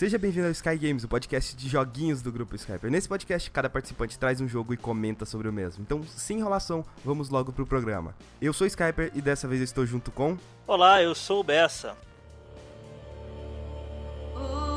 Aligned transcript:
Seja 0.00 0.16
bem-vindo 0.16 0.46
ao 0.46 0.52
Sky 0.52 0.78
Games, 0.78 1.04
o 1.04 1.08
podcast 1.08 1.54
de 1.54 1.68
joguinhos 1.68 2.22
do 2.22 2.32
grupo 2.32 2.56
Skyper. 2.56 2.90
Nesse 2.90 3.06
podcast, 3.06 3.50
cada 3.50 3.68
participante 3.68 4.18
traz 4.18 4.40
um 4.40 4.48
jogo 4.48 4.72
e 4.72 4.76
comenta 4.78 5.26
sobre 5.26 5.46
o 5.46 5.52
mesmo. 5.52 5.82
Então, 5.82 6.02
sem 6.04 6.38
enrolação, 6.38 6.82
vamos 7.04 7.28
logo 7.28 7.52
pro 7.52 7.66
programa. 7.66 8.16
Eu 8.40 8.54
sou 8.54 8.64
o 8.64 8.66
Skyper 8.66 9.12
e 9.14 9.20
dessa 9.20 9.46
vez 9.46 9.60
eu 9.60 9.66
estou 9.66 9.84
junto 9.84 10.10
com. 10.10 10.38
Olá, 10.66 11.02
eu 11.02 11.14
sou 11.14 11.40
o 11.40 11.44
Bessa. 11.44 11.94
Oh, 14.34 14.69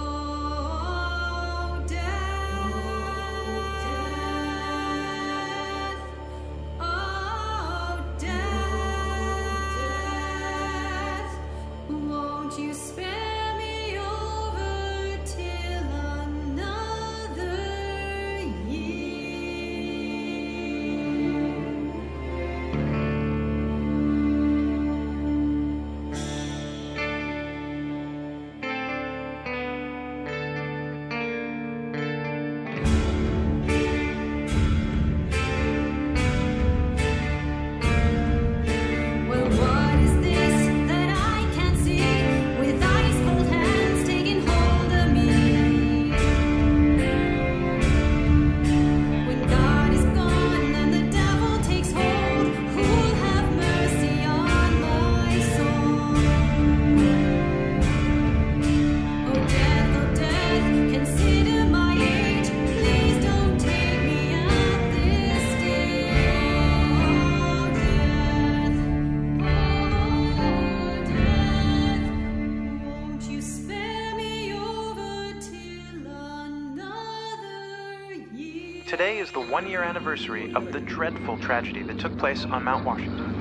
Today 78.94 79.18
is 79.18 79.32
the 79.32 79.40
one 79.40 79.68
year 79.68 79.82
anniversary 79.82 80.54
of 80.54 80.72
the 80.72 80.80
dreadful 80.80 81.36
tragedy 81.40 81.82
that 81.82 81.98
took 81.98 82.16
place 82.20 82.46
on 82.46 82.64
Mount 82.64 82.86
Washington. 82.86 83.33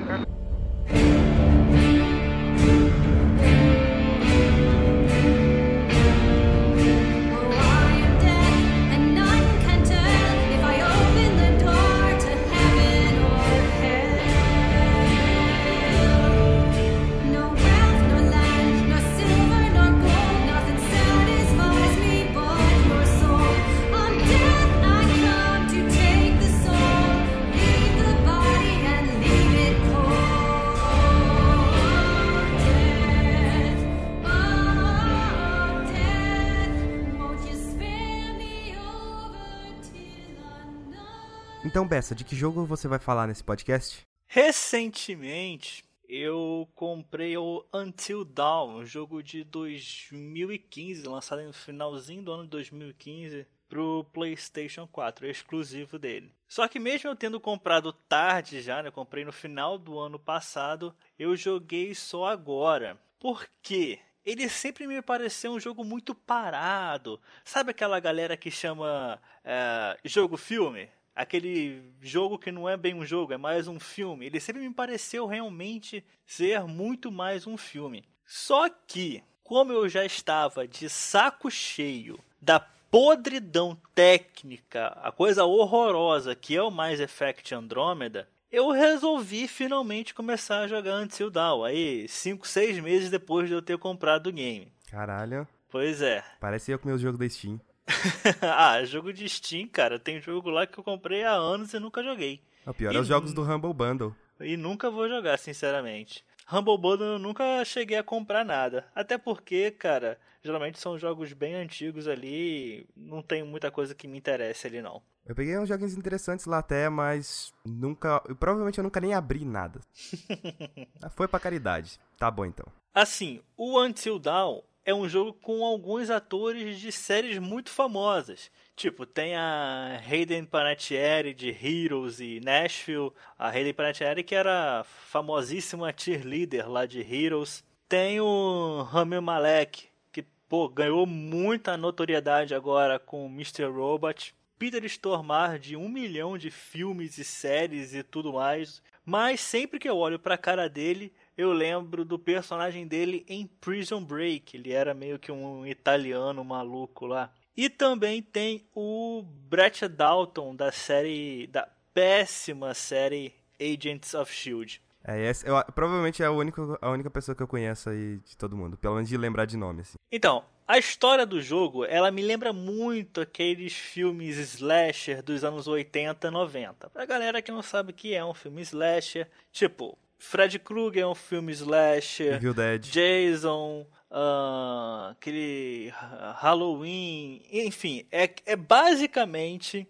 Bessa, 41.93 42.15
de 42.15 42.23
que 42.23 42.35
jogo 42.35 42.65
você 42.65 42.87
vai 42.87 42.97
falar 42.97 43.27
nesse 43.27 43.43
podcast? 43.43 44.01
Recentemente, 44.25 45.85
eu 46.09 46.67
comprei 46.73 47.37
o 47.37 47.63
Until 47.71 48.25
Dawn, 48.25 48.77
um 48.77 48.83
jogo 48.83 49.21
de 49.21 49.43
2015, 49.43 51.03
lançado 51.03 51.43
no 51.43 51.53
finalzinho 51.53 52.23
do 52.23 52.31
ano 52.31 52.43
de 52.45 52.49
2015 52.49 53.45
pro 53.69 54.07
PlayStation 54.11 54.87
4, 54.87 55.27
exclusivo 55.27 55.99
dele. 55.99 56.33
Só 56.47 56.67
que 56.67 56.79
mesmo 56.79 57.11
eu 57.11 57.15
tendo 57.15 57.39
comprado 57.39 57.93
tarde 57.93 58.59
já, 58.59 58.81
né, 58.81 58.87
eu 58.87 58.91
comprei 58.91 59.23
no 59.23 59.31
final 59.31 59.77
do 59.77 59.99
ano 59.99 60.17
passado, 60.17 60.95
eu 61.19 61.35
joguei 61.35 61.93
só 61.93 62.25
agora. 62.25 62.97
Por 63.19 63.47
quê? 63.61 63.99
Ele 64.25 64.49
sempre 64.49 64.87
me 64.87 64.99
pareceu 64.99 65.51
um 65.51 65.59
jogo 65.59 65.83
muito 65.83 66.15
parado. 66.15 67.21
Sabe 67.45 67.69
aquela 67.69 67.99
galera 67.99 68.35
que 68.35 68.49
chama 68.49 69.21
é, 69.43 69.95
jogo-filme? 70.03 70.89
Aquele 71.15 71.81
jogo 72.01 72.39
que 72.39 72.51
não 72.51 72.67
é 72.67 72.75
bem 72.75 72.93
um 72.95 73.05
jogo, 73.05 73.33
é 73.33 73.37
mais 73.37 73.67
um 73.67 73.79
filme. 73.79 74.25
Ele 74.25 74.39
sempre 74.39 74.61
me 74.61 74.73
pareceu 74.73 75.27
realmente 75.27 76.03
ser 76.25 76.63
muito 76.63 77.11
mais 77.11 77.45
um 77.45 77.55
filme. 77.55 78.03
Só 78.25 78.67
que, 78.69 79.23
como 79.43 79.71
eu 79.71 79.87
já 79.87 80.03
estava 80.03 80.67
de 80.67 80.89
saco 80.89 81.51
cheio 81.51 82.19
da 82.41 82.59
podridão 82.59 83.77
técnica, 83.93 84.87
a 85.01 85.11
coisa 85.11 85.45
horrorosa 85.45 86.35
que 86.35 86.55
é 86.55 86.61
o 86.61 86.71
Mass 86.71 86.99
Effect 86.99 87.53
Andromeda, 87.53 88.27
eu 88.51 88.69
resolvi 88.71 89.47
finalmente 89.47 90.13
começar 90.13 90.59
a 90.59 90.67
jogar 90.67 91.01
Until 91.01 91.29
Dawn, 91.29 91.63
aí 91.63 92.07
5, 92.07 92.47
6 92.47 92.79
meses 92.79 93.09
depois 93.09 93.47
de 93.47 93.53
eu 93.55 93.61
ter 93.61 93.77
comprado 93.77 94.27
o 94.27 94.31
game. 94.31 94.71
Caralho, 94.89 95.47
Pois 95.69 96.03
é. 96.03 96.23
parece 96.39 96.71
eu 96.71 96.77
com 96.77 96.87
meus 96.87 97.01
jogos 97.01 97.17
da 97.19 97.27
Steam. 97.27 97.59
ah, 98.41 98.83
jogo 98.85 99.11
de 99.13 99.27
Steam, 99.27 99.67
cara, 99.67 99.99
tem 99.99 100.21
jogo 100.21 100.49
lá 100.49 100.65
que 100.65 100.77
eu 100.79 100.83
comprei 100.83 101.23
há 101.23 101.33
anos 101.33 101.73
e 101.73 101.79
nunca 101.79 102.03
joguei. 102.03 102.41
O 102.65 102.73
pior 102.73 102.93
E- 102.93 102.97
é 102.97 102.99
os 102.99 103.07
jogos 103.07 103.33
do 103.33 103.43
Humble 103.43 103.73
Bundle. 103.73 104.15
E 104.39 104.57
nunca 104.57 104.89
vou 104.89 105.07
jogar, 105.07 105.37
sinceramente. 105.37 106.23
Humble 106.51 106.77
Bundle 106.77 107.07
eu 107.13 107.19
nunca 107.19 107.63
cheguei 107.65 107.97
a 107.97 108.03
comprar 108.03 108.43
nada. 108.43 108.85
Até 108.95 109.17
porque, 109.17 109.71
cara, 109.71 110.19
geralmente 110.43 110.79
são 110.79 110.97
jogos 110.97 111.31
bem 111.33 111.55
antigos 111.55 112.07
ali. 112.07 112.85
Não 112.95 113.21
tem 113.21 113.43
muita 113.43 113.71
coisa 113.71 113.95
que 113.95 114.07
me 114.07 114.17
interesse 114.17 114.67
ali, 114.67 114.81
não. 114.81 115.01
Eu 115.25 115.33
peguei 115.35 115.57
uns 115.57 115.69
joguinhos 115.69 115.93
interessantes 115.93 116.45
lá 116.45 116.57
até, 116.59 116.89
mas 116.89 117.53
nunca. 117.65 118.19
Provavelmente 118.37 118.77
eu 118.77 118.83
nunca 118.83 118.99
nem 118.99 119.13
abri 119.13 119.45
nada. 119.45 119.79
Ah, 121.01 121.09
Foi 121.09 121.27
pra 121.27 121.39
caridade. 121.39 121.99
Tá 122.17 122.29
bom 122.31 122.45
então. 122.45 122.65
Assim, 122.93 123.41
o 123.57 123.79
Until 123.81 124.19
Dawn 124.19 124.61
é 124.85 124.93
um 124.93 125.07
jogo 125.07 125.33
com 125.33 125.63
alguns 125.63 126.09
atores 126.09 126.79
de 126.79 126.91
séries 126.91 127.37
muito 127.37 127.69
famosas. 127.69 128.51
Tipo, 128.75 129.05
tem 129.05 129.35
a 129.35 130.01
Hayden 130.05 130.45
Panettiere 130.45 131.33
de 131.33 131.49
Heroes 131.49 132.19
e 132.19 132.41
Nashville. 132.43 133.13
A 133.37 133.49
Hayden 133.49 133.73
Panettiere 133.73 134.23
que 134.23 134.35
era 134.35 134.83
famosíssima 134.83 135.93
cheerleader 135.95 136.69
lá 136.69 136.85
de 136.85 136.99
Heroes. 136.99 137.63
Tem 137.87 138.19
o 138.19 138.81
Rami 138.89 139.19
Malek, 139.21 139.87
que 140.11 140.23
pô, 140.49 140.67
ganhou 140.67 141.05
muita 141.05 141.77
notoriedade 141.77 142.53
agora 142.53 142.99
com 142.99 143.27
Mr. 143.27 143.65
Robot. 143.65 144.35
Peter 144.57 144.83
Stormare 144.85 145.59
de 145.59 145.75
um 145.75 145.89
milhão 145.89 146.37
de 146.37 146.49
filmes 146.49 147.17
e 147.17 147.23
séries 147.23 147.93
e 147.93 148.03
tudo 148.03 148.33
mais. 148.33 148.81
Mas 149.05 149.41
sempre 149.41 149.79
que 149.79 149.89
eu 149.89 149.97
olho 149.97 150.17
pra 150.17 150.37
cara 150.37 150.69
dele, 150.69 151.13
eu 151.37 151.51
lembro 151.51 152.05
do 152.05 152.19
personagem 152.19 152.87
dele 152.87 153.25
em 153.27 153.47
Prison 153.47 154.03
Break. 154.03 154.55
Ele 154.55 154.71
era 154.71 154.93
meio 154.93 155.17
que 155.19 155.31
um 155.31 155.65
italiano 155.65 156.43
maluco 156.43 157.05
lá. 157.05 157.31
E 157.55 157.69
também 157.69 158.21
tem 158.21 158.65
o 158.75 159.23
Brett 159.49 159.87
Dalton 159.87 160.55
da 160.55 160.71
série 160.71 161.47
da 161.47 161.67
péssima 161.93 162.73
série 162.73 163.33
Agents 163.59 164.13
of 164.13 164.33
Shield. 164.33 164.81
É, 165.05 165.25
essa, 165.25 165.47
eu, 165.47 165.63
provavelmente 165.73 166.23
é 166.23 166.25
a 166.25 166.31
única, 166.31 166.61
a 166.81 166.89
única 166.89 167.09
pessoa 167.09 167.35
que 167.35 167.43
eu 167.43 167.47
conheço 167.47 167.89
aí 167.89 168.17
de 168.19 168.37
todo 168.37 168.55
mundo. 168.55 168.77
Pelo 168.77 168.95
menos 168.95 169.09
de 169.09 169.17
lembrar 169.17 169.45
de 169.45 169.57
nome, 169.57 169.81
assim. 169.81 169.97
Então, 170.11 170.43
a 170.65 170.77
história 170.77 171.25
do 171.25 171.41
jogo, 171.41 171.83
ela 171.83 172.09
me 172.09 172.21
lembra 172.21 172.53
muito 172.53 173.19
aqueles 173.19 173.73
filmes 173.73 174.37
slasher 174.37 175.21
dos 175.21 175.43
anos 175.43 175.67
80, 175.67 176.31
90. 176.31 176.89
Pra 176.89 177.05
galera 177.05 177.41
que 177.41 177.51
não 177.51 177.61
sabe 177.61 177.91
o 177.91 177.93
que 177.93 178.15
é 178.15 178.23
um 178.23 178.33
filme 178.33 178.61
slasher, 178.61 179.29
tipo, 179.51 179.97
Fred 180.23 180.57
Krueger 180.59 181.03
é 181.03 181.07
um 181.07 181.13
filme 181.15 181.51
slasher, 181.51 182.35
Evil 182.35 182.53
Dead. 182.53 182.81
Jason, 182.89 183.85
ah, 184.09 185.09
aquele 185.11 185.91
Ha- 185.95 186.37
Halloween, 186.39 187.45
enfim, 187.51 188.05
é, 188.11 188.29
é 188.45 188.55
basicamente 188.55 189.85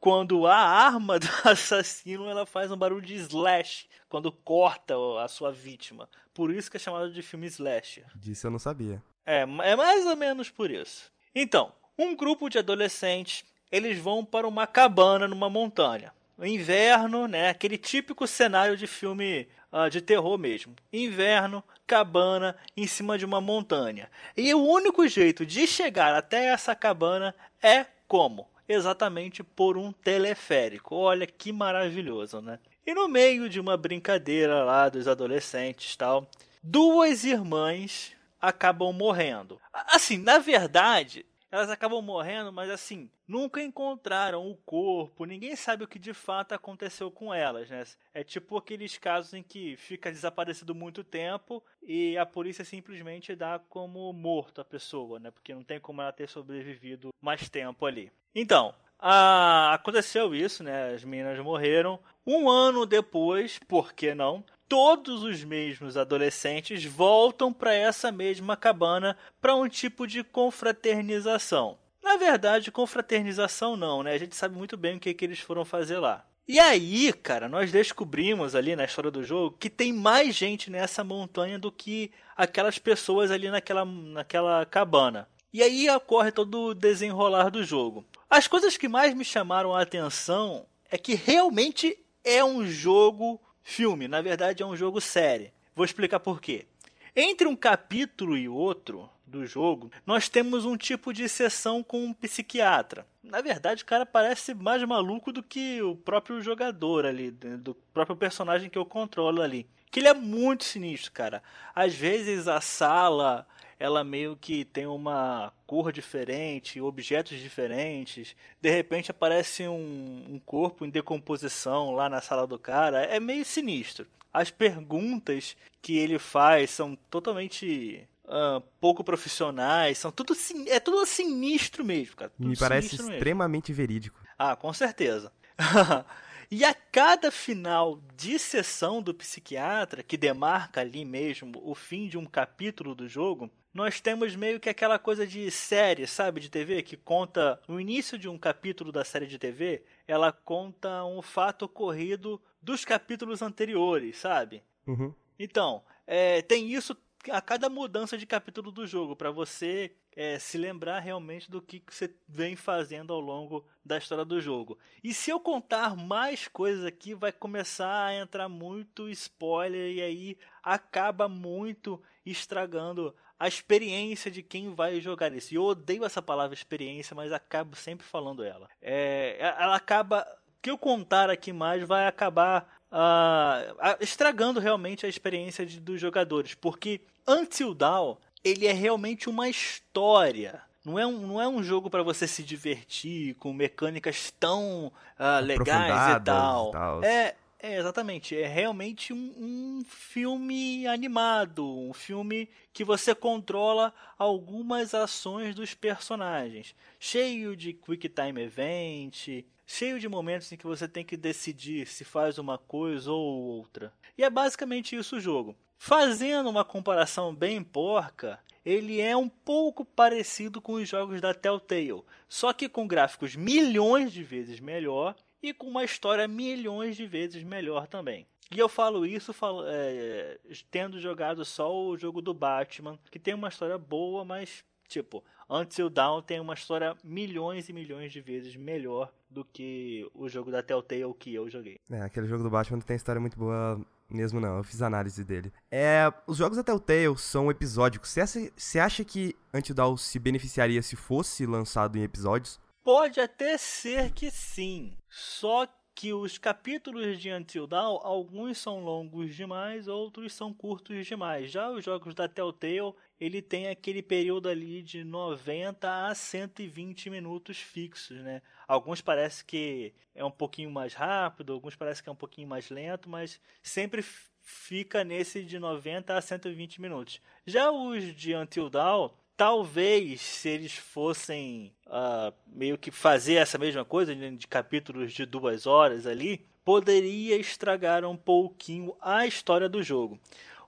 quando 0.00 0.46
a 0.46 0.56
arma 0.56 1.18
do 1.20 1.28
assassino 1.44 2.28
ela 2.28 2.46
faz 2.46 2.70
um 2.72 2.76
barulho 2.76 3.02
de 3.04 3.14
slash 3.16 3.86
quando 4.08 4.32
corta 4.32 4.94
a 5.22 5.28
sua 5.28 5.52
vítima. 5.52 6.08
Por 6.32 6.50
isso 6.52 6.70
que 6.70 6.78
é 6.78 6.80
chamado 6.80 7.12
de 7.12 7.20
filme 7.22 7.46
slasher. 7.46 8.04
Disso 8.14 8.46
eu 8.46 8.50
não 8.50 8.58
sabia. 8.58 9.02
É, 9.26 9.40
é 9.42 9.76
mais 9.76 10.06
ou 10.06 10.16
menos 10.16 10.48
por 10.50 10.70
isso. 10.70 11.10
Então, 11.34 11.72
um 11.98 12.16
grupo 12.16 12.48
de 12.48 12.58
adolescentes, 12.58 13.44
eles 13.70 13.98
vão 13.98 14.24
para 14.24 14.48
uma 14.48 14.66
cabana 14.66 15.28
numa 15.28 15.50
montanha. 15.50 16.12
Inverno, 16.38 17.26
né? 17.26 17.48
Aquele 17.50 17.76
típico 17.78 18.26
cenário 18.26 18.76
de 18.76 18.86
filme 18.86 19.48
ah, 19.70 19.88
de 19.88 20.00
terror 20.00 20.38
mesmo. 20.38 20.74
Inverno, 20.92 21.62
cabana 21.86 22.56
em 22.76 22.86
cima 22.86 23.18
de 23.18 23.24
uma 23.24 23.40
montanha. 23.40 24.10
E 24.36 24.52
o 24.54 24.62
único 24.62 25.06
jeito 25.06 25.46
de 25.46 25.66
chegar 25.66 26.14
até 26.14 26.46
essa 26.46 26.74
cabana 26.74 27.34
é 27.62 27.86
como? 28.08 28.48
Exatamente 28.68 29.44
por 29.44 29.76
um 29.76 29.92
teleférico. 29.92 30.96
Olha 30.96 31.26
que 31.26 31.52
maravilhoso, 31.52 32.40
né? 32.40 32.58
E 32.86 32.94
no 32.94 33.08
meio 33.08 33.48
de 33.48 33.60
uma 33.60 33.76
brincadeira 33.76 34.64
lá 34.64 34.88
dos 34.88 35.06
adolescentes, 35.08 35.96
tal, 35.96 36.28
duas 36.62 37.24
irmãs 37.24 38.12
acabam 38.40 38.92
morrendo. 38.92 39.60
Assim, 39.72 40.18
na 40.18 40.38
verdade, 40.38 41.24
elas 41.50 41.70
acabam 41.70 42.02
morrendo, 42.02 42.52
mas 42.52 42.70
assim, 42.70 43.10
nunca 43.26 43.62
encontraram 43.62 44.50
o 44.50 44.56
corpo, 44.56 45.24
ninguém 45.24 45.54
sabe 45.56 45.84
o 45.84 45.88
que 45.88 45.98
de 45.98 46.12
fato 46.12 46.52
aconteceu 46.52 47.10
com 47.10 47.32
elas, 47.32 47.70
né? 47.70 47.84
É 48.12 48.24
tipo 48.24 48.56
aqueles 48.56 48.98
casos 48.98 49.34
em 49.34 49.42
que 49.42 49.76
fica 49.76 50.10
desaparecido 50.10 50.74
muito 50.74 51.04
tempo 51.04 51.62
e 51.82 52.16
a 52.18 52.26
polícia 52.26 52.64
simplesmente 52.64 53.34
dá 53.34 53.58
como 53.68 54.12
morto 54.12 54.60
a 54.60 54.64
pessoa, 54.64 55.18
né? 55.18 55.30
Porque 55.30 55.54
não 55.54 55.62
tem 55.62 55.80
como 55.80 56.02
ela 56.02 56.12
ter 56.12 56.28
sobrevivido 56.28 57.10
mais 57.20 57.48
tempo 57.48 57.86
ali. 57.86 58.10
Então, 58.34 58.74
ah, 58.98 59.74
aconteceu 59.74 60.34
isso, 60.34 60.62
né? 60.64 60.94
As 60.94 61.04
meninas 61.04 61.38
morreram. 61.38 62.00
Um 62.26 62.48
ano 62.48 62.86
depois, 62.86 63.58
por 63.68 63.92
que 63.92 64.14
não? 64.14 64.44
Todos 64.68 65.22
os 65.22 65.44
mesmos 65.44 65.96
adolescentes 65.96 66.84
voltam 66.84 67.52
para 67.52 67.72
essa 67.72 68.10
mesma 68.10 68.56
cabana 68.56 69.16
para 69.40 69.54
um 69.54 69.68
tipo 69.68 70.06
de 70.06 70.24
confraternização. 70.24 71.78
Na 72.02 72.16
verdade, 72.16 72.72
confraternização 72.72 73.76
não, 73.76 74.02
né? 74.02 74.12
A 74.12 74.18
gente 74.18 74.34
sabe 74.34 74.56
muito 74.56 74.76
bem 74.76 74.96
o 74.96 75.00
que, 75.00 75.14
que 75.14 75.24
eles 75.24 75.38
foram 75.38 75.64
fazer 75.64 75.98
lá. 75.98 76.24
E 76.48 76.58
aí, 76.60 77.12
cara, 77.12 77.48
nós 77.48 77.72
descobrimos 77.72 78.54
ali 78.54 78.76
na 78.76 78.84
história 78.84 79.10
do 79.10 79.24
jogo 79.24 79.56
que 79.58 79.68
tem 79.68 79.92
mais 79.92 80.34
gente 80.34 80.70
nessa 80.70 81.02
montanha 81.02 81.58
do 81.58 81.72
que 81.72 82.12
aquelas 82.36 82.78
pessoas 82.78 83.30
ali 83.30 83.50
naquela, 83.50 83.84
naquela 83.84 84.64
cabana. 84.64 85.28
E 85.52 85.62
aí 85.62 85.88
ocorre 85.90 86.30
todo 86.30 86.66
o 86.66 86.74
desenrolar 86.74 87.50
do 87.50 87.64
jogo. 87.64 88.04
As 88.28 88.46
coisas 88.46 88.76
que 88.76 88.88
mais 88.88 89.14
me 89.14 89.24
chamaram 89.24 89.74
a 89.74 89.82
atenção 89.82 90.66
é 90.90 90.98
que 90.98 91.14
realmente 91.14 91.98
é 92.22 92.44
um 92.44 92.66
jogo 92.66 93.40
filme, 93.66 94.06
na 94.06 94.22
verdade 94.22 94.62
é 94.62 94.66
um 94.66 94.76
jogo 94.76 95.00
série. 95.00 95.52
Vou 95.74 95.84
explicar 95.84 96.20
por 96.20 96.40
quê. 96.40 96.66
Entre 97.14 97.48
um 97.48 97.56
capítulo 97.56 98.38
e 98.38 98.48
outro 98.48 99.10
do 99.26 99.44
jogo, 99.44 99.90
nós 100.06 100.28
temos 100.28 100.64
um 100.64 100.76
tipo 100.76 101.12
de 101.12 101.28
sessão 101.28 101.82
com 101.82 102.04
um 102.04 102.12
psiquiatra. 102.14 103.04
Na 103.24 103.40
verdade, 103.40 103.82
o 103.82 103.86
cara 103.86 104.06
parece 104.06 104.54
mais 104.54 104.80
maluco 104.84 105.32
do 105.32 105.42
que 105.42 105.82
o 105.82 105.96
próprio 105.96 106.40
jogador 106.40 107.04
ali, 107.04 107.32
do 107.32 107.74
próprio 107.92 108.16
personagem 108.16 108.70
que 108.70 108.78
eu 108.78 108.86
controlo 108.86 109.42
ali. 109.42 109.66
Que 109.90 109.98
ele 109.98 110.08
é 110.08 110.14
muito 110.14 110.62
sinistro, 110.62 111.10
cara. 111.10 111.42
Às 111.74 111.92
vezes 111.92 112.46
a 112.46 112.60
sala 112.60 113.46
ela 113.78 114.02
meio 114.02 114.36
que 114.36 114.64
tem 114.64 114.86
uma 114.86 115.52
cor 115.66 115.92
diferente, 115.92 116.80
objetos 116.80 117.38
diferentes. 117.38 118.34
De 118.60 118.70
repente 118.70 119.10
aparece 119.10 119.68
um, 119.68 120.24
um, 120.28 120.38
corpo 120.44 120.84
em 120.84 120.90
decomposição 120.90 121.92
lá 121.92 122.08
na 122.08 122.20
sala 122.20 122.46
do 122.46 122.58
cara. 122.58 123.02
É 123.04 123.20
meio 123.20 123.44
sinistro. 123.44 124.06
As 124.32 124.50
perguntas 124.50 125.56
que 125.82 125.96
ele 125.96 126.18
faz 126.18 126.70
são 126.70 126.96
totalmente 127.10 128.06
uh, 128.24 128.60
pouco 128.80 129.04
profissionais, 129.04 129.98
são 129.98 130.10
tudo 130.10 130.34
é 130.68 130.80
tudo 130.80 131.06
sinistro 131.06 131.84
mesmo, 131.84 132.16
cara. 132.16 132.30
Tudo 132.36 132.48
Me 132.48 132.56
parece 132.56 132.96
extremamente 132.96 133.70
mesmo. 133.70 133.76
verídico. 133.76 134.20
Ah, 134.38 134.56
com 134.56 134.72
certeza. 134.72 135.32
E 136.48 136.64
a 136.64 136.72
cada 136.72 137.32
final 137.32 138.00
de 138.16 138.38
sessão 138.38 139.02
do 139.02 139.12
psiquiatra, 139.12 140.02
que 140.02 140.16
demarca 140.16 140.80
ali 140.80 141.04
mesmo 141.04 141.60
o 141.64 141.74
fim 141.74 142.06
de 142.06 142.16
um 142.16 142.24
capítulo 142.24 142.94
do 142.94 143.08
jogo, 143.08 143.50
nós 143.76 144.00
temos 144.00 144.34
meio 144.34 144.58
que 144.58 144.70
aquela 144.70 144.98
coisa 144.98 145.26
de 145.26 145.50
série, 145.50 146.06
sabe, 146.06 146.40
de 146.40 146.48
TV, 146.48 146.82
que 146.82 146.96
conta 146.96 147.60
no 147.68 147.78
início 147.78 148.18
de 148.18 148.26
um 148.26 148.38
capítulo 148.38 148.90
da 148.90 149.04
série 149.04 149.26
de 149.26 149.38
TV, 149.38 149.84
ela 150.08 150.32
conta 150.32 151.04
um 151.04 151.20
fato 151.20 151.66
ocorrido 151.66 152.40
dos 152.62 152.86
capítulos 152.86 153.42
anteriores, 153.42 154.16
sabe? 154.16 154.62
Uhum. 154.86 155.12
Então, 155.38 155.84
é, 156.06 156.40
tem 156.40 156.72
isso 156.72 156.96
a 157.30 157.42
cada 157.42 157.68
mudança 157.68 158.16
de 158.16 158.24
capítulo 158.24 158.70
do 158.70 158.86
jogo, 158.86 159.14
para 159.14 159.30
você 159.30 159.92
é, 160.16 160.38
se 160.38 160.56
lembrar 160.56 161.00
realmente 161.00 161.50
do 161.50 161.60
que 161.60 161.82
você 161.86 162.10
vem 162.26 162.56
fazendo 162.56 163.12
ao 163.12 163.20
longo 163.20 163.62
da 163.84 163.98
história 163.98 164.24
do 164.24 164.40
jogo. 164.40 164.78
E 165.04 165.12
se 165.12 165.30
eu 165.30 165.38
contar 165.38 165.94
mais 165.94 166.48
coisas 166.48 166.86
aqui, 166.86 167.14
vai 167.14 167.30
começar 167.30 168.06
a 168.06 168.14
entrar 168.14 168.48
muito 168.48 169.10
spoiler 169.10 169.92
e 169.92 170.00
aí 170.00 170.38
acaba 170.62 171.28
muito 171.28 172.02
estragando 172.24 173.14
a 173.38 173.48
experiência 173.48 174.30
de 174.30 174.42
quem 174.42 174.74
vai 174.74 175.00
jogar 175.00 175.32
isso. 175.32 175.52
E 175.52 175.56
eu 175.56 175.64
odeio 175.64 176.04
essa 176.04 176.22
palavra 176.22 176.54
experiência, 176.54 177.14
mas 177.14 177.32
acabo 177.32 177.76
sempre 177.76 178.06
falando 178.06 178.42
ela. 178.42 178.68
É, 178.80 179.36
ela 179.38 179.76
acaba. 179.76 180.26
O 180.58 180.62
que 180.62 180.70
eu 180.70 180.78
contar 180.78 181.30
aqui 181.30 181.52
mais 181.52 181.86
vai 181.86 182.06
acabar 182.06 182.76
Uh, 182.86 183.96
estragando 184.00 184.60
realmente 184.60 185.04
a 185.04 185.08
experiência 185.08 185.66
de, 185.66 185.80
dos 185.80 186.00
jogadores, 186.00 186.54
porque 186.54 187.00
Until 187.26 187.74
Dawn 187.74 188.16
ele 188.44 188.66
é 188.66 188.72
realmente 188.72 189.28
uma 189.28 189.48
história. 189.48 190.62
Não 190.84 190.96
é 190.96 191.04
um, 191.04 191.18
não 191.26 191.42
é 191.42 191.48
um 191.48 191.64
jogo 191.64 191.90
para 191.90 192.04
você 192.04 192.28
se 192.28 192.44
divertir 192.44 193.34
com 193.34 193.52
mecânicas 193.52 194.32
tão 194.38 194.86
uh, 195.18 195.44
legais 195.44 196.16
e 196.16 196.24
tal. 196.24 196.68
e 196.68 196.72
tal. 196.72 197.04
É, 197.04 197.34
é, 197.66 197.78
exatamente. 197.78 198.36
É 198.36 198.46
realmente 198.46 199.12
um, 199.12 199.34
um, 199.36 199.84
filme 199.84 200.86
animado. 200.86 201.66
Um 201.66 201.92
filme 201.92 202.48
que 202.72 202.84
você 202.84 203.14
controla 203.14 203.92
algumas 204.16 204.94
ações 204.94 205.54
dos 205.54 205.74
personagens. 205.74 206.74
Cheio 206.98 207.56
de 207.56 207.72
Quick 207.72 208.08
Time 208.08 208.42
Event. 208.42 209.44
Cheio 209.66 209.98
de 209.98 210.08
momentos 210.08 210.50
em 210.52 210.56
que 210.56 210.66
você 210.66 210.86
tem 210.86 211.04
que 211.04 211.16
decidir 211.16 211.86
se 211.88 212.04
faz 212.04 212.38
uma 212.38 212.56
coisa 212.56 213.10
ou 213.10 213.42
outra. 213.42 213.92
E 214.16 214.22
é 214.22 214.30
basicamente 214.30 214.94
isso 214.94 215.16
o 215.16 215.20
jogo. 215.20 215.56
Fazendo 215.76 216.48
uma 216.48 216.64
comparação 216.64 217.34
bem 217.34 217.62
porca, 217.62 218.38
ele 218.64 219.00
é 219.00 219.16
um 219.16 219.28
pouco 219.28 219.84
parecido 219.84 220.60
com 220.60 220.74
os 220.74 220.88
jogos 220.88 221.20
da 221.20 221.34
Telltale, 221.34 222.02
só 222.28 222.52
que 222.52 222.68
com 222.68 222.86
gráficos 222.86 223.36
milhões 223.36 224.12
de 224.12 224.22
vezes 224.22 224.58
melhor 224.58 225.14
e 225.42 225.52
com 225.52 225.66
uma 225.66 225.84
história 225.84 226.26
milhões 226.26 226.96
de 226.96 227.06
vezes 227.06 227.42
melhor 227.42 227.86
também. 227.86 228.26
E 228.54 228.58
eu 228.58 228.68
falo 228.68 229.04
isso 229.04 229.32
falo, 229.32 229.64
é, 229.66 230.38
tendo 230.70 231.00
jogado 231.00 231.44
só 231.44 231.74
o 231.74 231.96
jogo 231.96 232.22
do 232.22 232.32
Batman, 232.32 232.98
que 233.10 233.18
tem 233.18 233.34
uma 233.34 233.48
história 233.48 233.76
boa, 233.76 234.24
mas 234.24 234.64
tipo, 234.88 235.24
Until 235.50 235.90
Dawn 235.90 236.22
tem 236.22 236.38
uma 236.38 236.54
história 236.54 236.96
milhões 237.02 237.68
e 237.68 237.72
milhões 237.72 238.12
de 238.12 238.20
vezes 238.20 238.54
melhor 238.54 239.12
do 239.28 239.44
que 239.44 240.08
o 240.14 240.28
jogo 240.28 240.50
da 240.50 240.62
Telltale 240.62 241.12
que 241.14 241.34
eu 241.34 241.50
joguei. 241.50 241.80
É, 241.90 242.02
aquele 242.02 242.28
jogo 242.28 242.44
do 242.44 242.50
Batman 242.50 242.78
não 242.78 242.86
tem 242.86 242.96
história 242.96 243.20
muito 243.20 243.36
boa 243.36 243.80
mesmo 244.08 244.40
não, 244.40 244.58
eu 244.58 244.64
fiz 244.64 244.82
análise 244.82 245.24
dele. 245.24 245.52
É, 245.70 246.12
os 246.26 246.36
jogos 246.36 246.56
da 246.56 246.62
Telltale 246.62 247.18
são 247.18 247.50
episódicos. 247.50 248.14
Você 248.56 248.78
acha 248.78 249.04
que 249.04 249.34
Until 249.52 249.74
Dawn 249.74 249.96
se 249.96 250.18
beneficiaria 250.18 250.80
se 250.82 250.94
fosse 250.94 251.44
lançado 251.44 251.98
em 251.98 252.02
episódios? 252.02 252.60
Pode 252.86 253.18
até 253.20 253.58
ser 253.58 254.12
que 254.12 254.30
sim. 254.30 254.96
Só 255.08 255.66
que 255.92 256.12
os 256.12 256.38
capítulos 256.38 257.18
de 257.18 257.32
Until 257.32 257.66
Dawn, 257.66 257.98
alguns 258.00 258.58
são 258.58 258.78
longos 258.78 259.34
demais, 259.34 259.88
outros 259.88 260.32
são 260.32 260.54
curtos 260.54 261.04
demais. 261.04 261.50
Já 261.50 261.68
os 261.68 261.84
jogos 261.84 262.14
da 262.14 262.28
Telltale, 262.28 262.94
ele 263.18 263.42
tem 263.42 263.66
aquele 263.66 264.04
período 264.04 264.48
ali 264.48 264.84
de 264.84 265.02
90 265.02 266.06
a 266.06 266.14
120 266.14 267.10
minutos 267.10 267.58
fixos, 267.58 268.18
né? 268.18 268.40
Alguns 268.68 269.00
parece 269.00 269.44
que 269.44 269.92
é 270.14 270.24
um 270.24 270.30
pouquinho 270.30 270.70
mais 270.70 270.94
rápido, 270.94 271.54
alguns 271.54 271.74
parece 271.74 272.00
que 272.00 272.08
é 272.08 272.12
um 272.12 272.14
pouquinho 272.14 272.46
mais 272.46 272.70
lento, 272.70 273.10
mas 273.10 273.40
sempre 273.64 274.00
fica 274.40 275.02
nesse 275.02 275.42
de 275.42 275.58
90 275.58 276.16
a 276.16 276.20
120 276.20 276.80
minutos. 276.80 277.20
Já 277.44 277.68
os 277.68 278.14
de 278.14 278.32
Until 278.32 278.70
Dawn, 278.70 279.10
talvez 279.36 280.20
se 280.20 280.48
eles 280.48 280.74
fossem 280.76 281.72
uh, 281.86 282.32
meio 282.46 282.78
que 282.78 282.90
fazer 282.90 283.34
essa 283.34 283.58
mesma 283.58 283.84
coisa 283.84 284.14
de 284.14 284.46
capítulos 284.46 285.12
de 285.12 285.26
duas 285.26 285.66
horas 285.66 286.06
ali, 286.06 286.46
poderia 286.64 287.36
estragar 287.36 288.04
um 288.04 288.16
pouquinho 288.16 288.96
a 289.00 289.26
história 289.26 289.68
do 289.68 289.82
jogo. 289.82 290.18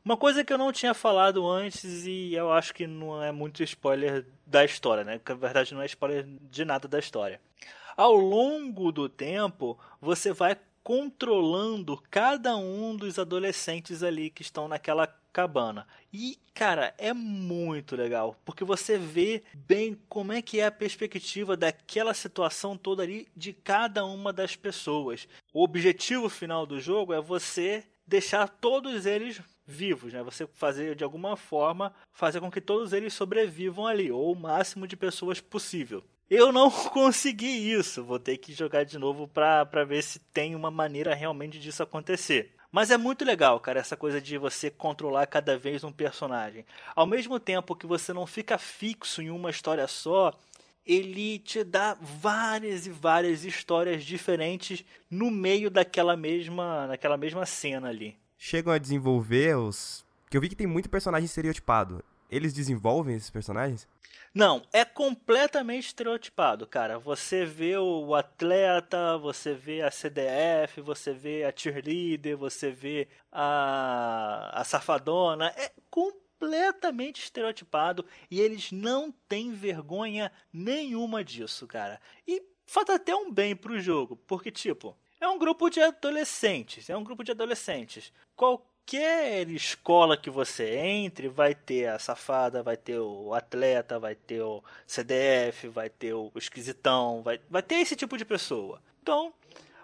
Uma 0.05 0.17
coisa 0.17 0.45
que 0.45 0.53
eu 0.53 0.59
não 0.59 0.73
tinha 0.73 0.95
falado 0.95 1.47
antes 1.47 2.07
e 2.07 2.35
eu 2.35 2.53
acho 2.53 2.73
que 2.73 2.87
não 2.87 3.23
é 3.23 3.33
muito 3.33 3.63
spoiler 3.63 4.25
da 4.47 4.65
história, 4.65 5.05
né? 5.05 5.19
Que 5.19 5.33
na 5.33 5.39
verdade 5.39 5.75
não 5.75 5.83
é 5.83 5.87
spoiler 5.87 6.27
de 6.51 6.65
nada 6.65 6.87
da 6.87 6.99
história. 6.99 7.41
Ao 7.97 8.15
longo 8.15 8.93
do 8.93 9.09
tempo, 9.09 9.79
você 10.01 10.33
vai 10.33 10.57
controlando 10.85 12.03
cada 12.11 12.57
um 12.57 12.97
dos 12.97 13.19
adolescentes 13.19 14.03
ali 14.03 14.31
que 14.31 14.41
estão 14.41 14.69
naquela 14.69 15.07
cabana. 15.33 15.87
E, 16.13 16.39
cara, 16.55 16.95
é 16.99 17.13
muito 17.13 17.95
legal, 17.97 18.37
porque 18.45 18.65
você 18.65 18.99
vê 18.99 19.43
bem 19.55 19.99
como 20.09 20.33
é 20.33 20.43
que 20.43 20.61
é 20.61 20.67
a 20.67 20.73
perspectiva 20.73 21.57
daquela 21.57 22.15
situação 22.15 22.77
toda 22.77 23.03
ali 23.03 23.29
de 23.37 23.53
cada 23.53 24.05
uma 24.05 24.33
das 24.33 24.57
pessoas. 24.57 25.29
O 25.53 25.63
objetivo 25.63 26.29
final 26.29 26.67
do 26.67 26.81
jogo 26.81 27.13
é 27.13 27.21
você 27.21 27.85
deixar 28.07 28.49
todos 28.49 29.05
eles 29.05 29.41
vivos, 29.67 30.13
né? 30.13 30.23
Você 30.23 30.47
fazer 30.55 30.97
de 30.97 31.05
alguma 31.05 31.37
forma 31.37 31.95
fazer 32.11 32.41
com 32.41 32.51
que 32.51 32.61
todos 32.61 32.95
eles 32.95 33.13
sobrevivam 33.13 33.87
ali, 33.87 34.11
ou 34.11 34.33
o 34.33 34.37
máximo 34.37 34.87
de 34.87 34.97
pessoas 34.97 35.41
possível. 35.41 36.03
Eu 36.31 36.53
não 36.53 36.71
consegui 36.91 37.73
isso, 37.73 38.03
vou 38.03 38.19
ter 38.19 38.39
que 38.39 38.53
jogar 38.53 38.85
de 38.85 38.99
novo 38.99 39.29
pra 39.29 39.85
ver 39.85 40.03
se 40.03 40.19
tem 40.19 40.55
uma 40.55 40.71
maneira 40.71 41.15
realmente 41.15 41.59
disso 41.59 41.83
acontecer. 41.83 42.55
Mas 42.71 42.91
é 42.91 42.99
muito 42.99 43.25
legal, 43.25 43.59
cara, 43.61 43.81
essa 43.81 43.97
coisa 43.97 44.21
de 44.21 44.37
você 44.37 44.71
controlar 44.71 45.27
cada 45.27 45.57
vez 45.57 45.83
um 45.85 45.93
personagem. 45.93 46.67
Ao 46.95 47.07
mesmo 47.07 47.41
tempo 47.41 47.75
que 47.75 47.87
você 47.87 48.13
não 48.13 48.27
fica 48.27 48.59
fixo 48.59 49.23
em 49.23 49.31
uma 49.31 49.51
história 49.51 49.87
só, 49.87 50.39
ele 50.85 51.39
te 51.39 51.65
dá 51.65 51.97
várias 52.01 52.87
e 52.87 52.91
várias 52.91 53.45
histórias 53.45 54.05
diferentes 54.05 54.85
no 55.11 55.31
meio 55.31 55.71
daquela 55.71 56.17
mesma, 56.17 56.87
daquela 56.87 57.17
mesma 57.17 57.47
cena 57.47 57.89
ali. 57.89 58.17
Chegam 58.37 58.73
a 58.73 58.79
desenvolver 58.79 59.57
os. 59.57 60.05
Que 60.31 60.37
eu 60.37 60.41
vi 60.41 60.49
que 60.49 60.57
tem 60.57 60.67
muito 60.67 60.91
personagem 60.91 61.25
estereotipado. 61.25 62.05
Eles 62.31 62.53
desenvolvem 62.53 63.17
esses 63.17 63.31
personagens? 63.31 63.89
Não, 64.35 64.63
é 64.73 64.85
completamente 64.85 65.87
estereotipado, 65.87 66.67
cara. 66.67 66.99
Você 66.99 67.45
vê 67.45 67.77
o 67.79 68.15
atleta, 68.15 69.17
você 69.19 69.55
vê 69.55 69.83
a 69.83 69.91
CDF, 69.91 70.81
você 70.83 71.13
vê 71.13 71.45
a 71.45 71.53
cheerleader, 71.55 72.37
você 72.37 72.71
vê 72.71 73.09
a, 73.33 74.61
a 74.61 74.65
safadona. 74.65 75.49
É 75.57 75.73
completamente 75.91 77.23
estereotipado 77.23 78.05
e 78.31 78.41
eles 78.41 78.71
não 78.71 79.11
têm 79.29 79.53
vergonha 79.53 80.31
nenhuma 80.53 81.25
disso, 81.25 81.67
cara. 81.67 81.99
E 82.27 82.43
falta 82.67 82.95
até 82.95 83.15
um 83.15 83.33
bem 83.33 83.57
pro 83.57 83.81
jogo, 83.81 84.17
porque, 84.27 84.51
tipo, 84.51 84.97
é 85.21 85.27
um 85.27 85.39
grupo 85.39 85.69
de 85.71 85.81
adolescentes. 85.81 86.89
É 86.89 86.97
um 86.97 87.03
grupo 87.03 87.25
de 87.25 87.33
adolescentes. 87.33 88.13
Qualquer 88.89 89.51
escola 89.51 90.17
que 90.17 90.31
você 90.31 90.77
entre, 90.79 91.29
vai 91.29 91.55
ter 91.55 91.89
a 91.89 91.99
safada, 91.99 92.63
vai 92.63 92.75
ter 92.75 92.99
o 92.99 93.35
atleta, 93.35 93.99
vai 93.99 94.15
ter 94.15 94.41
o 94.41 94.65
CDF, 94.87 95.69
vai 95.69 95.91
ter 95.91 96.15
o 96.15 96.33
esquisitão, 96.35 97.23
vai, 97.23 97.39
vai 97.51 97.63
ter 97.63 97.75
esse 97.75 97.95
tipo 97.95 98.17
de 98.17 98.25
pessoa. 98.25 98.81
Então, 99.03 99.31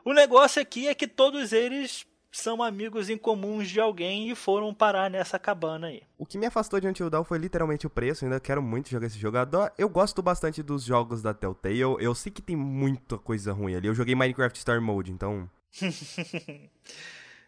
o 0.07 0.15
negócio 0.15 0.63
aqui 0.63 0.89
é 0.89 0.95
que 0.95 1.07
todos 1.07 1.53
eles 1.53 2.07
são 2.33 2.63
amigos 2.63 3.11
em 3.11 3.19
comuns 3.19 3.69
de 3.69 3.79
alguém 3.79 4.31
e 4.31 4.35
foram 4.35 4.73
parar 4.73 5.11
nessa 5.11 5.39
cabana 5.39 5.89
aí. 5.89 6.03
O 6.17 6.25
que 6.25 6.39
me 6.39 6.47
afastou 6.47 6.81
de 6.81 6.89
Until 6.89 7.11
Dawn 7.11 7.25
foi 7.25 7.37
literalmente 7.37 7.87
o 7.87 7.91
preço. 7.91 8.25
Ainda 8.25 8.41
quero 8.41 8.63
muito 8.63 8.89
jogar 8.89 9.09
esse 9.09 9.19
jogo. 9.19 9.37
Eu 9.77 9.91
gosto 9.91 10.23
bastante 10.23 10.63
dos 10.63 10.83
jogos 10.83 11.21
da 11.21 11.35
Telltale. 11.35 11.79
Eu 11.79 12.15
sei 12.15 12.33
que 12.33 12.41
tem 12.41 12.57
muita 12.57 13.19
coisa 13.19 13.53
ruim 13.53 13.75
ali. 13.75 13.87
Eu 13.87 13.95
joguei 13.95 14.15
Minecraft 14.15 14.57
Story 14.57 14.81
Mode, 14.81 15.13
então. 15.13 15.47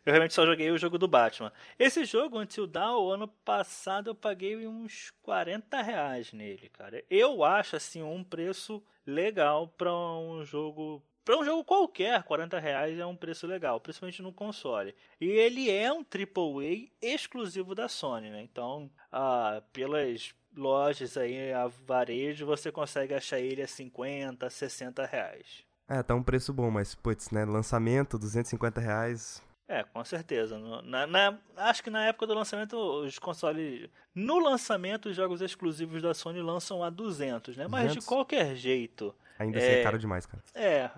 Eu 0.07 0.13
realmente 0.13 0.35
só 0.35 0.47
joguei 0.47 0.71
o 0.71 0.79
jogo 0.79 0.99
do 0.99 1.09
Batman. 1.09 1.53
Esse 1.77 2.05
jogo, 2.05 2.39
Until 2.39 2.65
Dawn, 2.65 3.11
ano 3.11 3.27
passado 3.27 4.11
eu 4.11 4.15
paguei 4.15 4.65
uns 4.65 5.13
40 5.21 5.83
reais 5.83 6.33
nele, 6.33 6.69
cara. 6.69 7.03
Eu 7.11 7.43
acho, 7.43 7.75
assim, 7.75 8.05
um 8.05 8.23
preço 8.23 8.81
legal 9.05 9.67
pra 9.67 9.93
um 9.93 10.45
jogo... 10.45 11.03
Pra 11.25 11.37
um 11.37 11.45
jogo 11.45 11.65
qualquer, 11.65 12.23
40 12.23 12.57
reais 12.61 12.97
é 12.97 13.05
um 13.05 13.17
preço 13.17 13.49
legal, 13.49 13.81
principalmente 13.81 14.23
no 14.23 14.33
console. 14.33 14.95
E 15.21 15.27
ele 15.27 15.69
é 15.69 15.93
um 15.93 16.05
AAA 16.05 16.87
exclusivo 17.03 17.75
da 17.75 17.89
Sony, 17.89 18.31
né? 18.31 18.41
Então, 18.41 18.89
ah, 19.11 19.61
pelas 19.73 20.33
lojas 20.57 21.17
aí, 21.17 21.53
a 21.53 21.67
varejo, 21.67 22.47
você 22.47 22.71
consegue 22.71 23.13
achar 23.13 23.41
ele 23.41 23.61
a 23.61 23.67
50, 23.67 24.49
60 24.49 25.05
reais. 25.05 25.65
É, 25.89 26.01
tá 26.01 26.15
um 26.15 26.23
preço 26.23 26.53
bom, 26.53 26.71
mas, 26.71 26.95
putz, 26.95 27.33
né? 27.33 27.45
Lançamento, 27.45 28.17
250 28.17 28.81
reais. 28.81 29.43
É, 29.69 29.83
com 29.83 30.05
certeza. 30.05 30.59
Na, 30.85 31.07
na- 31.07 31.39
acho 31.57 31.83
que 31.83 31.91
na 31.91 32.07
época 32.07 32.27
do 32.27 32.35
lançamento, 32.35 32.77
os 32.77 33.19
consoles. 33.19 33.89
No 34.15 34.39
lançamento, 34.39 35.09
os 35.09 35.17
jogos 35.17 35.41
exclusivos 35.41 36.01
da 36.01 36.15
Sony 36.15 36.41
lançam 36.41 36.83
a 36.85 36.91
200, 36.91 37.57
né? 37.57 37.67
Mas 37.69 37.83
200? 37.89 38.05
de 38.05 38.09
qualquer 38.09 38.55
jeito. 38.55 39.15
Ainda 39.39 39.59
assim 39.59 39.67
É. 39.67 39.81
é 39.81 39.83
caro 39.83 39.99
demais, 39.99 40.25
cara. 40.25 40.43
É, 40.55 40.91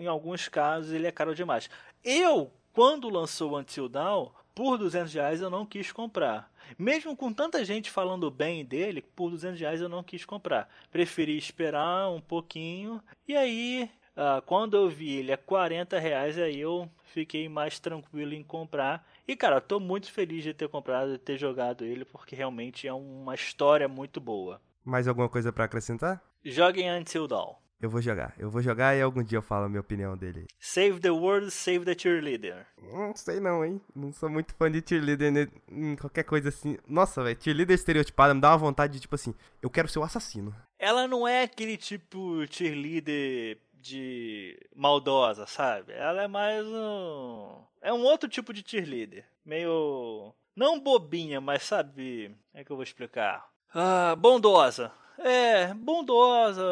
em 0.00 0.06
alguns 0.06 0.48
casos 0.48 0.90
ele 0.92 1.06
é 1.06 1.12
caro 1.12 1.34
demais. 1.34 1.68
Eu, 2.02 2.50
quando 2.72 3.08
lançou 3.10 3.52
o 3.52 3.58
Until 3.58 3.88
Dawn, 3.88 4.30
por 4.54 4.78
200 4.78 5.12
reais 5.12 5.40
eu 5.40 5.50
não 5.50 5.66
quis 5.66 5.92
comprar. 5.92 6.50
Mesmo 6.78 7.14
com 7.14 7.30
tanta 7.32 7.62
gente 7.64 7.90
falando 7.90 8.30
bem 8.30 8.64
dele, 8.64 9.02
por 9.14 9.30
200 9.30 9.60
reais 9.60 9.80
eu 9.82 9.88
não 9.88 10.02
quis 10.02 10.24
comprar. 10.24 10.68
Preferi 10.90 11.36
esperar 11.36 12.08
um 12.10 12.20
pouquinho. 12.22 13.00
E 13.28 13.36
aí, 13.36 13.88
ah, 14.16 14.42
quando 14.44 14.76
eu 14.76 14.88
vi 14.88 15.16
ele 15.16 15.32
a 15.32 15.38
40 15.38 15.98
reais, 15.98 16.38
aí 16.38 16.60
eu 16.60 16.88
fiquei 17.02 17.48
mais 17.48 17.78
tranquilo 17.78 18.32
em 18.32 18.42
comprar. 18.42 19.06
E 19.26 19.34
cara, 19.34 19.60
tô 19.60 19.80
muito 19.80 20.12
feliz 20.12 20.42
de 20.42 20.54
ter 20.54 20.68
comprado 20.68 21.14
e 21.14 21.18
ter 21.18 21.36
jogado 21.38 21.84
ele, 21.84 22.04
porque 22.04 22.36
realmente 22.36 22.86
é 22.86 22.92
uma 22.92 23.34
história 23.34 23.88
muito 23.88 24.20
boa. 24.20 24.60
Mais 24.84 25.08
alguma 25.08 25.28
coisa 25.28 25.52
pra 25.52 25.64
acrescentar? 25.64 26.22
Joguem 26.44 26.90
Until 26.90 27.26
Dawn. 27.26 27.54
Eu 27.80 27.90
vou 27.90 28.00
jogar. 28.00 28.34
Eu 28.38 28.50
vou 28.50 28.62
jogar 28.62 28.96
e 28.96 29.02
algum 29.02 29.22
dia 29.22 29.38
eu 29.38 29.42
falo 29.42 29.66
a 29.66 29.68
minha 29.68 29.80
opinião 29.80 30.16
dele. 30.16 30.46
Save 30.58 31.00
the 31.00 31.10
world, 31.10 31.50
save 31.50 31.84
the 31.84 31.94
cheerleader. 31.98 32.66
Não 32.80 33.14
sei 33.14 33.40
não, 33.40 33.64
hein? 33.64 33.80
Não 33.94 34.12
sou 34.12 34.30
muito 34.30 34.54
fã 34.54 34.70
de 34.70 34.82
cheerleader 34.86 35.32
né? 35.32 35.48
em 35.70 35.96
qualquer 35.96 36.22
coisa 36.22 36.48
assim. 36.48 36.78
Nossa, 36.88 37.22
velho, 37.22 37.36
cheerleader 37.38 37.74
estereotipada 37.74 38.32
me 38.32 38.40
dá 38.40 38.52
uma 38.52 38.58
vontade 38.58 38.94
de, 38.94 39.00
tipo 39.00 39.14
assim, 39.14 39.34
eu 39.60 39.68
quero 39.68 39.88
ser 39.88 39.98
o 39.98 40.02
assassino. 40.02 40.54
Ela 40.78 41.06
não 41.06 41.28
é 41.28 41.42
aquele 41.42 41.76
tipo 41.76 42.46
cheerleader 42.48 43.58
de 43.84 44.58
maldosa, 44.74 45.46
sabe? 45.46 45.92
Ela 45.92 46.22
é 46.22 46.26
mais 46.26 46.66
um. 46.66 47.62
É 47.82 47.92
um 47.92 48.02
outro 48.02 48.28
tipo 48.28 48.52
de 48.52 48.64
cheerleader. 48.66 49.26
Meio. 49.44 50.32
Não 50.56 50.80
bobinha, 50.80 51.38
mas 51.40 51.64
sabe. 51.64 52.28
Como 52.50 52.60
é 52.60 52.64
que 52.64 52.72
eu 52.72 52.76
vou 52.76 52.82
explicar? 52.82 53.46
Ah, 53.74 54.16
bondosa. 54.16 54.90
É, 55.18 55.74
bondosa. 55.74 56.64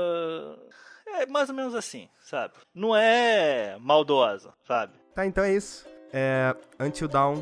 É 1.07 1.27
mais 1.27 1.51
ou 1.51 1.55
menos 1.55 1.75
assim, 1.75 2.09
sabe? 2.21 2.55
Não 2.75 2.97
é 2.97 3.77
maldosa, 3.79 4.55
sabe? 4.65 4.95
Tá, 5.15 5.27
então 5.27 5.45
é 5.45 5.53
isso. 5.53 5.87
É. 6.13 6.57
Until 6.81 7.09
Dawn. 7.09 7.37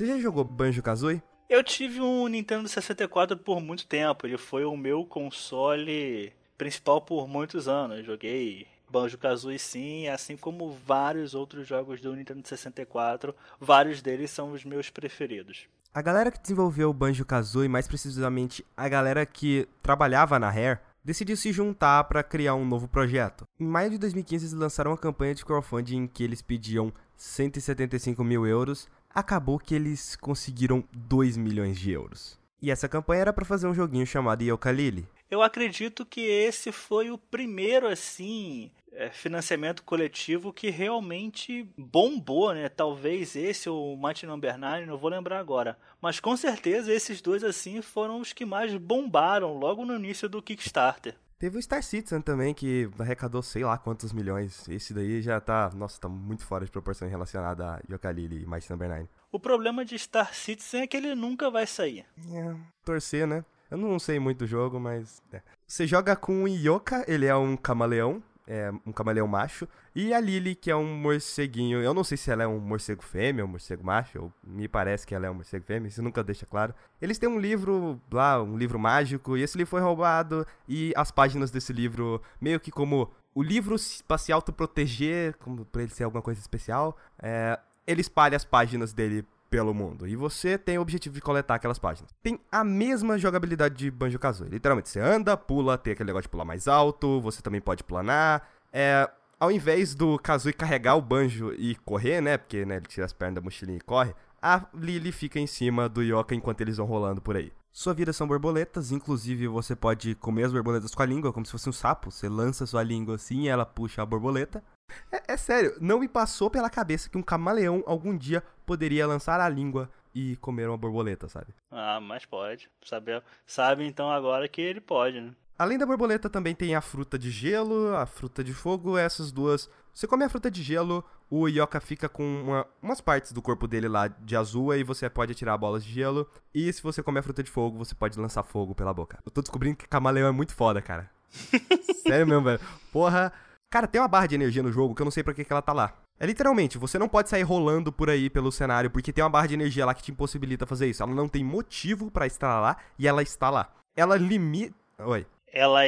Você 0.00 0.06
já 0.06 0.18
jogou 0.18 0.42
Banjo 0.44 0.82
Kazooie? 0.82 1.22
Eu 1.46 1.62
tive 1.62 2.00
um 2.00 2.26
Nintendo 2.26 2.66
64 2.66 3.36
por 3.36 3.60
muito 3.60 3.86
tempo. 3.86 4.26
Ele 4.26 4.38
foi 4.38 4.64
o 4.64 4.74
meu 4.74 5.04
console 5.04 6.32
principal 6.56 7.02
por 7.02 7.28
muitos 7.28 7.68
anos. 7.68 8.06
Joguei 8.06 8.66
Banjo-Kazooie 8.90 9.58
sim, 9.58 10.08
assim 10.08 10.38
como 10.38 10.72
vários 10.86 11.34
outros 11.34 11.68
jogos 11.68 12.00
do 12.00 12.16
Nintendo 12.16 12.48
64. 12.48 13.34
Vários 13.60 14.00
deles 14.00 14.30
são 14.30 14.52
os 14.52 14.64
meus 14.64 14.88
preferidos. 14.88 15.68
A 15.92 16.00
galera 16.00 16.30
que 16.30 16.40
desenvolveu 16.40 16.88
o 16.88 16.94
Banjo 16.94 17.26
Kazooie, 17.26 17.68
mais 17.68 17.86
precisamente 17.86 18.64
a 18.74 18.88
galera 18.88 19.26
que 19.26 19.68
trabalhava 19.82 20.38
na 20.38 20.48
Rare, 20.48 20.78
decidiu 21.04 21.36
se 21.36 21.52
juntar 21.52 22.04
para 22.04 22.22
criar 22.22 22.54
um 22.54 22.64
novo 22.64 22.88
projeto. 22.88 23.44
Em 23.58 23.66
maio 23.66 23.90
de 23.90 23.98
2015, 23.98 24.46
eles 24.46 24.54
lançaram 24.54 24.92
uma 24.92 24.96
campanha 24.96 25.34
de 25.34 25.44
crowdfunding 25.44 25.96
em 25.98 26.06
que 26.06 26.24
eles 26.24 26.40
pediam 26.40 26.90
175 27.16 28.24
mil 28.24 28.46
euros. 28.46 28.88
Acabou 29.12 29.58
que 29.58 29.74
eles 29.74 30.14
conseguiram 30.16 30.84
2 30.92 31.36
milhões 31.36 31.78
de 31.78 31.90
euros. 31.90 32.38
E 32.62 32.70
essa 32.70 32.88
campanha 32.88 33.22
era 33.22 33.32
para 33.32 33.44
fazer 33.44 33.66
um 33.66 33.74
joguinho 33.74 34.06
chamado 34.06 34.42
Yooka-Laylee. 34.42 35.06
Eu 35.30 35.42
acredito 35.42 36.04
que 36.04 36.20
esse 36.20 36.70
foi 36.70 37.10
o 37.10 37.16
primeiro, 37.16 37.86
assim, 37.86 38.70
é, 38.92 39.10
financiamento 39.10 39.82
coletivo 39.82 40.52
que 40.52 40.70
realmente 40.70 41.68
bombou, 41.76 42.52
né? 42.52 42.68
Talvez 42.68 43.34
esse 43.34 43.68
ou 43.68 43.94
o 43.94 43.96
Mighty 44.00 44.26
Number 44.26 44.58
9, 44.58 44.86
não 44.86 44.98
vou 44.98 45.10
lembrar 45.10 45.38
agora. 45.38 45.78
Mas 46.00 46.20
com 46.20 46.36
certeza 46.36 46.92
esses 46.92 47.20
dois, 47.20 47.42
assim, 47.42 47.80
foram 47.80 48.20
os 48.20 48.32
que 48.32 48.44
mais 48.44 48.76
bombaram 48.76 49.56
logo 49.56 49.84
no 49.84 49.96
início 49.96 50.28
do 50.28 50.42
Kickstarter. 50.42 51.14
Teve 51.40 51.56
o 51.56 51.62
Star 51.62 51.82
Citizen 51.82 52.20
também, 52.20 52.52
que 52.52 52.90
arrecadou 52.98 53.42
sei 53.42 53.64
lá 53.64 53.78
quantos 53.78 54.12
milhões. 54.12 54.68
Esse 54.68 54.92
daí 54.92 55.22
já 55.22 55.40
tá, 55.40 55.70
nossa, 55.74 55.98
tá 55.98 56.06
muito 56.06 56.44
fora 56.44 56.66
de 56.66 56.70
proporção 56.70 57.08
relacionada 57.08 57.76
a 57.76 57.80
Yooka-Laylee 57.90 58.42
e 58.42 58.46
Mighty 58.46 58.70
Number 58.70 58.90
9. 58.90 59.08
O 59.32 59.40
problema 59.40 59.82
de 59.82 59.98
Star 59.98 60.34
Citizen 60.34 60.82
é 60.82 60.86
que 60.86 60.98
ele 60.98 61.14
nunca 61.14 61.50
vai 61.50 61.66
sair. 61.66 62.04
É, 62.30 62.54
torcer, 62.84 63.26
né? 63.26 63.42
Eu 63.70 63.78
não 63.78 63.98
sei 63.98 64.18
muito 64.18 64.40
do 64.40 64.46
jogo, 64.46 64.78
mas. 64.78 65.22
é. 65.32 65.40
Você 65.66 65.86
joga 65.86 66.14
com 66.14 66.42
o 66.42 66.48
Yoka, 66.48 67.06
ele 67.08 67.24
é 67.24 67.34
um 67.34 67.56
camaleão, 67.56 68.22
é 68.50 68.72
um 68.84 68.90
camaleão 68.90 69.28
macho. 69.28 69.68
E 69.94 70.12
a 70.12 70.18
Lily, 70.18 70.56
que 70.56 70.72
é 70.72 70.74
um 70.74 70.96
morceguinho. 70.96 71.80
Eu 71.80 71.94
não 71.94 72.02
sei 72.02 72.16
se 72.16 72.32
ela 72.32 72.42
é 72.42 72.46
um 72.48 72.58
morcego 72.58 73.00
fêmea 73.00 73.44
um 73.44 73.48
morcego 73.48 73.84
macho. 73.84 74.20
Ou 74.20 74.32
me 74.42 74.66
parece 74.66 75.06
que 75.06 75.14
ela 75.14 75.26
é 75.26 75.30
um 75.30 75.34
morcego 75.34 75.64
fêmea, 75.64 75.88
isso 75.88 76.02
nunca 76.02 76.24
deixa 76.24 76.44
claro. 76.44 76.74
Eles 77.00 77.16
têm 77.16 77.28
um 77.28 77.38
livro 77.38 78.00
lá, 78.10 78.42
um 78.42 78.58
livro 78.58 78.76
mágico, 78.76 79.36
e 79.36 79.42
esse 79.42 79.56
livro 79.56 79.70
foi 79.70 79.80
roubado. 79.80 80.44
E 80.68 80.92
as 80.96 81.12
páginas 81.12 81.52
desse 81.52 81.72
livro, 81.72 82.20
meio 82.40 82.58
que 82.58 82.72
como 82.72 83.08
o 83.32 83.42
livro 83.42 83.76
pra 84.08 84.18
se 84.18 84.32
autoproteger, 84.32 85.36
como 85.38 85.64
pra 85.64 85.82
ele 85.82 85.92
ser 85.92 86.02
alguma 86.02 86.22
coisa 86.22 86.40
especial, 86.40 86.96
é, 87.22 87.56
ele 87.86 88.00
espalha 88.00 88.36
as 88.36 88.44
páginas 88.44 88.92
dele 88.92 89.24
pelo 89.50 89.74
mundo. 89.74 90.06
E 90.06 90.14
você 90.14 90.56
tem 90.56 90.78
o 90.78 90.80
objetivo 90.82 91.14
de 91.14 91.20
coletar 91.20 91.56
aquelas 91.56 91.78
páginas. 91.78 92.14
Tem 92.22 92.38
a 92.50 92.62
mesma 92.62 93.18
jogabilidade 93.18 93.74
de 93.74 93.90
Banjo-Kazooie. 93.90 94.50
Literalmente, 94.50 94.88
você 94.88 95.00
anda, 95.00 95.36
pula, 95.36 95.76
tem 95.76 95.92
aquele 95.92 96.06
negócio 96.06 96.22
de 96.22 96.28
pular 96.28 96.44
mais 96.44 96.68
alto, 96.68 97.20
você 97.20 97.42
também 97.42 97.60
pode 97.60 97.82
planar. 97.82 98.48
É, 98.72 99.10
ao 99.38 99.50
invés 99.50 99.94
do 99.94 100.18
Kazooie 100.18 100.52
carregar 100.52 100.94
o 100.94 101.02
banjo 101.02 101.52
e 101.58 101.74
correr, 101.74 102.20
né? 102.20 102.38
Porque 102.38 102.64
né, 102.64 102.76
ele 102.76 102.86
tira 102.86 103.04
as 103.04 103.12
pernas 103.12 103.36
da 103.36 103.40
mochilinha 103.40 103.78
e 103.78 103.80
corre. 103.80 104.14
A 104.40 104.66
Lily 104.72 105.12
fica 105.12 105.38
em 105.38 105.46
cima 105.46 105.88
do 105.88 106.02
Yoka 106.02 106.34
enquanto 106.34 106.60
eles 106.60 106.76
vão 106.76 106.86
rolando 106.86 107.20
por 107.20 107.36
aí. 107.36 107.52
Sua 107.72 107.94
vida 107.94 108.12
são 108.12 108.26
borboletas, 108.26 108.90
inclusive 108.90 109.46
você 109.46 109.76
pode 109.76 110.14
comer 110.16 110.44
as 110.44 110.52
borboletas 110.52 110.94
com 110.94 111.02
a 111.02 111.06
língua, 111.06 111.32
como 111.32 111.46
se 111.46 111.52
fosse 111.52 111.68
um 111.68 111.72
sapo. 111.72 112.10
Você 112.10 112.28
lança 112.28 112.66
sua 112.66 112.82
língua 112.82 113.14
assim 113.14 113.42
e 113.42 113.48
ela 113.48 113.64
puxa 113.64 114.02
a 114.02 114.06
borboleta. 114.06 114.62
É, 115.10 115.34
é 115.34 115.36
sério, 115.36 115.76
não 115.80 116.00
me 116.00 116.08
passou 116.08 116.50
pela 116.50 116.68
cabeça 116.68 117.08
que 117.08 117.16
um 117.16 117.22
camaleão 117.22 117.82
algum 117.86 118.16
dia 118.16 118.42
poderia 118.66 119.06
lançar 119.06 119.40
a 119.40 119.48
língua 119.48 119.88
e 120.12 120.36
comer 120.36 120.68
uma 120.68 120.76
borboleta, 120.76 121.28
sabe? 121.28 121.54
Ah, 121.70 122.00
mas 122.00 122.26
pode. 122.26 122.68
Sabe, 122.84 123.22
sabe 123.46 123.86
então 123.86 124.10
agora 124.10 124.48
que 124.48 124.60
ele 124.60 124.80
pode, 124.80 125.20
né? 125.20 125.32
Além 125.56 125.78
da 125.78 125.86
borboleta, 125.86 126.30
também 126.30 126.54
tem 126.54 126.74
a 126.74 126.80
fruta 126.80 127.18
de 127.18 127.30
gelo, 127.30 127.94
a 127.94 128.06
fruta 128.06 128.42
de 128.42 128.54
fogo, 128.54 128.96
essas 128.96 129.30
duas. 129.30 129.70
Você 129.92 130.06
come 130.06 130.24
a 130.24 130.28
fruta 130.28 130.50
de 130.50 130.62
gelo, 130.62 131.04
o 131.30 131.46
Yoka 131.48 131.80
fica 131.80 132.08
com 132.08 132.24
uma- 132.42 132.66
umas 132.82 133.00
partes 133.00 133.32
do 133.32 133.40
corpo 133.40 133.68
dele 133.68 133.86
lá 133.88 134.08
de 134.08 134.36
azul, 134.36 134.74
e 134.74 134.82
você 134.82 135.08
pode 135.08 135.32
atirar 135.32 135.56
bolas 135.56 135.84
de 135.84 135.92
gelo. 135.92 136.28
E 136.54 136.72
se 136.72 136.82
você 136.82 137.02
comer 137.02 137.20
a 137.20 137.22
fruta 137.22 137.42
de 137.42 137.50
fogo, 137.50 137.78
você 137.78 137.94
pode 137.94 138.18
lançar 138.18 138.42
fogo 138.42 138.74
pela 138.74 138.92
boca. 138.92 139.18
Eu 139.24 139.30
tô 139.30 139.40
descobrindo 139.40 139.76
que 139.76 139.86
camaleão 139.88 140.28
é 140.28 140.32
muito 140.32 140.52
foda, 140.54 140.82
cara. 140.82 141.08
Sério 142.06 142.26
mesmo, 142.26 142.42
velho. 142.42 142.60
Porra. 142.92 143.32
Cara, 143.70 143.86
tem 143.86 144.00
uma 144.00 144.08
barra 144.08 144.26
de 144.26 144.34
energia 144.34 144.64
no 144.64 144.72
jogo 144.72 144.94
que 144.96 145.00
eu 145.02 145.04
não 145.04 145.12
sei 145.12 145.22
pra 145.22 145.32
que, 145.32 145.44
que 145.44 145.52
ela 145.52 145.62
tá 145.62 145.72
lá. 145.72 145.94
É 146.18 146.26
literalmente, 146.26 146.76
você 146.76 146.98
não 146.98 147.08
pode 147.08 147.28
sair 147.30 147.44
rolando 147.44 147.92
por 147.92 148.10
aí 148.10 148.28
pelo 148.28 148.50
cenário, 148.50 148.90
porque 148.90 149.12
tem 149.12 149.22
uma 149.22 149.30
barra 149.30 149.46
de 149.46 149.54
energia 149.54 149.86
lá 149.86 149.94
que 149.94 150.02
te 150.02 150.10
impossibilita 150.10 150.66
fazer 150.66 150.88
isso. 150.90 151.02
Ela 151.02 151.14
não 151.14 151.28
tem 151.28 151.44
motivo 151.44 152.10
pra 152.10 152.26
estar 152.26 152.60
lá, 152.60 152.76
e 152.98 153.06
ela 153.06 153.22
está 153.22 153.48
lá. 153.48 153.70
Ela 153.96 154.16
limita. 154.16 154.74
Oi. 154.98 155.24
Ela, 155.52 155.84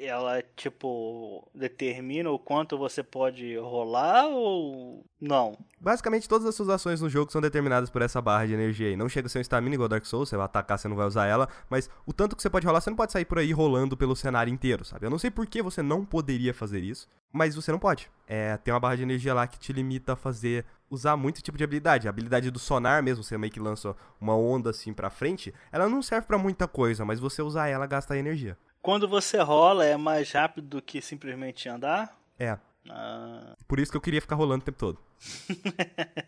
ela, 0.00 0.42
tipo, 0.56 1.46
determina 1.54 2.30
o 2.30 2.38
quanto 2.38 2.78
você 2.78 3.02
pode 3.02 3.58
rolar 3.58 4.26
ou 4.26 5.04
não? 5.20 5.56
Basicamente, 5.78 6.26
todas 6.26 6.46
as 6.46 6.54
suas 6.54 6.70
ações 6.70 7.00
no 7.02 7.10
jogo 7.10 7.30
são 7.30 7.40
determinadas 7.40 7.90
por 7.90 8.00
essa 8.00 8.22
barra 8.22 8.46
de 8.46 8.54
energia 8.54 8.88
aí. 8.88 8.96
Não 8.96 9.10
chega 9.10 9.26
a 9.26 9.28
ser 9.28 9.38
um 9.38 9.42
stamina 9.42 9.74
igual 9.74 9.88
Dark 9.88 10.06
Souls, 10.06 10.30
você 10.30 10.36
vai 10.36 10.46
atacar, 10.46 10.78
você 10.78 10.88
não 10.88 10.96
vai 10.96 11.06
usar 11.06 11.26
ela, 11.26 11.46
mas 11.68 11.90
o 12.06 12.12
tanto 12.12 12.34
que 12.34 12.40
você 12.40 12.48
pode 12.48 12.66
rolar, 12.66 12.80
você 12.80 12.88
não 12.88 12.96
pode 12.96 13.12
sair 13.12 13.26
por 13.26 13.38
aí 13.38 13.52
rolando 13.52 13.96
pelo 13.98 14.16
cenário 14.16 14.52
inteiro, 14.52 14.82
sabe? 14.82 15.04
Eu 15.04 15.10
não 15.10 15.18
sei 15.18 15.30
por 15.30 15.46
que 15.46 15.60
você 15.60 15.82
não 15.82 16.06
poderia 16.06 16.54
fazer 16.54 16.80
isso, 16.80 17.06
mas 17.30 17.54
você 17.54 17.70
não 17.70 17.78
pode. 17.78 18.10
É, 18.26 18.56
tem 18.56 18.72
uma 18.72 18.80
barra 18.80 18.96
de 18.96 19.02
energia 19.02 19.34
lá 19.34 19.46
que 19.46 19.58
te 19.58 19.74
limita 19.74 20.14
a 20.14 20.16
fazer, 20.16 20.64
usar 20.88 21.18
muito 21.18 21.42
tipo 21.42 21.58
de 21.58 21.64
habilidade. 21.64 22.06
A 22.06 22.10
habilidade 22.10 22.50
do 22.50 22.58
sonar 22.58 23.02
mesmo, 23.02 23.22
você 23.22 23.36
meio 23.36 23.52
que 23.52 23.60
lança 23.60 23.94
uma 24.18 24.34
onda 24.34 24.70
assim 24.70 24.94
pra 24.94 25.10
frente, 25.10 25.52
ela 25.70 25.86
não 25.86 26.00
serve 26.00 26.26
pra 26.26 26.38
muita 26.38 26.66
coisa, 26.66 27.04
mas 27.04 27.20
você 27.20 27.42
usar 27.42 27.68
ela 27.68 27.86
gasta 27.86 28.16
energia. 28.16 28.56
Quando 28.82 29.08
você 29.08 29.38
rola, 29.38 29.84
é 29.84 29.96
mais 29.96 30.32
rápido 30.32 30.66
do 30.66 30.82
que 30.82 31.00
simplesmente 31.00 31.68
andar? 31.68 32.18
É, 32.38 32.58
Ah, 32.90 33.54
por 33.68 33.78
isso 33.78 33.92
que 33.92 33.96
eu 33.96 34.00
queria 34.00 34.20
ficar 34.20 34.34
rolando 34.34 34.62
o 34.62 34.64
tempo 34.64 34.76
todo. 34.78 34.98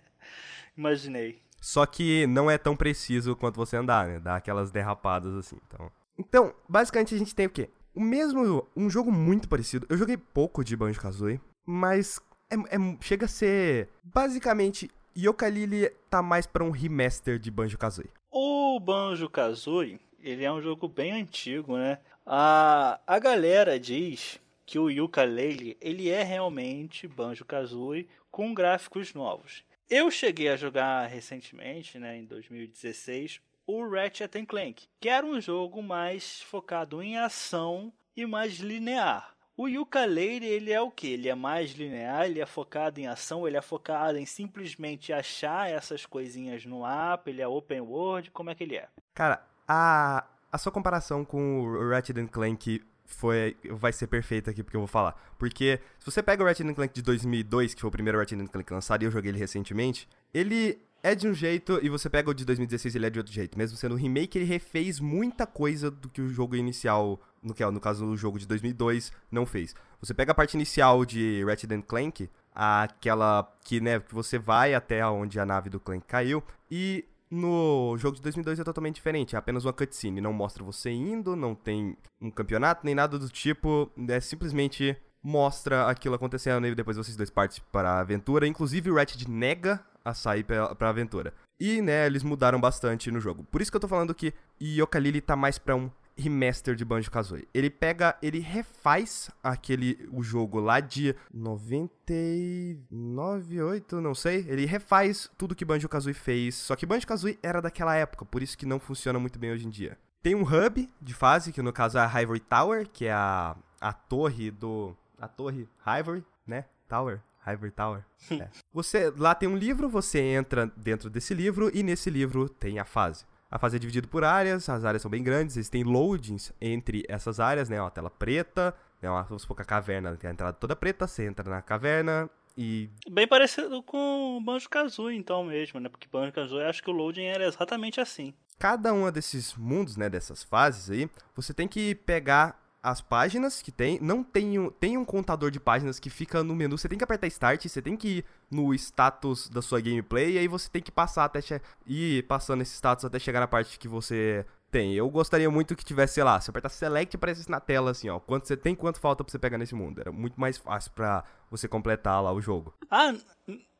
imaginei. 0.78 1.42
Só 1.60 1.84
que 1.86 2.26
não 2.28 2.50
é 2.50 2.56
tão 2.58 2.76
preciso 2.76 3.34
quanto 3.34 3.56
você 3.56 3.76
andar, 3.76 4.06
né? 4.06 4.20
Dá 4.20 4.36
aquelas 4.36 4.70
derrapadas 4.70 5.34
assim. 5.34 5.56
Então, 5.66 5.90
então 6.18 6.54
basicamente 6.68 7.14
a 7.14 7.18
gente 7.18 7.34
tem 7.34 7.46
o 7.46 7.50
quê? 7.50 7.70
O 7.94 8.00
mesmo. 8.00 8.66
Um 8.76 8.88
jogo 8.90 9.10
muito 9.10 9.48
parecido. 9.48 9.86
Eu 9.88 9.96
joguei 9.96 10.16
pouco 10.16 10.62
de 10.64 10.76
Banjo 10.76 11.00
Kazooie, 11.00 11.40
mas 11.66 12.20
é, 12.50 12.54
é- 12.54 12.96
chega 13.00 13.24
a 13.24 13.28
ser. 13.28 13.88
Basicamente, 14.02 14.90
Yooka-Laylee 15.16 15.90
tá 16.10 16.22
mais 16.22 16.46
pra 16.46 16.62
um 16.64 16.70
remaster 16.70 17.38
de 17.38 17.50
Banjo 17.50 17.78
Kazooie. 17.78 18.10
O 18.30 18.78
Banjo-Kazooie, 18.80 20.00
ele 20.20 20.44
é 20.44 20.52
um 20.52 20.60
jogo 20.60 20.86
bem 20.88 21.12
antigo, 21.12 21.76
né? 21.76 21.98
A, 22.26 23.00
a 23.06 23.18
galera 23.18 23.78
diz 23.78 24.40
que 24.64 24.78
o 24.78 24.88
Yooka-Laylee, 24.88 25.76
ele 25.80 26.08
é 26.08 26.22
realmente 26.22 27.06
Banjo-Kazooie 27.06 28.08
com 28.30 28.54
gráficos 28.54 29.12
novos. 29.12 29.62
Eu 29.90 30.10
cheguei 30.10 30.48
a 30.48 30.56
jogar 30.56 31.06
recentemente, 31.06 31.98
né, 31.98 32.16
em 32.16 32.24
2016, 32.24 33.40
o 33.66 33.86
Ratchet 33.86 34.46
Clank, 34.46 34.86
que 34.98 35.08
era 35.08 35.24
um 35.24 35.38
jogo 35.38 35.82
mais 35.82 36.40
focado 36.40 37.02
em 37.02 37.18
ação 37.18 37.92
e 38.16 38.24
mais 38.24 38.54
linear. 38.54 39.34
O 39.56 39.68
Yooka-Laylee, 39.68 40.48
ele 40.48 40.72
é 40.72 40.80
o 40.80 40.90
que? 40.90 41.12
Ele 41.12 41.28
é 41.28 41.34
mais 41.34 41.72
linear, 41.72 42.24
ele 42.24 42.40
é 42.40 42.46
focado 42.46 42.98
em 42.98 43.06
ação, 43.06 43.46
ele 43.46 43.56
é 43.56 43.62
focado 43.62 44.18
em 44.18 44.26
simplesmente 44.26 45.12
achar 45.12 45.70
essas 45.70 46.06
coisinhas 46.06 46.64
no 46.64 46.80
mapa, 46.80 47.30
ele 47.30 47.42
é 47.42 47.46
open 47.46 47.82
world, 47.82 48.30
como 48.30 48.50
é 48.50 48.54
que 48.54 48.64
ele 48.64 48.76
é? 48.76 48.88
Cara, 49.12 49.46
a, 49.68 50.26
a 50.54 50.58
sua 50.58 50.70
comparação 50.70 51.24
com 51.24 51.62
o 51.62 51.88
Ratchet 51.88 52.28
Clank 52.28 52.80
foi, 53.04 53.56
vai 53.72 53.92
ser 53.92 54.06
perfeita 54.06 54.52
aqui 54.52 54.62
porque 54.62 54.76
eu 54.76 54.82
vou 54.82 54.86
falar. 54.86 55.20
Porque 55.36 55.80
se 55.98 56.08
você 56.08 56.22
pega 56.22 56.44
o 56.44 56.46
Ratchet 56.46 56.72
Clank 56.72 56.94
de 56.94 57.02
2002, 57.02 57.74
que 57.74 57.80
foi 57.80 57.88
o 57.88 57.90
primeiro 57.90 58.16
Ratchet 58.20 58.46
Clank 58.46 58.72
lançado 58.72 59.02
e 59.02 59.04
eu 59.04 59.10
joguei 59.10 59.32
ele 59.32 59.38
recentemente, 59.38 60.08
ele 60.32 60.78
é 61.02 61.12
de 61.12 61.26
um 61.26 61.34
jeito 61.34 61.80
e 61.82 61.88
você 61.88 62.08
pega 62.08 62.30
o 62.30 62.34
de 62.34 62.44
2016 62.44 62.94
ele 62.94 63.04
é 63.04 63.10
de 63.10 63.18
outro 63.18 63.32
jeito. 63.32 63.58
Mesmo 63.58 63.76
sendo 63.76 63.96
um 63.96 63.98
remake, 63.98 64.38
ele 64.38 64.44
refez 64.44 65.00
muita 65.00 65.44
coisa 65.44 65.90
do 65.90 66.08
que 66.08 66.22
o 66.22 66.28
jogo 66.28 66.54
inicial, 66.54 67.20
no, 67.42 67.52
que, 67.52 67.64
é, 67.64 67.68
no 67.68 67.80
caso 67.80 68.06
o 68.06 68.16
jogo 68.16 68.38
de 68.38 68.46
2002, 68.46 69.10
não 69.32 69.44
fez. 69.44 69.74
Você 70.00 70.14
pega 70.14 70.30
a 70.30 70.34
parte 70.36 70.54
inicial 70.54 71.04
de 71.04 71.42
Ratchet 71.44 71.82
Clank, 71.82 72.30
aquela 72.54 73.52
que, 73.64 73.80
né, 73.80 73.98
que 73.98 74.14
você 74.14 74.38
vai 74.38 74.72
até 74.72 75.04
onde 75.04 75.40
a 75.40 75.44
nave 75.44 75.68
do 75.68 75.80
Clank 75.80 76.06
caiu 76.06 76.44
e 76.70 77.04
no 77.30 77.96
jogo 77.98 78.16
de 78.16 78.22
2002 78.22 78.60
é 78.60 78.64
totalmente 78.64 78.96
diferente, 78.96 79.34
é 79.34 79.38
apenas 79.38 79.64
uma 79.64 79.72
cutscene, 79.72 80.20
não 80.20 80.32
mostra 80.32 80.62
você 80.62 80.90
indo, 80.90 81.34
não 81.34 81.54
tem 81.54 81.96
um 82.20 82.30
campeonato, 82.30 82.84
nem 82.84 82.94
nada 82.94 83.18
do 83.18 83.28
tipo, 83.28 83.90
é 84.08 84.20
simplesmente 84.20 84.96
mostra 85.22 85.88
aquilo 85.88 86.14
acontecendo 86.14 86.66
e 86.66 86.74
depois 86.74 86.96
vocês 86.96 87.16
dois 87.16 87.30
partem 87.30 87.62
para 87.72 87.90
a 87.92 88.00
aventura, 88.00 88.46
inclusive 88.46 88.90
o 88.90 88.94
Ratchet 88.94 89.28
nega 89.28 89.80
a 90.04 90.12
sair 90.12 90.44
pra, 90.44 90.74
pra 90.74 90.90
aventura. 90.90 91.32
E, 91.58 91.80
né, 91.80 92.04
eles 92.04 92.22
mudaram 92.22 92.60
bastante 92.60 93.10
no 93.10 93.20
jogo. 93.20 93.44
Por 93.44 93.62
isso 93.62 93.70
que 93.70 93.76
eu 93.76 93.80
tô 93.80 93.88
falando 93.88 94.14
que 94.14 94.34
Yooka-Laylee 94.60 95.22
tá 95.22 95.34
mais 95.34 95.58
pra 95.58 95.74
um 95.74 95.90
remaster 96.16 96.74
de 96.74 96.84
Banjo-Kazooie. 96.84 97.46
Ele 97.52 97.70
pega, 97.70 98.16
ele 98.22 98.38
refaz 98.38 99.30
aquele 99.42 100.08
o 100.12 100.22
jogo 100.22 100.60
lá 100.60 100.78
de 100.80 101.14
99, 101.32 103.62
8, 103.62 104.00
não 104.00 104.14
sei. 104.14 104.46
Ele 104.48 104.66
refaz 104.66 105.30
tudo 105.36 105.54
que 105.54 105.64
Banjo-Kazooie 105.64 106.14
fez, 106.14 106.54
só 106.54 106.76
que 106.76 106.86
Banjo-Kazooie 106.86 107.38
era 107.42 107.60
daquela 107.60 107.94
época, 107.94 108.24
por 108.24 108.42
isso 108.42 108.56
que 108.56 108.66
não 108.66 108.78
funciona 108.78 109.18
muito 109.18 109.38
bem 109.38 109.52
hoje 109.52 109.66
em 109.66 109.70
dia. 109.70 109.98
Tem 110.22 110.34
um 110.34 110.42
hub 110.42 110.88
de 111.00 111.14
fase, 111.14 111.52
que 111.52 111.60
no 111.60 111.72
caso 111.72 111.98
é 111.98 112.00
a 112.00 112.22
Ivory 112.22 112.40
Tower, 112.40 112.88
que 112.88 113.04
é 113.04 113.12
a, 113.12 113.54
a 113.80 113.92
torre 113.92 114.50
do... 114.50 114.96
a 115.20 115.28
torre 115.28 115.68
Ivory, 115.86 116.24
né? 116.46 116.64
Tower, 116.88 117.20
Ivory 117.46 117.70
Tower. 117.70 118.04
É. 118.40 118.48
Você 118.72 119.12
lá 119.18 119.34
tem 119.34 119.46
um 119.46 119.56
livro, 119.56 119.86
você 119.86 120.18
entra 120.18 120.72
dentro 120.78 121.10
desse 121.10 121.34
livro 121.34 121.70
e 121.74 121.82
nesse 121.82 122.08
livro 122.08 122.48
tem 122.48 122.78
a 122.78 122.86
fase. 122.86 123.26
A 123.54 123.58
fase 123.60 123.76
é 123.76 123.78
dividida 123.78 124.08
por 124.08 124.24
áreas, 124.24 124.68
as 124.68 124.84
áreas 124.84 125.00
são 125.00 125.08
bem 125.08 125.22
grandes, 125.22 125.56
existem 125.56 125.84
loadings 125.84 126.52
entre 126.60 127.04
essas 127.08 127.38
áreas, 127.38 127.68
né? 127.68 127.80
Uma 127.80 127.88
tela 127.88 128.10
preta, 128.10 128.74
né? 129.00 129.08
Vamos 129.28 129.42
supor 129.42 129.54
que 129.54 129.62
a 129.62 129.64
caverna 129.64 130.16
tem 130.16 130.28
a 130.28 130.32
entrada 130.32 130.52
toda 130.54 130.74
preta, 130.74 131.06
você 131.06 131.24
entra 131.24 131.48
na 131.48 131.62
caverna 131.62 132.28
e. 132.58 132.90
Bem 133.08 133.28
parecido 133.28 133.80
com 133.80 134.38
o 134.38 134.40
Banjo-Kazooie 134.40 135.16
então 135.16 135.44
mesmo, 135.44 135.78
né? 135.78 135.88
Porque 135.88 136.08
Banjo-Kazooie 136.10 136.64
acho 136.64 136.82
que 136.82 136.90
o 136.90 136.92
loading 136.92 137.26
era 137.26 137.46
exatamente 137.46 138.00
assim. 138.00 138.34
Cada 138.58 138.92
uma 138.92 139.12
desses 139.12 139.54
mundos, 139.54 139.96
né? 139.96 140.10
Dessas 140.10 140.42
fases 140.42 140.90
aí, 140.90 141.08
você 141.36 141.54
tem 141.54 141.68
que 141.68 141.94
pegar 141.94 142.60
as 142.84 143.00
páginas 143.00 143.62
que 143.62 143.72
tem, 143.72 143.98
não 144.02 144.22
tem 144.22 144.58
um, 144.58 144.70
tem 144.70 144.98
um 144.98 145.06
contador 145.06 145.50
de 145.50 145.58
páginas 145.58 145.98
que 145.98 146.10
fica 146.10 146.44
no 146.44 146.54
menu, 146.54 146.76
você 146.76 146.86
tem 146.86 146.98
que 146.98 147.04
apertar 147.04 147.26
start, 147.28 147.66
você 147.66 147.80
tem 147.80 147.96
que 147.96 148.18
ir 148.18 148.24
no 148.50 148.74
status 148.74 149.48
da 149.48 149.62
sua 149.62 149.80
gameplay 149.80 150.32
e 150.32 150.38
aí 150.38 150.46
você 150.46 150.68
tem 150.68 150.82
que 150.82 150.92
passar 150.92 151.24
até 151.24 151.40
ir 151.86 152.24
passando 152.24 152.60
esse 152.60 152.74
status 152.74 153.06
até 153.06 153.18
chegar 153.18 153.40
na 153.40 153.48
parte 153.48 153.78
que 153.78 153.88
você 153.88 154.44
tem. 154.70 154.92
Eu 154.92 155.08
gostaria 155.08 155.50
muito 155.50 155.74
que 155.74 155.82
tivesse, 155.82 156.14
sei 156.14 156.24
lá, 156.24 156.38
se 156.38 156.50
apertar 156.50 156.68
select 156.68 157.16
aparecesse 157.16 157.50
na 157.50 157.58
tela 157.58 157.90
assim, 157.90 158.10
ó, 158.10 158.20
quanto 158.20 158.46
você 158.46 158.56
tem, 158.56 158.74
quanto 158.74 159.00
falta 159.00 159.24
pra 159.24 159.30
você 159.30 159.38
pegar 159.38 159.56
nesse 159.56 159.74
mundo. 159.74 160.00
Era 160.00 160.12
muito 160.12 160.38
mais 160.38 160.58
fácil 160.58 160.92
pra 160.92 161.24
você 161.50 161.66
completar 161.66 162.22
lá 162.22 162.34
o 162.34 162.40
jogo. 162.40 162.74
Ah, 162.90 163.14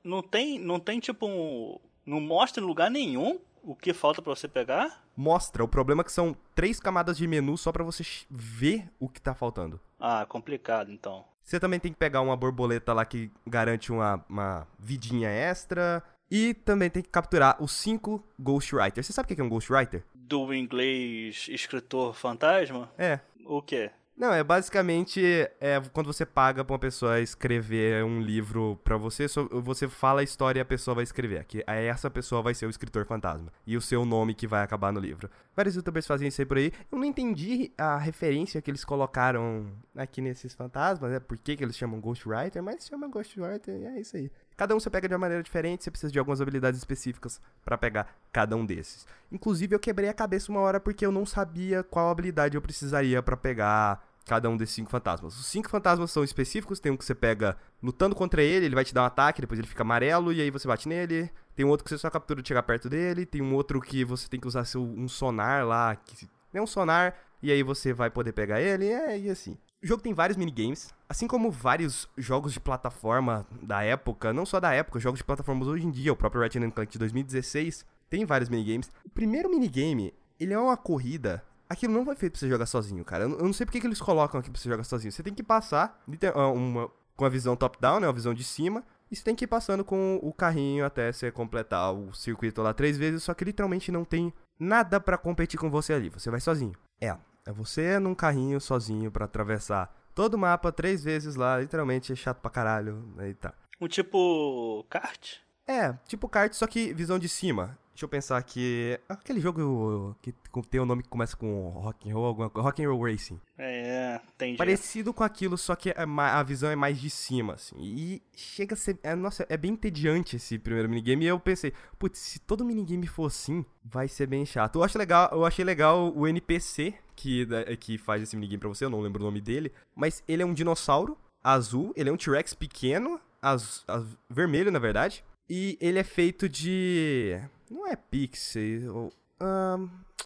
não 0.03 0.23
tem, 0.23 0.59
não 0.59 0.81
tem 0.81 0.99
tipo 0.99 1.27
um. 1.27 1.79
Não 2.07 2.21
mostra 2.21 2.63
em 2.63 2.67
lugar 2.67 2.91
nenhum 2.91 3.39
o 3.65 3.75
que 3.75 3.93
falta 3.93 4.21
pra 4.21 4.35
você 4.35 4.47
pegar? 4.47 5.03
Mostra, 5.17 5.65
o 5.65 5.69
problema 5.69 6.03
é 6.03 6.05
que 6.05 6.13
são 6.13 6.37
três 6.55 6.79
camadas 6.79 7.17
de 7.17 7.27
menu 7.27 7.57
só 7.57 7.73
pra 7.73 7.83
você 7.83 8.05
ver 8.31 8.89
o 9.01 9.09
que 9.09 9.21
tá 9.21 9.35
faltando. 9.35 9.81
Ah, 9.99 10.27
complicado 10.29 10.93
então. 10.93 11.25
Você 11.43 11.59
também 11.59 11.81
tem 11.81 11.93
que 11.93 11.99
pegar 11.99 12.21
uma 12.21 12.37
borboleta 12.37 12.93
lá 12.93 13.05
que 13.05 13.31
garante 13.47 13.91
uma, 13.91 14.25
uma 14.29 14.67
vidinha 14.79 15.29
extra. 15.29 16.03
E 16.31 16.55
também 16.55 16.89
tem 16.89 17.03
que 17.03 17.09
capturar 17.09 17.63
os 17.63 17.73
cinco 17.73 18.25
Ghostwriters. 18.41 19.07
Você 19.07 19.13
sabe 19.13 19.31
o 19.31 19.37
que 19.37 19.41
é 19.41 19.45
um 19.45 19.49
Ghostwriter? 19.49 20.03
Do 20.15 20.55
inglês 20.55 21.47
escritor 21.51 22.15
fantasma? 22.15 22.91
É. 22.97 23.21
O 23.45 23.61
quê? 23.61 23.91
Não, 24.17 24.33
é 24.33 24.45
basicamente 24.45 25.21
é 25.61 25.81
quando 25.93 26.07
você 26.07 26.25
paga 26.25 26.65
pra 26.65 26.73
uma 26.73 26.79
pessoa 26.79 27.21
escrever 27.21 28.05
um 28.05 28.21
livro 28.21 28.81
pra 28.85 28.97
você, 28.97 29.27
você 29.63 29.89
fala 29.89 30.21
a 30.21 30.25
história 30.25 30.61
e 30.61 30.63
a 30.63 30.65
pessoa 30.65 30.95
vai 30.95 31.03
escrever. 31.03 31.45
Que 31.45 31.65
aí 31.67 31.87
essa 31.87 32.09
pessoa 32.09 32.41
vai 32.41 32.55
ser 32.55 32.67
o 32.67 32.71
escritor 32.71 33.05
fantasma. 33.07 33.53
E 33.67 33.77
o 33.77 33.81
seu 33.81 34.05
nome 34.05 34.33
que 34.33 34.47
vai 34.47 34.63
acabar 34.63 34.93
no 34.93 35.01
livro. 35.01 35.29
Vários 35.57 35.75
youtubers 35.75 36.07
fazem 36.07 36.29
isso 36.29 36.41
aí 36.41 36.47
por 36.47 36.59
aí. 36.59 36.73
Eu 36.93 36.99
não 36.99 37.05
entendi 37.05 37.73
a 37.77 37.99
referência 37.99 38.63
que 38.63 38.71
eles 38.71 38.85
colocaram 38.85 39.67
aqui 39.97 40.21
nesses 40.21 40.55
fantasmas, 40.55 41.11
né? 41.11 41.19
Por 41.19 41.37
que, 41.37 41.57
que 41.57 41.65
eles 41.65 41.77
chamam 41.77 42.01
Ghostwriter, 42.01 42.63
mas 42.63 42.87
chama 42.87 43.09
Ghostwriter 43.09 43.75
e 43.75 43.85
é 43.85 44.01
isso 44.01 44.17
aí. 44.17 44.31
Cada 44.57 44.75
um 44.75 44.81
você 44.81 44.89
pega 44.89 45.09
de 45.09 45.15
uma 45.15 45.21
maneira 45.21 45.43
diferente, 45.43 45.85
você 45.85 45.91
precisa 45.91 46.13
de 46.13 46.19
algumas 46.19 46.41
habilidades 46.41 46.79
específicas 46.79 47.41
pra 47.65 47.77
pegar 47.77 48.15
cada 48.33 48.57
um 48.57 48.65
desses. 48.65 49.07
Inclusive, 49.31 49.75
eu 49.75 49.81
quebrei 49.81 50.09
a 50.09 50.15
cabeça 50.15 50.51
uma 50.51 50.61
hora 50.61 50.79
porque 50.79 51.05
eu 51.05 51.11
não 51.11 51.27
sabia 51.27 51.83
qual 51.83 52.11
habilidade 52.11 52.57
eu 52.57 52.63
precisaria 52.63 53.23
pra 53.23 53.37
pegar 53.37 54.05
cada 54.27 54.49
um 54.49 54.57
desses 54.57 54.75
cinco 54.75 54.91
fantasmas. 54.91 55.39
Os 55.39 55.47
cinco 55.47 55.69
fantasmas 55.69 56.11
são 56.11 56.25
específicos, 56.25 56.81
tem 56.81 56.91
um 56.91 56.97
que 56.97 57.05
você 57.05 57.15
pega 57.15 57.57
lutando 57.83 58.15
contra 58.15 58.43
ele, 58.43 58.67
ele 58.67 58.75
vai 58.75 58.85
te 58.85 58.95
dar 58.95 59.03
um 59.03 59.07
ataque, 59.07 59.41
depois 59.41 59.59
ele 59.59 59.69
fica 59.69 59.83
amarelo 59.83 60.33
e 60.33 60.41
aí 60.41 60.51
você 60.51 60.67
bate 60.67 60.89
nele. 60.89 61.31
Tem 61.55 61.65
um 61.65 61.69
outro 61.69 61.85
que 61.85 61.91
você 61.91 61.99
só 61.99 62.11
captura 62.11 62.43
de 62.43 62.49
chegar 62.49 62.63
perto 62.63 62.89
dele, 62.89 63.27
tem 63.27 63.43
um 63.43 63.55
outro 63.55 63.81
que 63.81 64.05
você 64.05 64.29
tem 64.29 64.41
que 64.41 64.47
usar 64.47 64.65
seu, 64.65 64.83
um 64.83 65.07
sonar 65.07 65.65
lá, 65.67 65.95
que 65.95 66.29
é 66.53 66.61
um 66.61 66.67
sonar, 66.67 67.15
e 67.43 67.53
aí 67.53 67.63
você 67.63 67.93
vai 67.93 68.11
poder 68.11 68.33
pegar 68.33 68.61
ele, 68.61 68.87
é, 68.87 69.19
e 69.19 69.31
assim. 69.31 69.57
O 69.85 69.87
jogo 69.87 70.03
tem 70.03 70.15
vários 70.15 70.39
minigames, 70.39 70.95
assim 71.07 71.27
como 71.27 71.51
vários 71.51 72.09
jogos 72.17 72.55
de 72.55 72.59
plataforma 72.59 73.47
da 73.61 73.83
época, 73.83 74.33
não 74.33 74.47
só 74.47 74.59
da 74.59 74.73
época, 74.73 74.99
jogos 74.99 75.19
de 75.19 75.25
plataformas 75.25 75.69
hoje 75.69 75.87
em 75.87 75.91
dia, 75.91 76.11
o 76.11 76.17
próprio 76.17 76.41
Ratchet 76.41 76.71
Clank 76.71 76.91
de 76.91 76.99
2016 76.99 77.85
tem 78.09 78.25
vários 78.25 78.49
minigames. 78.49 78.91
O 79.05 79.11
primeiro 79.11 79.51
minigame, 79.51 80.15
ele 80.41 80.55
é 80.55 80.59
uma 80.59 80.75
corrida, 80.75 81.45
aquilo 81.69 81.93
não 81.93 82.03
foi 82.03 82.17
feito 82.17 82.33
pra 82.33 82.41
você 82.41 82.49
jogar 82.49 82.65
sozinho, 82.65 83.05
cara. 83.05 83.25
Eu 83.25 83.29
não- 83.29 83.53
sei 83.53 83.67
porque 83.67 83.79
que 83.79 83.87
eles 83.87 84.01
colocam 84.01 84.41
aqui 84.41 84.51
pra 84.51 84.59
você 84.59 84.71
jogar 84.71 84.85
sozinho. 84.85 85.13
Você 85.13 85.23
tem 85.23 85.35
que 85.35 85.43
passar 85.43 86.03
ah, 86.35 86.49
uma, 86.49 86.91
com 87.15 87.27
a 87.27 87.29
visão 87.29 87.55
top-down, 87.55 88.01
né, 88.01 88.07
uma 88.07 88.13
visão 88.15 88.33
de 88.33 88.43
cima, 88.43 88.83
e 89.11 89.17
você 89.17 89.23
tem 89.23 89.35
que 89.35 89.45
ir 89.45 89.49
passando 89.49 89.85
com 89.85 90.19
o 90.23 90.33
carrinho 90.33 90.87
até 90.87 91.13
você 91.13 91.31
completar 91.31 91.93
o 91.93 92.11
circuito 92.15 92.63
lá 92.63 92.73
três 92.73 92.97
vezes, 92.97 93.23
só 93.23 93.35
que 93.35 93.45
literalmente 93.45 93.93
não 93.93 94.03
tem 94.03 94.33
nada 94.59 94.99
pra 94.99 95.19
competir 95.19 95.61
com 95.61 95.69
você 95.69 95.93
ali, 95.93 96.09
você 96.09 96.31
vai 96.31 96.41
sozinho. 96.41 96.73
É, 97.03 97.15
é 97.47 97.53
você 97.53 97.99
num 97.99 98.15
carrinho 98.15 98.61
sozinho 98.61 99.11
pra 99.11 99.27
atravessar 99.27 99.95
todo 100.15 100.35
o 100.35 100.39
mapa 100.39 100.71
três 100.71 101.03
vezes 101.03 101.35
lá, 101.35 101.59
literalmente 101.59 102.13
é 102.13 102.17
chato 102.17 102.41
pra 102.41 102.51
caralho, 102.51 103.13
aí 103.19 103.35
tá. 103.35 103.53
Um 103.81 103.89
tipo 103.89 104.85
kart? 104.89 105.39
É, 105.67 105.93
tipo 106.07 106.29
kart, 106.29 106.53
só 106.53 106.67
que 106.67 106.93
visão 106.95 107.19
de 107.19 107.29
cima. 107.29 107.77
Deixa 107.95 108.07
eu 108.07 108.09
pensar 108.09 108.37
aqui. 108.39 108.99
Aquele 109.09 109.39
jogo 109.41 110.17
que 110.21 110.35
tem 110.69 110.81
o 110.81 110.85
nome 110.85 111.05
que 111.05 111.09
começa 111.09 111.37
com 111.37 111.69
Rock 111.69 112.11
and 112.11 112.15
Roll, 112.15 112.25
alguma 112.27 112.51
coisa. 112.51 112.67
Rock 112.69 112.85
and 112.85 112.91
Roll 112.91 113.05
Racing. 113.05 113.41
É, 113.57 114.21
entendi. 114.35 114.59
Parecido 114.59 115.15
com 115.15 115.23
aquilo, 115.23 115.57
só 115.57 115.77
que 115.77 115.91
é 115.91 115.95
a 115.97 116.43
visão 116.43 116.69
é 116.71 116.75
mais 116.75 117.01
de 117.01 117.09
cima, 117.09 117.55
assim. 117.55 117.77
E 117.79 118.21
chega 118.35 118.75
a 118.75 118.77
ser. 118.77 118.99
é, 119.01 119.15
nossa, 119.15 119.47
é 119.49 119.57
bem 119.57 119.71
entediante 119.75 120.35
esse 120.35 120.59
primeiro 120.59 120.89
minigame. 120.89 121.25
E 121.25 121.29
eu 121.29 121.39
pensei, 121.39 121.73
putz, 121.97 122.19
se 122.19 122.41
todo 122.41 122.65
minigame 122.65 123.07
for 123.07 123.27
assim, 123.27 123.65
vai 123.85 124.09
ser 124.09 124.27
bem 124.27 124.45
chato. 124.45 124.75
Eu, 124.81 124.83
acho 124.83 124.99
legal, 124.99 125.29
eu 125.31 125.45
achei 125.47 125.65
legal 125.65 126.13
o 126.17 126.27
NPC 126.27 126.95
que, 127.15 127.45
da- 127.47 127.77
que 127.77 127.97
faz 127.97 128.21
esse 128.25 128.35
minigame 128.35 128.59
pra 128.59 128.69
você, 128.69 128.85
eu 128.85 128.91
não 128.91 129.01
lembro 129.01 129.23
o 129.23 129.25
nome 129.25 129.41
dele. 129.41 129.73
Mas 129.95 130.21
ele 130.27 130.43
é 130.43 130.47
um 130.47 130.53
dinossauro 130.53 131.17
azul, 131.45 131.93
ele 131.95 132.09
é 132.11 132.13
um 132.13 132.17
T-Rex 132.17 132.55
pequeno, 132.55 133.21
az, 133.41 133.85
az- 133.87 134.19
vermelho 134.29 134.73
na 134.73 134.81
verdade. 134.81 135.23
E 135.49 135.79
ele 135.81 135.99
é 135.99 136.05
feito 136.05 136.49
de. 136.49 137.39
Não 137.71 137.87
é 137.87 137.97
pixel. 137.97 139.11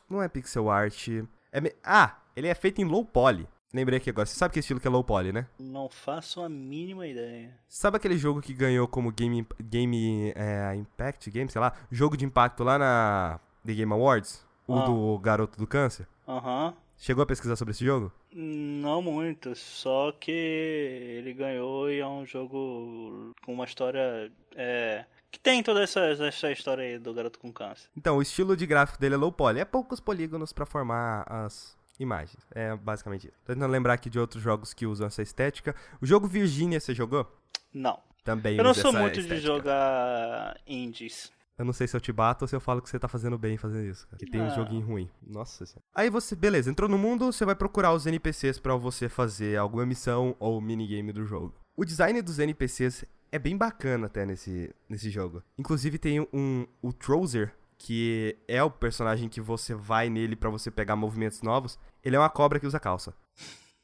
não 0.09 0.22
é 0.22 0.29
pixel 0.29 0.70
art. 0.70 1.09
É 1.53 1.61
me- 1.61 1.72
Ah, 1.85 2.16
ele 2.37 2.48
é 2.48 2.55
feito 2.55 2.81
em 2.81 2.85
low 2.85 3.05
poly. 3.05 3.46
Lembrei 3.72 3.98
aqui 3.98 4.09
agora. 4.11 4.24
Você 4.27 4.35
sabe 4.37 4.55
que 4.55 4.61
estilo 4.61 4.81
que 4.81 4.87
é 4.87 4.90
low 4.90 5.05
poly, 5.05 5.31
né? 5.33 5.46
Não 5.59 5.88
faço 5.90 6.40
a 6.42 6.48
mínima 6.48 7.07
ideia. 7.07 7.55
Sabe 7.68 7.98
aquele 7.98 8.16
jogo 8.16 8.40
que 8.40 8.55
ganhou 8.55 8.88
como 8.88 9.12
Game, 9.12 9.46
game 9.62 10.33
é, 10.35 10.74
Impact 10.74 11.31
Game, 11.31 11.51
sei 11.51 11.61
lá, 11.61 11.74
jogo 11.90 12.16
de 12.16 12.24
impacto 12.24 12.64
lá 12.64 12.79
na 12.79 13.38
The 13.66 13.74
Game 13.74 13.92
Awards? 13.92 14.46
O 14.66 14.74
Ah. 14.79 14.85
do 14.87 15.18
Garoto 15.18 15.59
do 15.59 15.66
Câncer? 15.66 16.07
Aham. 16.27 16.74
Chegou 16.96 17.22
a 17.22 17.27
pesquisar 17.27 17.57
sobre 17.57 17.72
esse 17.72 17.85
jogo? 17.85 18.11
Não 18.33 19.01
muito, 19.01 19.55
só 19.55 20.11
que 20.12 20.31
ele 20.33 21.33
ganhou 21.33 21.88
e 21.90 22.01
é 22.01 22.07
um 22.07 22.27
jogo 22.27 23.33
com 23.44 23.53
uma 23.55 23.64
história. 23.64 24.33
É, 24.57 25.05
que 25.30 25.38
tem 25.38 25.62
toda 25.62 25.82
essa, 25.82 26.00
essa 26.00 26.50
história 26.50 26.82
aí 26.84 26.98
do 26.98 27.12
garoto 27.12 27.38
com 27.38 27.52
câncer. 27.52 27.88
Então, 27.96 28.16
o 28.16 28.22
estilo 28.22 28.56
de 28.56 28.66
gráfico 28.66 28.98
dele 28.98 29.14
é 29.14 29.18
low 29.18 29.30
poly. 29.32 29.60
É 29.60 29.64
poucos 29.64 30.00
polígonos 30.00 30.52
pra 30.52 30.64
formar 30.66 31.24
as 31.28 31.76
imagens. 32.00 32.42
É 32.54 32.74
basicamente 32.76 33.28
isso. 33.28 33.36
Tô 33.44 33.52
tentando 33.52 33.70
lembrar 33.70 33.94
aqui 33.94 34.08
de 34.08 34.18
outros 34.18 34.42
jogos 34.42 34.72
que 34.72 34.86
usam 34.86 35.06
essa 35.06 35.20
estética. 35.22 35.74
O 36.00 36.06
jogo 36.06 36.26
Virginia, 36.26 36.80
você 36.80 36.94
jogou? 36.94 37.26
Não. 37.74 37.98
Também 38.24 38.56
Eu 38.58 38.64
não 38.64 38.74
sou 38.74 38.92
muito 38.92 39.14
de 39.14 39.20
estética. 39.20 39.46
jogar 39.46 40.58
indies. 40.66 41.32
Eu 41.58 41.64
não 41.64 41.72
sei 41.72 41.88
se 41.88 41.96
eu 41.96 42.00
te 42.00 42.12
bato 42.12 42.44
ou 42.44 42.48
se 42.48 42.54
eu 42.54 42.60
falo 42.60 42.80
que 42.80 42.88
você 42.88 42.98
tá 43.00 43.08
fazendo 43.08 43.36
bem 43.36 43.56
fazendo 43.56 43.84
isso, 43.84 44.06
cara. 44.06 44.18
Que 44.18 44.30
tem 44.30 44.40
um 44.40 44.46
Ah. 44.46 44.50
joguinho 44.54 44.86
ruim. 44.86 45.10
Nossa 45.26 45.66
senhora. 45.66 45.82
Aí 45.92 46.08
você, 46.08 46.36
beleza, 46.36 46.70
entrou 46.70 46.88
no 46.88 46.96
mundo, 46.96 47.32
você 47.32 47.44
vai 47.44 47.56
procurar 47.56 47.92
os 47.92 48.06
NPCs 48.06 48.60
pra 48.60 48.76
você 48.76 49.08
fazer 49.08 49.56
alguma 49.58 49.84
missão 49.84 50.36
ou 50.38 50.60
minigame 50.60 51.12
do 51.12 51.24
jogo. 51.24 51.52
O 51.78 51.84
design 51.84 52.20
dos 52.20 52.40
NPCs 52.40 53.04
é 53.30 53.38
bem 53.38 53.56
bacana 53.56 54.08
até 54.08 54.26
nesse, 54.26 54.74
nesse 54.88 55.10
jogo. 55.10 55.44
Inclusive 55.56 55.96
tem 55.96 56.18
um 56.32 56.66
o 56.82 56.92
Trouser, 56.92 57.54
que 57.78 58.36
é 58.48 58.60
o 58.60 58.68
personagem 58.68 59.28
que 59.28 59.40
você 59.40 59.76
vai 59.76 60.10
nele 60.10 60.34
pra 60.34 60.50
você 60.50 60.72
pegar 60.72 60.96
movimentos 60.96 61.40
novos. 61.40 61.78
Ele 62.02 62.16
é 62.16 62.18
uma 62.18 62.28
cobra 62.28 62.58
que 62.58 62.66
usa 62.66 62.80
calça. 62.80 63.14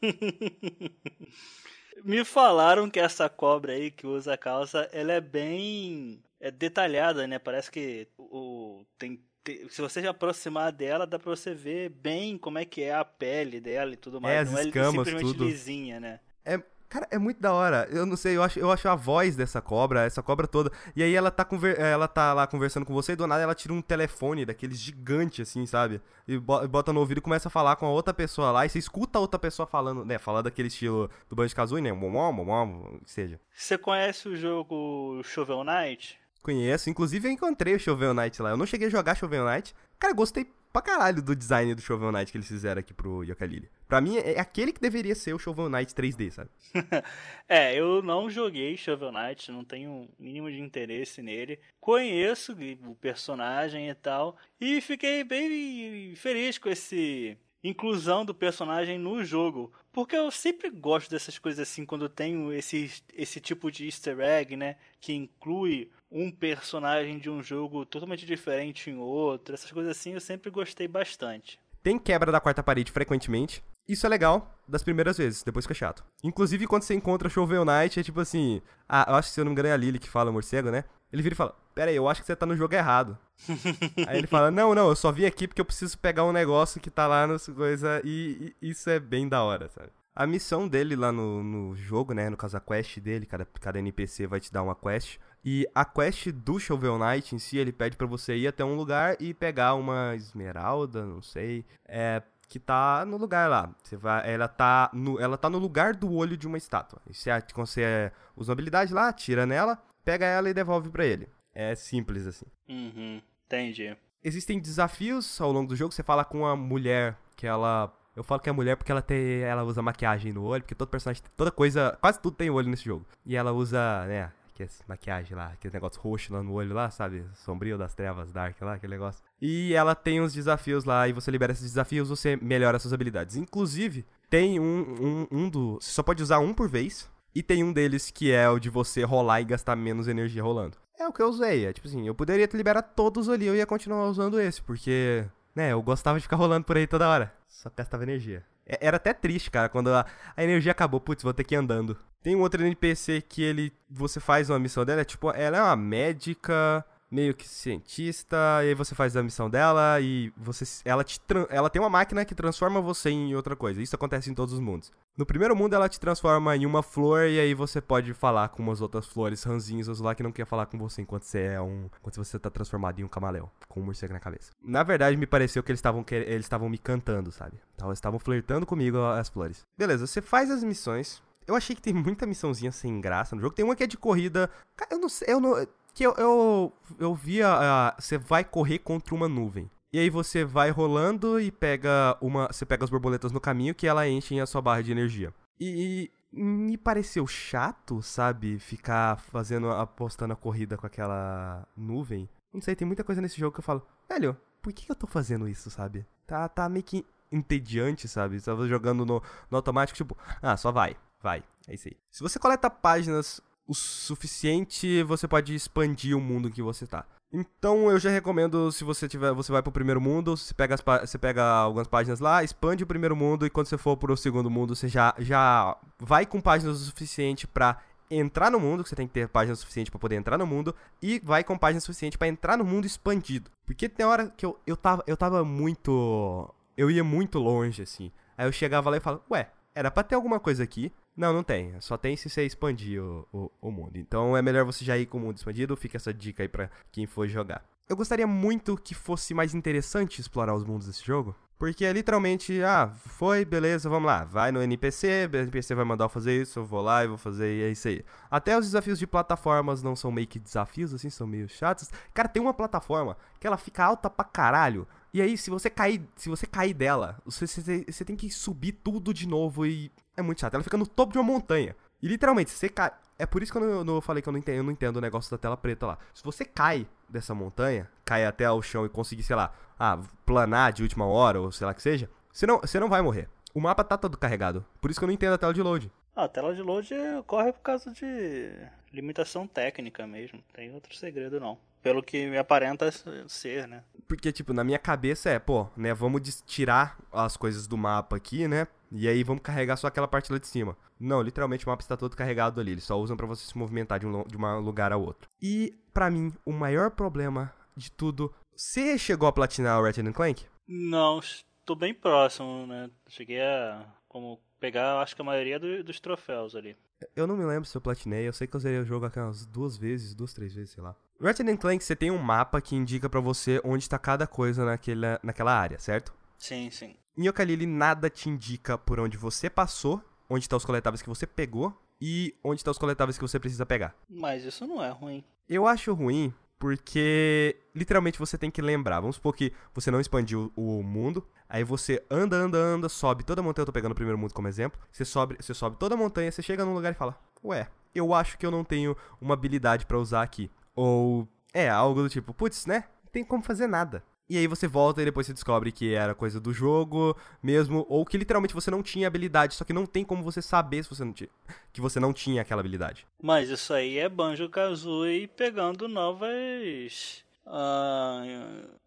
Me 2.04 2.24
falaram 2.24 2.90
que 2.90 2.98
essa 2.98 3.28
cobra 3.28 3.74
aí 3.74 3.92
que 3.92 4.08
usa 4.08 4.36
calça, 4.36 4.88
ela 4.92 5.12
é 5.12 5.20
bem 5.20 6.20
é 6.40 6.50
detalhada, 6.50 7.28
né? 7.28 7.38
Parece 7.38 7.70
que 7.70 8.08
o 8.18 8.84
tem, 8.98 9.24
tem- 9.44 9.68
se 9.68 9.80
você 9.80 10.00
se 10.00 10.08
aproximar 10.08 10.72
dela, 10.72 11.06
dá 11.06 11.16
pra 11.16 11.30
você 11.30 11.54
ver 11.54 11.90
bem 11.90 12.36
como 12.36 12.58
é 12.58 12.64
que 12.64 12.82
é 12.82 12.92
a 12.92 13.04
pele 13.04 13.60
dela 13.60 13.92
e 13.92 13.96
tudo 13.96 14.20
mais. 14.20 14.34
É, 14.34 14.38
as 14.40 14.50
não 14.50 14.60
escamas, 14.60 14.86
é 14.86 14.90
simplesmente 14.90 15.32
tudo. 15.32 15.44
lisinha, 15.44 16.00
né? 16.00 16.18
É, 16.44 16.60
cara, 16.94 17.08
é 17.10 17.18
muito 17.18 17.40
da 17.40 17.52
hora. 17.52 17.88
Eu 17.90 18.06
não 18.06 18.16
sei, 18.16 18.36
eu 18.36 18.42
acho, 18.42 18.58
eu 18.58 18.70
acho 18.70 18.88
a 18.88 18.94
voz 18.94 19.34
dessa 19.34 19.60
cobra, 19.60 20.04
essa 20.04 20.22
cobra 20.22 20.46
toda. 20.46 20.70
E 20.94 21.02
aí 21.02 21.12
ela 21.12 21.28
tá, 21.30 21.44
conver- 21.44 21.78
ela 21.80 22.06
tá 22.06 22.32
lá 22.32 22.46
conversando 22.46 22.86
com 22.86 22.94
você 22.94 23.12
e 23.12 23.16
do 23.16 23.26
nada 23.26 23.42
ela 23.42 23.54
tira 23.54 23.74
um 23.74 23.82
telefone 23.82 24.44
daqueles 24.46 24.78
gigante 24.78 25.42
assim, 25.42 25.66
sabe? 25.66 26.00
E 26.28 26.38
bo- 26.38 26.66
bota 26.68 26.92
no 26.92 27.00
ouvido 27.00 27.18
e 27.18 27.20
começa 27.20 27.48
a 27.48 27.50
falar 27.50 27.74
com 27.76 27.86
a 27.86 27.90
outra 27.90 28.14
pessoa 28.14 28.52
lá. 28.52 28.64
E 28.64 28.68
você 28.68 28.78
escuta 28.78 29.18
a 29.18 29.20
outra 29.20 29.38
pessoa 29.40 29.66
falando, 29.66 30.04
né? 30.04 30.18
Falar 30.18 30.42
daquele 30.42 30.68
estilo 30.68 31.10
do 31.28 31.34
Banjo 31.34 31.54
Kazooie, 31.56 31.82
né? 31.82 31.92
Momom, 31.92 32.98
que 33.04 33.10
seja. 33.10 33.40
Você 33.54 33.76
conhece 33.76 34.28
o 34.28 34.36
jogo 34.36 35.20
Shovel 35.24 35.64
Knight? 35.64 36.18
Conheço. 36.42 36.90
Inclusive 36.90 37.26
eu 37.28 37.32
encontrei 37.32 37.74
o 37.74 37.80
Shovel 37.80 38.14
Knight 38.14 38.40
lá. 38.40 38.50
Eu 38.50 38.56
não 38.56 38.66
cheguei 38.66 38.86
a 38.88 38.90
jogar 38.90 39.14
Shovel 39.14 39.44
Knight. 39.44 39.74
Cara, 39.98 40.12
gostei 40.14 40.46
pra 40.74 40.82
caralho 40.82 41.22
do 41.22 41.36
design 41.36 41.72
do 41.72 41.80
Shovel 41.80 42.10
Knight 42.10 42.32
que 42.32 42.36
eles 42.36 42.48
fizeram 42.48 42.80
aqui 42.80 42.92
pro 42.92 43.22
Yooka-Laylee. 43.22 43.70
Pra 43.86 44.00
mim, 44.00 44.16
é 44.16 44.40
aquele 44.40 44.72
que 44.72 44.80
deveria 44.80 45.14
ser 45.14 45.32
o 45.32 45.38
Shovel 45.38 45.68
Knight 45.68 45.94
3D, 45.94 46.30
sabe? 46.32 46.50
É, 47.48 47.78
eu 47.78 48.02
não 48.02 48.28
joguei 48.28 48.76
Shovel 48.76 49.12
Knight, 49.12 49.52
não 49.52 49.64
tenho 49.64 50.08
mínimo 50.18 50.50
de 50.50 50.58
interesse 50.58 51.22
nele. 51.22 51.60
Conheço 51.80 52.56
o 52.88 52.94
personagem 52.96 53.88
e 53.88 53.94
tal, 53.94 54.36
e 54.60 54.80
fiquei 54.80 55.22
bem 55.22 56.16
feliz 56.16 56.58
com 56.58 56.68
esse 56.68 57.38
inclusão 57.62 58.24
do 58.24 58.34
personagem 58.34 58.98
no 58.98 59.24
jogo, 59.24 59.72
porque 59.94 60.16
eu 60.16 60.28
sempre 60.30 60.68
gosto 60.68 61.08
dessas 61.08 61.38
coisas 61.38 61.66
assim 61.66 61.86
quando 61.86 62.08
tenho 62.08 62.52
esse 62.52 62.92
esse 63.14 63.40
tipo 63.40 63.70
de 63.70 63.86
easter 63.86 64.18
egg, 64.18 64.56
né, 64.56 64.76
que 65.00 65.14
inclui 65.14 65.88
um 66.10 66.30
personagem 66.30 67.18
de 67.18 67.30
um 67.30 67.40
jogo 67.42 67.86
totalmente 67.86 68.26
diferente 68.26 68.90
em 68.90 68.98
outro. 68.98 69.54
Essas 69.54 69.70
coisas 69.70 69.96
assim 69.96 70.12
eu 70.12 70.20
sempre 70.20 70.50
gostei 70.50 70.88
bastante. 70.88 71.60
Tem 71.82 71.98
quebra 71.98 72.32
da 72.32 72.40
quarta 72.40 72.62
parede 72.62 72.90
frequentemente. 72.90 73.62
Isso 73.86 74.06
é 74.06 74.08
legal 74.08 74.50
das 74.66 74.82
primeiras 74.82 75.18
vezes, 75.18 75.42
depois 75.42 75.66
fica 75.66 75.74
chato. 75.74 76.02
Inclusive, 76.22 76.66
quando 76.66 76.82
você 76.82 76.94
encontra 76.94 77.28
Shovel 77.28 77.64
Knight, 77.64 78.00
é 78.00 78.02
tipo 78.02 78.18
assim. 78.18 78.62
Ah, 78.88 79.04
eu 79.08 79.14
acho 79.14 79.28
que 79.28 79.34
se 79.34 79.40
eu 79.40 79.44
não 79.44 79.50
me 79.50 79.52
engano 79.52 79.68
é 79.68 79.72
a 79.72 79.76
Lily 79.76 79.98
que 79.98 80.08
fala 80.08 80.32
morcego, 80.32 80.70
né? 80.70 80.84
Ele 81.14 81.22
vira 81.22 81.32
e 81.32 81.36
fala: 81.36 81.54
Pera 81.72 81.92
aí, 81.92 81.96
eu 81.96 82.08
acho 82.08 82.20
que 82.20 82.26
você 82.26 82.34
tá 82.34 82.44
no 82.44 82.56
jogo 82.56 82.74
errado. 82.74 83.16
aí 84.08 84.18
ele 84.18 84.26
fala: 84.26 84.50
Não, 84.50 84.74
não, 84.74 84.88
eu 84.88 84.96
só 84.96 85.12
vim 85.12 85.24
aqui 85.24 85.46
porque 85.46 85.60
eu 85.60 85.64
preciso 85.64 85.96
pegar 85.96 86.24
um 86.24 86.32
negócio 86.32 86.80
que 86.80 86.90
tá 86.90 87.06
lá 87.06 87.24
nas 87.24 87.46
coisas. 87.46 88.02
E, 88.04 88.52
e 88.60 88.70
isso 88.70 88.90
é 88.90 88.98
bem 88.98 89.28
da 89.28 89.40
hora, 89.44 89.68
sabe? 89.68 89.90
A 90.12 90.26
missão 90.26 90.66
dele 90.66 90.96
lá 90.96 91.12
no, 91.12 91.42
no 91.42 91.76
jogo, 91.76 92.12
né? 92.12 92.28
No 92.28 92.36
caso, 92.36 92.56
a 92.56 92.60
quest 92.60 92.98
dele, 92.98 93.26
cada, 93.26 93.44
cada 93.44 93.78
NPC 93.78 94.26
vai 94.26 94.40
te 94.40 94.52
dar 94.52 94.64
uma 94.64 94.74
quest. 94.74 95.18
E 95.44 95.68
a 95.72 95.84
quest 95.84 96.32
do 96.32 96.58
Shovel 96.58 96.98
Knight 96.98 97.32
em 97.32 97.38
si, 97.38 97.58
ele 97.58 97.72
pede 97.72 97.96
pra 97.96 98.08
você 98.08 98.36
ir 98.36 98.48
até 98.48 98.64
um 98.64 98.74
lugar 98.74 99.16
e 99.20 99.32
pegar 99.32 99.74
uma 99.74 100.16
esmeralda, 100.16 101.04
não 101.06 101.22
sei. 101.22 101.64
É, 101.86 102.22
que 102.48 102.58
tá 102.58 103.04
no 103.04 103.16
lugar 103.16 103.48
lá. 103.48 103.72
Você 103.82 103.96
vai, 103.96 104.32
ela 104.32 104.48
tá 104.48 104.90
no, 104.92 105.20
ela 105.20 105.36
tá 105.36 105.48
no 105.48 105.58
lugar 105.58 105.94
do 105.94 106.12
olho 106.12 106.36
de 106.36 106.46
uma 106.48 106.58
estátua. 106.58 107.00
E 107.08 107.14
você, 107.14 107.30
quando 107.52 107.68
você 107.68 107.82
é, 107.82 108.12
usa 108.36 108.50
uma 108.50 108.54
habilidade 108.54 108.92
lá, 108.92 109.12
tira 109.12 109.46
nela, 109.46 109.80
pega 110.04 110.26
ela 110.26 110.50
e 110.50 110.54
devolve 110.54 110.90
pra 110.90 111.04
ele. 111.04 111.28
É 111.54 111.74
simples 111.74 112.26
assim. 112.26 112.46
Uhum, 112.68 113.22
entendi. 113.46 113.96
Existem 114.22 114.58
desafios 114.58 115.40
ao 115.40 115.52
longo 115.52 115.68
do 115.68 115.76
jogo. 115.76 115.92
Você 115.92 116.02
fala 116.02 116.24
com 116.24 116.46
a 116.46 116.56
mulher 116.56 117.16
que 117.36 117.46
ela 117.46 117.92
eu 118.16 118.22
falo 118.22 118.40
que 118.40 118.48
é 118.48 118.52
mulher 118.52 118.76
porque 118.76 118.92
ela 118.92 119.02
tem, 119.02 119.40
ela 119.40 119.64
usa 119.64 119.82
maquiagem 119.82 120.32
no 120.32 120.44
olho, 120.44 120.62
porque 120.62 120.74
todo 120.74 120.88
personagem, 120.88 121.22
toda 121.36 121.50
coisa, 121.50 121.98
quase 122.00 122.20
tudo 122.20 122.36
tem 122.36 122.48
olho 122.48 122.68
nesse 122.68 122.84
jogo. 122.84 123.04
E 123.26 123.34
ela 123.34 123.52
usa, 123.52 124.06
né, 124.06 124.32
que 124.54 124.62
é 124.62 124.68
maquiagem 124.86 125.36
lá, 125.36 125.48
aquele 125.48 125.74
negócio 125.74 126.00
roxo 126.00 126.32
lá 126.32 126.40
no 126.40 126.52
olho 126.52 126.72
lá, 126.72 126.90
sabe? 126.90 127.24
Sombrio 127.34 127.76
das 127.76 127.92
trevas, 127.92 128.30
dark 128.30 128.60
lá, 128.62 128.74
aquele 128.74 128.92
negócio. 128.92 129.20
E 129.40 129.74
ela 129.74 129.96
tem 129.96 130.20
uns 130.20 130.32
desafios 130.32 130.84
lá, 130.84 131.08
e 131.08 131.12
você 131.12 131.28
libera 131.30 131.52
esses 131.52 131.64
desafios, 131.64 132.08
você 132.08 132.36
melhora 132.36 132.78
suas 132.78 132.92
habilidades. 132.92 133.34
Inclusive, 133.34 134.06
tem 134.30 134.60
um, 134.60 135.26
um, 135.32 135.38
um 135.38 135.50
do... 135.50 135.80
Você 135.80 135.90
só 135.90 136.02
pode 136.02 136.22
usar 136.22 136.38
um 136.38 136.54
por 136.54 136.68
vez, 136.68 137.10
e 137.34 137.42
tem 137.42 137.64
um 137.64 137.72
deles 137.72 138.10
que 138.10 138.30
é 138.32 138.48
o 138.48 138.58
de 138.58 138.70
você 138.70 139.02
rolar 139.02 139.40
e 139.40 139.44
gastar 139.44 139.76
menos 139.76 140.08
energia 140.08 140.42
rolando. 140.42 140.76
É 140.98 141.06
o 141.08 141.12
que 141.12 141.20
eu 141.20 141.28
usei, 141.28 141.66
é 141.66 141.72
tipo 141.72 141.88
assim, 141.88 142.06
eu 142.06 142.14
poderia 142.14 142.48
liberar 142.52 142.82
todos 142.82 143.28
ali, 143.28 143.46
eu 143.46 143.56
ia 143.56 143.66
continuar 143.66 144.06
usando 144.06 144.40
esse, 144.40 144.62
porque... 144.62 145.24
Né, 145.54 145.72
eu 145.72 145.80
gostava 145.82 146.18
de 146.18 146.22
ficar 146.24 146.36
rolando 146.36 146.66
por 146.66 146.76
aí 146.76 146.84
toda 146.86 147.08
hora. 147.08 147.32
Só 147.48 147.70
gastava 147.76 148.02
energia. 148.02 148.44
É- 148.66 148.78
Era 148.88 148.96
até 148.96 149.12
triste, 149.12 149.50
cara, 149.50 149.68
quando 149.68 149.88
a, 149.88 150.04
a 150.36 150.42
energia 150.42 150.72
acabou. 150.72 151.00
Putz, 151.00 151.22
vou 151.22 151.32
ter 151.32 151.44
que 151.44 151.54
ir 151.54 151.58
andando. 151.58 151.96
Tem 152.24 152.34
um 152.34 152.40
outro 152.40 152.60
NPC 152.64 153.20
que 153.20 153.40
ele. 153.42 153.72
Você 153.88 154.18
faz 154.18 154.50
uma 154.50 154.58
missão 154.58 154.84
dela, 154.84 155.02
é 155.02 155.04
tipo, 155.04 155.30
ela 155.30 155.58
é 155.58 155.62
uma 155.62 155.76
médica, 155.76 156.84
meio 157.14 157.32
que 157.32 157.48
cientista, 157.48 158.36
e 158.64 158.68
aí 158.68 158.74
você 158.74 158.92
faz 158.94 159.16
a 159.16 159.22
missão 159.22 159.48
dela 159.48 160.00
e 160.00 160.32
você. 160.36 160.64
Ela 160.84 161.04
te 161.04 161.20
Ela 161.48 161.70
tem 161.70 161.80
uma 161.80 161.88
máquina 161.88 162.24
que 162.24 162.34
transforma 162.34 162.80
você 162.80 163.10
em 163.10 163.34
outra 163.36 163.54
coisa. 163.54 163.80
Isso 163.80 163.94
acontece 163.94 164.30
em 164.30 164.34
todos 164.34 164.52
os 164.52 164.60
mundos. 164.60 164.90
No 165.16 165.24
primeiro 165.24 165.54
mundo 165.54 165.74
ela 165.74 165.88
te 165.88 166.00
transforma 166.00 166.56
em 166.56 166.66
uma 166.66 166.82
flor 166.82 167.28
e 167.28 167.38
aí 167.38 167.54
você 167.54 167.80
pode 167.80 168.12
falar 168.12 168.48
com 168.48 168.64
umas 168.64 168.80
outras 168.80 169.06
flores 169.06 169.44
ranzinhas 169.44 170.00
lá 170.00 170.12
que 170.12 170.24
não 170.24 170.32
quer 170.32 170.44
falar 170.44 170.66
com 170.66 170.76
você 170.76 171.02
enquanto 171.02 171.22
você 171.22 171.38
é 171.38 171.60
um. 171.60 171.88
Enquanto 172.00 172.16
você 172.16 172.36
tá 172.36 172.50
transformado 172.50 172.98
em 172.98 173.04
um 173.04 173.08
camaleão, 173.08 173.48
com 173.68 173.80
um 173.80 173.84
morcego 173.84 174.12
na 174.12 174.18
cabeça. 174.18 174.50
Na 174.60 174.82
verdade, 174.82 175.16
me 175.16 175.26
pareceu 175.26 175.62
que 175.62 175.70
eles 175.70 175.78
estavam 175.78 176.04
eles 176.10 176.44
estavam 176.44 176.68
me 176.68 176.78
cantando, 176.78 177.30
sabe? 177.30 177.60
Então, 177.76 177.88
eles 177.88 177.98
estavam 177.98 178.18
flertando 178.18 178.66
comigo 178.66 178.98
as 178.98 179.28
flores. 179.28 179.64
Beleza, 179.78 180.06
você 180.06 180.20
faz 180.20 180.50
as 180.50 180.64
missões. 180.64 181.22
Eu 181.46 181.54
achei 181.54 181.76
que 181.76 181.82
tem 181.82 181.92
muita 181.92 182.26
missãozinha 182.26 182.72
sem 182.72 183.00
graça 183.00 183.36
no 183.36 183.42
jogo. 183.42 183.54
Tem 183.54 183.64
uma 183.64 183.76
que 183.76 183.84
é 183.84 183.86
de 183.86 183.98
corrida. 183.98 184.50
Cara, 184.76 184.94
eu 184.94 184.98
não 184.98 185.08
sei, 185.08 185.32
eu 185.32 185.38
não. 185.38 185.54
Que 185.94 186.04
eu, 186.04 186.12
eu, 186.14 186.72
eu 186.98 187.14
vi 187.14 187.40
a, 187.42 187.88
a- 187.90 187.96
Você 188.00 188.18
vai 188.18 188.44
correr 188.44 188.78
contra 188.80 189.14
uma 189.14 189.28
nuvem. 189.28 189.70
E 189.92 189.98
aí 189.98 190.10
você 190.10 190.44
vai 190.44 190.70
rolando 190.70 191.40
e 191.40 191.52
pega 191.52 192.16
uma. 192.20 192.48
Você 192.48 192.66
pega 192.66 192.82
as 192.84 192.90
borboletas 192.90 193.30
no 193.30 193.40
caminho 193.40 193.74
que 193.74 193.86
ela 193.86 194.08
enchem 194.08 194.40
a 194.40 194.46
sua 194.46 194.60
barra 194.60 194.82
de 194.82 194.90
energia. 194.90 195.32
E, 195.60 196.10
e 196.32 196.36
me 196.42 196.76
pareceu 196.76 197.26
chato, 197.28 198.02
sabe? 198.02 198.58
Ficar 198.58 199.18
fazendo. 199.20 199.70
apostando 199.70 200.32
a 200.32 200.36
corrida 200.36 200.76
com 200.76 200.84
aquela 200.86 201.64
nuvem. 201.76 202.28
Não 202.52 202.60
sei, 202.60 202.74
tem 202.74 202.86
muita 202.86 203.04
coisa 203.04 203.20
nesse 203.20 203.38
jogo 203.38 203.52
que 203.54 203.60
eu 203.60 203.64
falo, 203.64 203.86
velho, 204.08 204.36
por 204.62 204.72
que 204.72 204.90
eu 204.90 204.94
tô 204.96 205.06
fazendo 205.06 205.48
isso, 205.48 205.70
sabe? 205.70 206.04
Tá, 206.26 206.48
tá 206.48 206.68
meio 206.68 206.84
que 206.84 207.04
entediante, 207.30 208.06
sabe? 208.08 208.38
Você 208.40 208.46
tava 208.50 208.66
jogando 208.68 209.04
no, 209.04 209.22
no 209.50 209.56
automático, 209.56 209.96
tipo, 209.96 210.16
ah, 210.42 210.56
só 210.56 210.70
vai, 210.72 210.96
vai. 211.20 211.42
É 211.68 211.74
isso 211.74 211.88
aí. 211.88 211.96
Se 212.10 212.22
você 212.22 212.38
coleta 212.38 212.68
páginas 212.70 213.40
o 213.66 213.74
suficiente, 213.74 215.02
você 215.02 215.26
pode 215.26 215.54
expandir 215.54 216.16
o 216.16 216.20
mundo 216.20 216.50
que 216.50 216.62
você 216.62 216.86
tá. 216.86 217.04
Então 217.32 217.90
eu 217.90 217.98
já 217.98 218.10
recomendo, 218.10 218.70
se 218.70 218.84
você 218.84 219.08
tiver, 219.08 219.32
você 219.32 219.50
vai 219.50 219.60
pro 219.60 219.72
primeiro 219.72 220.00
mundo, 220.00 220.36
você 220.36 220.54
pega, 220.54 220.74
as 220.74 220.80
você 221.00 221.18
pega 221.18 221.42
algumas 221.44 221.88
páginas 221.88 222.20
lá, 222.20 222.44
expande 222.44 222.84
o 222.84 222.86
primeiro 222.86 223.16
mundo 223.16 223.44
e 223.44 223.50
quando 223.50 223.66
você 223.66 223.76
for 223.76 223.96
pro 223.96 224.16
segundo 224.16 224.48
mundo, 224.48 224.76
você 224.76 224.86
já, 224.86 225.12
já 225.18 225.76
vai 225.98 226.24
com 226.24 226.40
páginas 226.40 226.80
o 226.80 226.84
suficiente 226.84 227.44
pra 227.46 227.80
entrar 228.10 228.50
no 228.50 228.60
mundo, 228.60 228.82
que 228.82 228.88
você 228.88 228.94
tem 228.94 229.06
que 229.06 229.12
ter 229.12 229.28
página 229.28 229.56
suficiente 229.56 229.90
pra 229.90 229.98
poder 229.98 230.16
entrar 230.16 230.38
no 230.38 230.46
mundo, 230.46 230.74
e 231.02 231.20
vai 231.24 231.42
com 231.42 231.58
página 231.58 231.80
suficiente 231.80 232.16
pra 232.16 232.28
entrar 232.28 232.56
no 232.56 232.64
mundo 232.64 232.86
expandido. 232.86 233.50
Porque 233.66 233.88
tem 233.88 234.06
hora 234.06 234.32
que 234.36 234.46
eu, 234.46 234.58
eu, 234.66 234.76
tava, 234.76 235.02
eu 235.06 235.16
tava 235.16 235.44
muito. 235.44 236.54
Eu 236.76 236.90
ia 236.90 237.02
muito 237.02 237.38
longe, 237.38 237.82
assim. 237.82 238.12
Aí 238.36 238.46
eu 238.46 238.52
chegava 238.52 238.90
lá 238.90 238.96
e 238.96 239.00
falava, 239.00 239.22
ué, 239.30 239.50
era 239.74 239.90
pra 239.90 240.02
ter 240.02 240.14
alguma 240.14 240.38
coisa 240.38 240.62
aqui. 240.62 240.92
Não, 241.16 241.32
não 241.32 241.42
tem. 241.42 241.74
Só 241.80 241.96
tem 241.96 242.16
se 242.16 242.28
você 242.30 242.44
expandir 242.44 243.02
o, 243.02 243.26
o, 243.32 243.50
o 243.60 243.70
mundo. 243.70 243.96
Então 243.96 244.36
é 244.36 244.42
melhor 244.42 244.64
você 244.64 244.84
já 244.84 244.96
ir 244.96 245.06
com 245.06 245.18
o 245.18 245.20
mundo 245.20 245.36
expandido. 245.36 245.76
Fica 245.76 245.96
essa 245.96 246.12
dica 246.12 246.42
aí 246.42 246.48
pra 246.48 246.70
quem 246.92 247.06
for 247.06 247.26
jogar. 247.28 247.64
Eu 247.88 247.96
gostaria 247.96 248.26
muito 248.26 248.76
que 248.76 248.94
fosse 248.94 249.34
mais 249.34 249.54
interessante 249.54 250.20
explorar 250.20 250.54
os 250.54 250.64
mundos 250.64 250.86
desse 250.86 251.04
jogo. 251.04 251.34
Porque 251.58 251.84
é 251.84 251.92
literalmente, 251.92 252.62
ah, 252.62 252.90
foi, 253.06 253.44
beleza, 253.44 253.88
vamos 253.88 254.06
lá. 254.06 254.24
Vai 254.24 254.50
no 254.50 254.60
NPC, 254.60 255.30
o 255.32 255.36
NPC 255.36 255.74
vai 255.74 255.84
mandar 255.84 256.06
eu 256.06 256.08
fazer 256.08 256.42
isso, 256.42 256.58
eu 256.58 256.64
vou 256.64 256.82
lá 256.82 257.04
e 257.04 257.06
vou 257.06 257.16
fazer, 257.16 257.54
e 257.54 257.62
é 257.62 257.70
isso 257.70 257.86
aí. 257.86 258.04
Até 258.30 258.58
os 258.58 258.66
desafios 258.66 258.98
de 258.98 259.06
plataformas 259.06 259.82
não 259.82 259.94
são 259.94 260.10
meio 260.10 260.26
que 260.26 260.38
desafios, 260.38 260.92
assim, 260.92 261.10
são 261.10 261.26
meio 261.26 261.48
chatos. 261.48 261.90
Cara, 262.12 262.28
tem 262.28 262.42
uma 262.42 262.52
plataforma 262.52 263.16
que 263.38 263.46
ela 263.46 263.56
fica 263.56 263.84
alta 263.84 264.10
pra 264.10 264.24
caralho. 264.24 264.86
E 265.14 265.22
aí, 265.22 265.38
se 265.38 265.48
você 265.48 265.70
cair, 265.70 266.02
se 266.16 266.28
você 266.28 266.44
cair 266.44 266.74
dela, 266.74 267.22
você, 267.24 267.46
você, 267.46 267.84
você 267.88 268.04
tem 268.04 268.16
que 268.16 268.28
subir 268.28 268.72
tudo 268.72 269.14
de 269.14 269.28
novo 269.28 269.64
e 269.64 269.92
é 270.16 270.20
muito 270.20 270.40
chato. 270.40 270.54
Ela 270.54 270.64
fica 270.64 270.76
no 270.76 270.88
topo 270.88 271.12
de 271.12 271.18
uma 271.18 271.24
montanha. 271.24 271.76
E 272.02 272.08
literalmente, 272.08 272.50
você 272.50 272.68
cai. 272.68 272.90
É 273.16 273.24
por 273.24 273.40
isso 273.40 273.52
que 273.52 273.58
eu, 273.58 273.84
não, 273.84 273.94
eu 273.94 274.00
falei 274.00 274.20
que 274.20 274.28
eu 274.28 274.32
não, 274.32 274.40
entendo, 274.40 274.56
eu 274.56 274.64
não 274.64 274.72
entendo 274.72 274.96
o 274.96 275.00
negócio 275.00 275.30
da 275.30 275.38
tela 275.38 275.56
preta 275.56 275.86
lá. 275.86 275.98
Se 276.12 276.24
você 276.24 276.44
cai 276.44 276.84
dessa 277.08 277.32
montanha, 277.32 277.88
cai 278.04 278.26
até 278.26 278.44
ao 278.44 278.60
chão 278.60 278.84
e 278.84 278.88
conseguir, 278.88 279.22
sei 279.22 279.36
lá, 279.36 279.54
ah, 279.78 280.00
planar 280.26 280.72
de 280.72 280.82
última 280.82 281.06
hora, 281.06 281.40
ou 281.40 281.52
sei 281.52 281.64
lá 281.64 281.72
que 281.72 281.80
seja, 281.80 282.10
você 282.32 282.44
não, 282.44 282.58
você 282.58 282.80
não 282.80 282.88
vai 282.88 283.00
morrer. 283.00 283.28
O 283.54 283.60
mapa 283.60 283.84
tá 283.84 283.96
todo 283.96 284.18
carregado. 284.18 284.66
Por 284.80 284.90
isso 284.90 284.98
que 284.98 285.04
eu 285.04 285.06
não 285.06 285.14
entendo 285.14 285.34
a 285.34 285.38
tela 285.38 285.54
de 285.54 285.62
load. 285.62 285.92
Ah, 286.16 286.24
a 286.24 286.28
tela 286.28 286.52
de 286.52 286.60
load 286.60 286.92
ocorre 287.20 287.52
por 287.52 287.60
causa 287.60 287.92
de 287.92 288.50
limitação 288.92 289.46
técnica 289.46 290.08
mesmo. 290.08 290.38
Não 290.38 290.54
tem 290.54 290.74
outro 290.74 290.92
segredo 290.96 291.38
não. 291.38 291.56
Pelo 291.80 292.02
que 292.02 292.26
me 292.26 292.36
aparenta 292.36 292.90
ser, 293.28 293.68
né? 293.68 293.84
Porque, 294.16 294.32
tipo, 294.32 294.52
na 294.52 294.62
minha 294.64 294.78
cabeça 294.78 295.28
é, 295.30 295.38
pô, 295.38 295.66
né, 295.76 295.92
vamos 295.94 296.42
tirar 296.46 296.98
as 297.12 297.36
coisas 297.36 297.66
do 297.66 297.76
mapa 297.76 298.16
aqui, 298.16 298.46
né? 298.48 298.66
E 298.92 299.08
aí 299.08 299.22
vamos 299.24 299.42
carregar 299.42 299.76
só 299.76 299.86
aquela 299.88 300.06
parte 300.06 300.30
lá 300.32 300.38
de 300.38 300.46
cima. 300.46 300.76
Não, 301.00 301.20
literalmente 301.20 301.66
o 301.66 301.68
mapa 301.68 301.82
está 301.82 301.96
todo 301.96 302.16
carregado 302.16 302.60
ali. 302.60 302.72
Eles 302.72 302.84
só 302.84 302.98
usam 302.98 303.16
pra 303.16 303.26
você 303.26 303.44
se 303.44 303.58
movimentar 303.58 303.98
de 303.98 304.06
um, 304.06 304.22
de 304.24 304.36
um 304.36 304.60
lugar 304.60 304.92
a 304.92 304.96
outro. 304.96 305.28
E, 305.42 305.74
pra 305.92 306.10
mim, 306.10 306.32
o 306.44 306.52
maior 306.52 306.90
problema 306.92 307.52
de 307.76 307.90
tudo. 307.90 308.32
Você 308.54 308.96
chegou 308.96 309.26
a 309.28 309.32
platinar 309.32 309.80
o 309.80 309.84
Ratchet 309.84 310.12
Clank? 310.12 310.46
Não, 310.68 311.18
estou 311.18 311.74
bem 311.74 311.92
próximo, 311.92 312.66
né? 312.68 312.88
Cheguei 313.08 313.40
a 313.42 313.84
como 314.08 314.40
pegar, 314.60 315.00
acho 315.00 315.16
que 315.16 315.22
a 315.22 315.24
maioria 315.24 315.58
do- 315.58 315.82
dos 315.82 315.98
troféus 315.98 316.54
ali. 316.54 316.76
Eu 317.14 317.26
não 317.26 317.36
me 317.36 317.44
lembro 317.44 317.68
se 317.68 317.76
eu 317.76 317.80
platinei, 317.80 318.26
eu 318.26 318.32
sei 318.32 318.46
que 318.46 318.56
eu 318.56 318.60
zerei 318.60 318.80
o 318.80 318.84
jogo 318.84 319.06
aqui 319.06 319.18
umas 319.18 319.44
duas 319.46 319.76
vezes, 319.76 320.14
duas, 320.14 320.32
três 320.32 320.54
vezes, 320.54 320.70
sei 320.70 320.82
lá. 320.82 320.94
Ratchet 321.20 321.48
and 321.48 321.56
Clank, 321.56 321.82
você 321.82 321.94
tem 321.96 322.10
um 322.10 322.18
mapa 322.18 322.60
que 322.60 322.74
indica 322.74 323.08
pra 323.08 323.20
você 323.20 323.60
onde 323.64 323.88
tá 323.88 323.98
cada 323.98 324.26
coisa 324.26 324.64
naquela, 324.64 325.20
naquela 325.22 325.52
área, 325.52 325.78
certo? 325.78 326.12
Sim, 326.38 326.70
sim. 326.70 326.96
Em 327.16 327.26
Yooka-Laylee, 327.26 327.66
nada 327.66 328.10
te 328.10 328.28
indica 328.28 328.76
por 328.76 328.98
onde 328.98 329.16
você 329.16 329.48
passou, 329.48 330.02
onde 330.28 330.48
tá 330.48 330.56
os 330.56 330.64
coletáveis 330.64 331.00
que 331.00 331.08
você 331.08 331.26
pegou 331.26 331.72
e 332.00 332.34
onde 332.42 332.62
tá 332.62 332.70
os 332.70 332.78
coletáveis 332.78 333.16
que 333.16 333.22
você 333.22 333.38
precisa 333.38 333.64
pegar. 333.64 333.94
Mas 334.08 334.44
isso 334.44 334.66
não 334.66 334.82
é 334.82 334.90
ruim. 334.90 335.24
Eu 335.48 335.66
acho 335.66 335.92
ruim 335.94 336.34
porque 336.58 337.56
literalmente 337.74 338.18
você 338.18 338.38
tem 338.38 338.50
que 338.50 338.62
lembrar. 338.62 339.00
Vamos 339.00 339.16
supor 339.16 339.34
que 339.34 339.52
você 339.74 339.90
não 339.90 340.00
expandiu 340.00 340.52
o 340.56 340.82
mundo, 340.82 341.26
aí 341.48 341.64
você 341.64 342.04
anda, 342.10 342.36
anda, 342.36 342.58
anda, 342.58 342.88
sobe 342.88 343.24
toda 343.24 343.40
a 343.40 343.44
montanha. 343.44 343.62
Eu 343.62 343.66
tô 343.66 343.72
pegando 343.72 343.92
o 343.92 343.94
primeiro 343.96 344.18
mundo 344.18 344.32
como 344.32 344.48
exemplo. 344.48 344.80
Você 344.90 345.04
sobe, 345.04 345.36
você 345.40 345.54
sobe 345.54 345.76
toda 345.76 345.94
a 345.94 345.98
montanha, 345.98 346.30
você 346.30 346.42
chega 346.42 346.64
num 346.64 346.74
lugar 346.74 346.92
e 346.92 346.96
fala: 346.96 347.18
Ué, 347.44 347.68
eu 347.94 348.14
acho 348.14 348.38
que 348.38 348.46
eu 348.46 348.50
não 348.50 348.64
tenho 348.64 348.96
uma 349.20 349.34
habilidade 349.34 349.86
pra 349.86 349.98
usar 349.98 350.22
aqui. 350.22 350.50
Ou 350.74 351.28
é 351.52 351.68
algo 351.68 352.02
do 352.02 352.08
tipo: 352.08 352.32
Putz, 352.32 352.66
né? 352.66 352.84
Não 353.04 353.10
tem 353.12 353.24
como 353.24 353.42
fazer 353.42 353.66
nada. 353.66 354.02
E 354.28 354.38
aí 354.38 354.46
você 354.46 354.66
volta 354.66 355.02
e 355.02 355.04
depois 355.04 355.26
você 355.26 355.34
descobre 355.34 355.70
que 355.70 355.92
era 355.92 356.14
coisa 356.14 356.40
do 356.40 356.52
jogo 356.52 357.16
mesmo, 357.42 357.84
ou 357.88 358.06
que 358.06 358.16
literalmente 358.16 358.54
você 358.54 358.70
não 358.70 358.82
tinha 358.82 359.06
habilidade, 359.06 359.54
só 359.54 359.64
que 359.64 359.72
não 359.72 359.84
tem 359.84 360.02
como 360.04 360.22
você 360.22 360.40
saber 360.40 360.82
se 360.82 360.88
você 360.88 361.04
não 361.04 361.12
tinha, 361.12 361.28
que 361.72 361.80
você 361.80 362.00
não 362.00 362.12
tinha 362.12 362.40
aquela 362.40 362.60
habilidade. 362.60 363.06
Mas 363.22 363.50
isso 363.50 363.74
aí 363.74 363.98
é 363.98 364.08
Banjo 364.08 364.48
Kazooie 364.48 365.26
pegando 365.28 365.86
novas. 365.88 367.22
ah, 367.46 368.22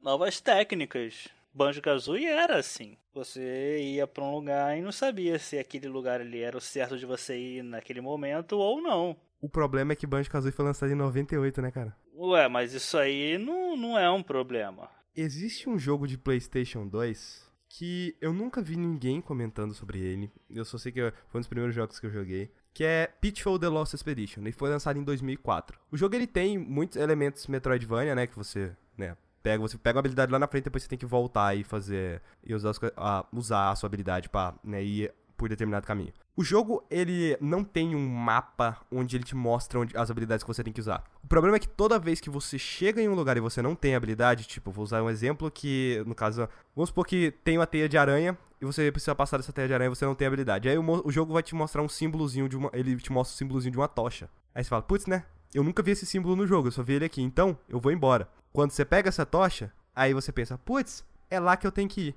novas 0.01 0.41
técnicas. 0.41 1.27
Banjo-Kazooie 1.53 2.27
era 2.27 2.57
assim. 2.57 2.95
Você 3.15 3.79
ia 3.81 4.05
pra 4.05 4.23
um 4.23 4.35
lugar 4.35 4.77
e 4.77 4.81
não 4.81 4.91
sabia 4.91 5.39
se 5.39 5.57
aquele 5.57 5.87
lugar 5.87 6.21
ali 6.21 6.39
era 6.39 6.55
o 6.55 6.61
certo 6.61 6.97
de 6.99 7.05
você 7.05 7.35
ir 7.35 7.63
naquele 7.63 7.99
momento 7.99 8.53
ou 8.59 8.79
não. 8.79 9.17
O 9.41 9.49
problema 9.49 9.93
é 9.93 9.95
que 9.95 10.05
Banjo-Kazooie 10.05 10.51
foi 10.51 10.65
lançado 10.65 10.91
em 10.91 10.95
98, 10.95 11.59
né, 11.61 11.71
cara? 11.71 11.95
Ué, 12.15 12.47
mas 12.47 12.73
isso 12.73 12.95
aí 12.97 13.39
não, 13.39 13.75
não 13.75 13.97
é 13.97 14.09
um 14.09 14.21
problema. 14.21 14.87
Existe 15.19 15.67
um 15.67 15.79
jogo 15.79 16.07
de 16.07 16.15
PlayStation 16.15 16.87
2 16.87 17.47
que 17.67 18.15
eu 18.21 18.31
nunca 18.31 18.61
vi 18.61 18.77
ninguém 18.77 19.19
comentando 19.19 19.73
sobre 19.73 19.99
ele. 19.99 20.31
Eu 20.47 20.63
só 20.63 20.77
sei 20.77 20.91
que 20.91 21.11
foi 21.27 21.39
um 21.39 21.41
dos 21.41 21.47
primeiros 21.47 21.73
jogos 21.73 21.99
que 21.99 22.05
eu 22.05 22.11
joguei. 22.11 22.51
Que 22.71 22.83
é 22.83 23.07
Pitfall 23.19 23.57
The 23.57 23.67
Lost 23.67 23.95
Expedition. 23.95 24.41
Ele 24.41 24.51
foi 24.51 24.69
lançado 24.69 24.99
em 24.99 25.03
2004. 25.03 25.79
O 25.91 25.97
jogo 25.97 26.15
ele 26.15 26.27
tem 26.27 26.59
muitos 26.59 26.97
elementos 26.97 27.47
Metroidvania, 27.47 28.13
né? 28.13 28.27
Que 28.27 28.35
você, 28.35 28.71
né? 28.95 29.17
Pega, 29.41 29.59
você 29.59 29.75
pega 29.75 29.97
uma 29.97 30.01
habilidade 30.01 30.31
lá 30.31 30.37
na 30.37 30.47
frente, 30.47 30.65
depois 30.65 30.83
você 30.83 30.89
tem 30.89 30.99
que 30.99 31.05
voltar 31.07 31.57
e 31.57 31.63
fazer. 31.63 32.21
E 32.43 32.53
usar, 32.53 32.69
as 32.69 32.79
a, 32.95 33.25
usar 33.33 33.71
a 33.71 33.75
sua 33.75 33.87
habilidade 33.87 34.29
pra 34.29 34.53
né, 34.63 34.83
ir 34.83 35.11
por 35.37 35.47
determinado 35.47 35.85
caminho. 35.85 36.11
O 36.35 36.43
jogo, 36.43 36.83
ele 36.89 37.37
não 37.39 37.63
tem 37.63 37.95
um 37.95 38.07
mapa 38.07 38.77
onde 38.91 39.15
ele 39.15 39.23
te 39.23 39.35
mostra 39.35 39.79
onde, 39.79 39.95
as 39.95 40.09
habilidades 40.09 40.43
que 40.43 40.47
você 40.47 40.63
tem 40.63 40.73
que 40.73 40.81
usar. 40.81 41.03
O 41.23 41.27
problema 41.27 41.57
é 41.57 41.59
que 41.59 41.67
toda 41.67 41.99
vez 41.99 42.19
que 42.19 42.29
você 42.29 42.57
chega 42.57 43.01
em 43.01 43.07
um 43.07 43.13
lugar 43.13 43.37
e 43.37 43.39
você 43.39 43.61
não 43.61 43.75
tem 43.75 43.95
habilidade, 43.95 44.45
tipo, 44.45 44.71
vou 44.71 44.83
usar 44.83 45.01
um 45.01 45.09
exemplo 45.09 45.49
que, 45.51 46.03
no 46.05 46.15
caso, 46.15 46.49
vamos 46.75 46.89
supor 46.89 47.05
que 47.05 47.31
tem 47.43 47.57
uma 47.57 47.67
teia 47.67 47.87
de 47.87 47.97
aranha 47.97 48.37
e 48.59 48.65
você 48.65 48.91
precisa 48.91 49.13
passar 49.13 49.37
dessa 49.37 49.53
teia 49.53 49.67
de 49.67 49.73
aranha 49.73 49.87
e 49.87 49.95
você 49.95 50.05
não 50.05 50.15
tem 50.15 50.27
habilidade. 50.27 50.67
Aí 50.67 50.77
o, 50.77 51.07
o 51.07 51.11
jogo 51.11 51.33
vai 51.33 51.43
te 51.43 51.53
mostrar 51.53 51.81
um 51.81 51.89
símbolozinho 51.89 52.49
de 52.49 52.57
uma. 52.57 52.69
Ele 52.73 52.97
te 52.97 53.11
mostra 53.11 53.35
o 53.35 53.37
símbolozinho 53.37 53.71
de 53.71 53.77
uma 53.77 53.87
tocha. 53.87 54.29
Aí 54.53 54.63
você 54.63 54.69
fala, 54.69 54.81
putz, 54.81 55.05
né? 55.05 55.23
Eu 55.53 55.63
nunca 55.63 55.81
vi 55.83 55.91
esse 55.91 56.05
símbolo 56.05 56.35
no 56.35 56.45
jogo, 56.45 56.67
eu 56.67 56.71
só 56.71 56.83
vi 56.83 56.93
ele 56.93 57.05
aqui, 57.05 57.21
então 57.21 57.57
eu 57.69 57.79
vou 57.79 57.91
embora. 57.91 58.27
Quando 58.51 58.71
você 58.71 58.83
pega 58.83 59.07
essa 59.07 59.25
tocha, 59.25 59.71
aí 59.95 60.13
você 60.13 60.31
pensa, 60.31 60.57
putz, 60.57 61.05
é 61.29 61.39
lá 61.39 61.55
que 61.55 61.65
eu 61.65 61.71
tenho 61.71 61.87
que 61.87 62.09
ir. 62.09 62.15